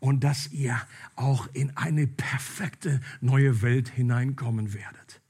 und 0.00 0.24
dass 0.24 0.52
ihr 0.52 0.78
auch 1.14 1.48
in 1.52 1.76
eine 1.76 2.06
perfekte 2.08 3.00
neue 3.20 3.62
Welt 3.62 3.88
hineinkommen 3.88 4.74
werdet. 4.74 5.20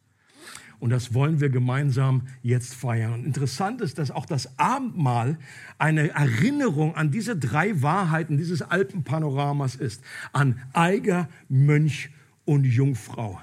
Und 0.84 0.90
das 0.90 1.14
wollen 1.14 1.40
wir 1.40 1.48
gemeinsam 1.48 2.28
jetzt 2.42 2.74
feiern. 2.74 3.14
Und 3.14 3.24
interessant 3.24 3.80
ist, 3.80 3.96
dass 3.96 4.10
auch 4.10 4.26
das 4.26 4.58
Abendmahl 4.58 5.38
eine 5.78 6.10
Erinnerung 6.10 6.94
an 6.94 7.10
diese 7.10 7.38
drei 7.38 7.80
Wahrheiten 7.80 8.36
dieses 8.36 8.60
Alpenpanoramas 8.60 9.76
ist. 9.76 10.02
An 10.34 10.60
Eiger, 10.74 11.30
Mönch 11.48 12.10
und 12.44 12.64
Jungfrau. 12.64 13.40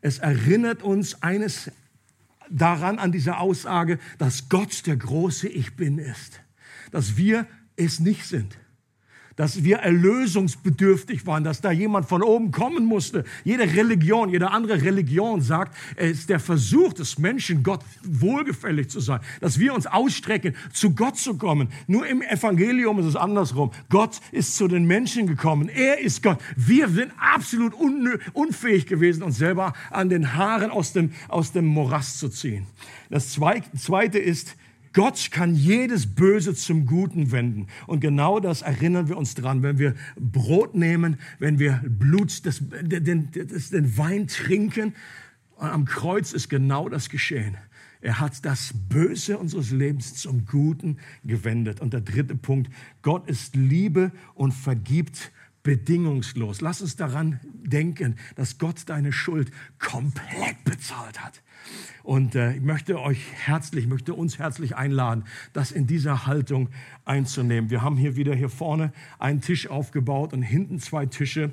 Es 0.00 0.18
erinnert 0.18 0.82
uns 0.82 1.22
eines 1.22 1.70
daran, 2.48 2.98
an 2.98 3.12
diese 3.12 3.36
Aussage, 3.36 3.98
dass 4.16 4.48
Gott 4.48 4.86
der 4.86 4.96
große 4.96 5.46
Ich 5.46 5.76
Bin 5.76 5.98
ist. 5.98 6.40
Dass 6.90 7.18
wir 7.18 7.46
es 7.76 8.00
nicht 8.00 8.24
sind 8.24 8.56
dass 9.38 9.62
wir 9.62 9.76
erlösungsbedürftig 9.78 11.24
waren, 11.24 11.44
dass 11.44 11.60
da 11.60 11.70
jemand 11.70 12.08
von 12.08 12.22
oben 12.22 12.50
kommen 12.50 12.84
musste. 12.84 13.24
Jede 13.44 13.62
Religion, 13.62 14.30
jede 14.30 14.50
andere 14.50 14.82
Religion 14.82 15.40
sagt, 15.40 15.76
es 15.94 16.18
ist 16.18 16.28
der 16.28 16.40
Versuch 16.40 16.92
des 16.92 17.18
Menschen, 17.18 17.62
Gott 17.62 17.80
wohlgefällig 18.02 18.90
zu 18.90 18.98
sein, 18.98 19.20
dass 19.40 19.60
wir 19.60 19.74
uns 19.74 19.86
ausstrecken, 19.86 20.56
zu 20.72 20.92
Gott 20.92 21.18
zu 21.18 21.38
kommen. 21.38 21.68
Nur 21.86 22.04
im 22.08 22.20
Evangelium 22.20 22.98
ist 22.98 23.06
es 23.06 23.14
andersrum. 23.14 23.70
Gott 23.90 24.20
ist 24.32 24.56
zu 24.56 24.66
den 24.66 24.86
Menschen 24.86 25.28
gekommen. 25.28 25.68
Er 25.68 26.00
ist 26.00 26.24
Gott. 26.24 26.38
Wir 26.56 26.88
sind 26.88 27.12
absolut 27.16 27.74
unfähig 28.32 28.86
gewesen, 28.86 29.22
uns 29.22 29.38
selber 29.38 29.72
an 29.90 30.08
den 30.08 30.34
Haaren 30.34 30.72
aus 30.72 30.92
dem, 30.92 31.12
aus 31.28 31.52
dem 31.52 31.64
Morast 31.64 32.18
zu 32.18 32.28
ziehen. 32.28 32.66
Das 33.08 33.30
Zweite 33.30 34.18
ist, 34.18 34.56
Gott 34.98 35.30
kann 35.30 35.54
jedes 35.54 36.12
Böse 36.12 36.56
zum 36.56 36.84
Guten 36.84 37.30
wenden. 37.30 37.68
Und 37.86 38.00
genau 38.00 38.40
das 38.40 38.62
erinnern 38.62 39.08
wir 39.08 39.16
uns 39.16 39.36
dran, 39.36 39.62
wenn 39.62 39.78
wir 39.78 39.94
Brot 40.16 40.74
nehmen, 40.74 41.20
wenn 41.38 41.60
wir 41.60 41.80
Blut, 41.86 42.44
das, 42.44 42.60
den, 42.60 43.28
das, 43.32 43.70
den 43.70 43.96
Wein 43.96 44.26
trinken. 44.26 44.96
Am 45.56 45.84
Kreuz 45.84 46.32
ist 46.32 46.48
genau 46.48 46.88
das 46.88 47.10
geschehen. 47.10 47.56
Er 48.00 48.18
hat 48.18 48.44
das 48.44 48.72
Böse 48.88 49.38
unseres 49.38 49.70
Lebens 49.70 50.14
zum 50.14 50.46
Guten 50.46 50.98
gewendet. 51.22 51.80
Und 51.80 51.92
der 51.92 52.00
dritte 52.00 52.34
Punkt, 52.34 52.68
Gott 53.02 53.30
ist 53.30 53.54
Liebe 53.54 54.10
und 54.34 54.50
vergibt 54.50 55.30
bedingungslos. 55.62 56.60
Lass 56.60 56.82
uns 56.82 56.96
daran 56.96 57.38
denken, 57.44 58.16
dass 58.34 58.58
Gott 58.58 58.82
deine 58.86 59.12
Schuld 59.12 59.52
komplett 59.78 60.64
bezahlt 60.64 61.24
hat. 61.24 61.40
Und 62.02 62.34
äh, 62.34 62.54
ich 62.54 62.62
möchte 62.62 63.00
euch 63.00 63.20
herzlich, 63.34 63.86
möchte 63.86 64.14
uns 64.14 64.38
herzlich 64.38 64.76
einladen, 64.76 65.24
das 65.52 65.70
in 65.70 65.86
dieser 65.86 66.26
Haltung 66.26 66.70
einzunehmen. 67.04 67.68
Wir 67.68 67.82
haben 67.82 67.96
hier 67.96 68.16
wieder 68.16 68.34
hier 68.34 68.48
vorne 68.48 68.92
einen 69.18 69.40
Tisch 69.40 69.68
aufgebaut 69.68 70.32
und 70.32 70.42
hinten 70.42 70.80
zwei 70.80 71.06
Tische. 71.06 71.52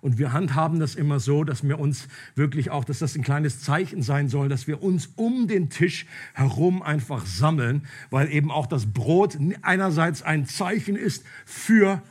Und 0.00 0.16
wir 0.16 0.32
handhaben 0.32 0.80
das 0.80 0.94
immer 0.94 1.20
so, 1.20 1.44
dass 1.44 1.62
wir 1.62 1.78
uns 1.78 2.08
wirklich 2.34 2.70
auch, 2.70 2.84
dass 2.84 3.00
das 3.00 3.14
ein 3.16 3.22
kleines 3.22 3.60
Zeichen 3.60 4.02
sein 4.02 4.30
soll, 4.30 4.48
dass 4.48 4.66
wir 4.66 4.82
uns 4.82 5.10
um 5.16 5.46
den 5.46 5.68
Tisch 5.68 6.06
herum 6.32 6.82
einfach 6.82 7.26
sammeln, 7.26 7.86
weil 8.08 8.32
eben 8.32 8.50
auch 8.50 8.66
das 8.66 8.86
Brot 8.86 9.36
einerseits 9.60 10.22
ein 10.22 10.46
Zeichen 10.46 10.96
ist 10.96 11.22
für 11.44 12.02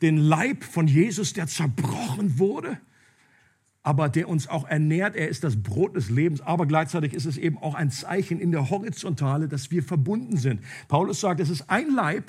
den 0.00 0.16
Leib 0.16 0.64
von 0.64 0.88
Jesus, 0.88 1.34
der 1.34 1.46
zerbrochen 1.46 2.38
wurde 2.38 2.78
aber 3.86 4.08
der 4.08 4.28
uns 4.28 4.48
auch 4.48 4.66
ernährt. 4.66 5.14
Er 5.14 5.28
ist 5.28 5.44
das 5.44 5.62
Brot 5.62 5.94
des 5.94 6.10
Lebens, 6.10 6.40
aber 6.40 6.66
gleichzeitig 6.66 7.14
ist 7.14 7.24
es 7.24 7.38
eben 7.38 7.56
auch 7.56 7.76
ein 7.76 7.92
Zeichen 7.92 8.40
in 8.40 8.50
der 8.50 8.68
Horizontale, 8.68 9.46
dass 9.46 9.70
wir 9.70 9.80
verbunden 9.84 10.38
sind. 10.38 10.60
Paulus 10.88 11.20
sagt, 11.20 11.38
es 11.38 11.50
ist 11.50 11.70
ein 11.70 11.94
Leib, 11.94 12.24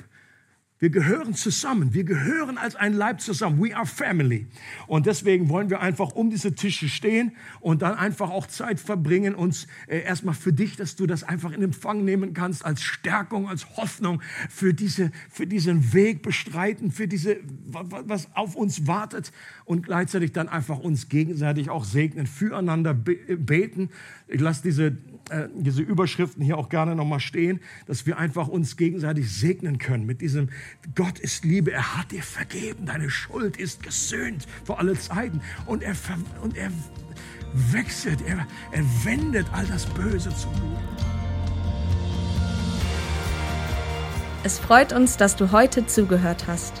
wir 0.80 0.90
gehören 0.90 1.34
zusammen. 1.34 1.92
Wir 1.92 2.04
gehören 2.04 2.56
als 2.56 2.76
ein 2.76 2.92
Leib 2.92 3.20
zusammen. 3.20 3.60
We 3.60 3.76
are 3.76 3.86
family. 3.86 4.46
Und 4.86 5.06
deswegen 5.06 5.48
wollen 5.48 5.70
wir 5.70 5.80
einfach 5.80 6.12
um 6.12 6.30
diese 6.30 6.54
Tische 6.54 6.88
stehen 6.88 7.32
und 7.60 7.82
dann 7.82 7.94
einfach 7.94 8.30
auch 8.30 8.46
Zeit 8.46 8.78
verbringen, 8.78 9.34
uns 9.34 9.66
äh, 9.88 10.00
erstmal 10.02 10.34
für 10.34 10.52
dich, 10.52 10.76
dass 10.76 10.94
du 10.94 11.06
das 11.06 11.24
einfach 11.24 11.52
in 11.52 11.62
Empfang 11.62 12.04
nehmen 12.04 12.32
kannst, 12.32 12.64
als 12.64 12.82
Stärkung, 12.82 13.48
als 13.48 13.76
Hoffnung 13.76 14.22
für, 14.48 14.72
diese, 14.72 15.10
für 15.28 15.48
diesen 15.48 15.92
Weg 15.92 16.22
bestreiten, 16.22 16.92
für 16.92 17.08
diese, 17.08 17.38
was 17.66 18.28
auf 18.34 18.54
uns 18.54 18.86
wartet 18.86 19.32
und 19.64 19.82
gleichzeitig 19.84 20.32
dann 20.32 20.48
einfach 20.48 20.78
uns 20.78 21.08
gegenseitig 21.08 21.70
auch 21.70 21.84
segnen, 21.84 22.26
füreinander 22.26 22.94
beten. 22.94 23.90
Ich 24.28 24.40
lasse 24.40 24.62
diese 24.62 24.96
äh, 25.30 25.48
diese 25.54 25.82
Überschriften 25.82 26.42
hier 26.42 26.56
auch 26.56 26.68
gerne 26.68 26.94
nochmal 26.94 27.20
stehen, 27.20 27.60
dass 27.86 28.06
wir 28.06 28.18
einfach 28.18 28.48
uns 28.48 28.76
gegenseitig 28.76 29.30
segnen 29.30 29.78
können 29.78 30.06
mit 30.06 30.20
diesem 30.22 30.48
Gott 30.94 31.18
ist 31.18 31.44
Liebe, 31.44 31.70
er 31.72 31.98
hat 31.98 32.12
dir 32.12 32.22
vergeben, 32.22 32.86
deine 32.86 33.10
Schuld 33.10 33.58
ist 33.58 33.82
gesöhnt 33.82 34.46
vor 34.64 34.78
alle 34.78 34.94
Zeiten 34.94 35.40
und 35.66 35.82
er, 35.82 35.94
und 36.42 36.56
er 36.56 36.70
wechselt, 37.72 38.22
er, 38.26 38.46
er 38.72 38.84
wendet 39.04 39.46
all 39.52 39.66
das 39.66 39.84
Böse 39.86 40.30
zum 40.34 40.52
Guten. 40.52 40.78
Es 44.44 44.58
freut 44.58 44.92
uns, 44.92 45.16
dass 45.16 45.36
du 45.36 45.52
heute 45.52 45.86
zugehört 45.86 46.46
hast. 46.46 46.80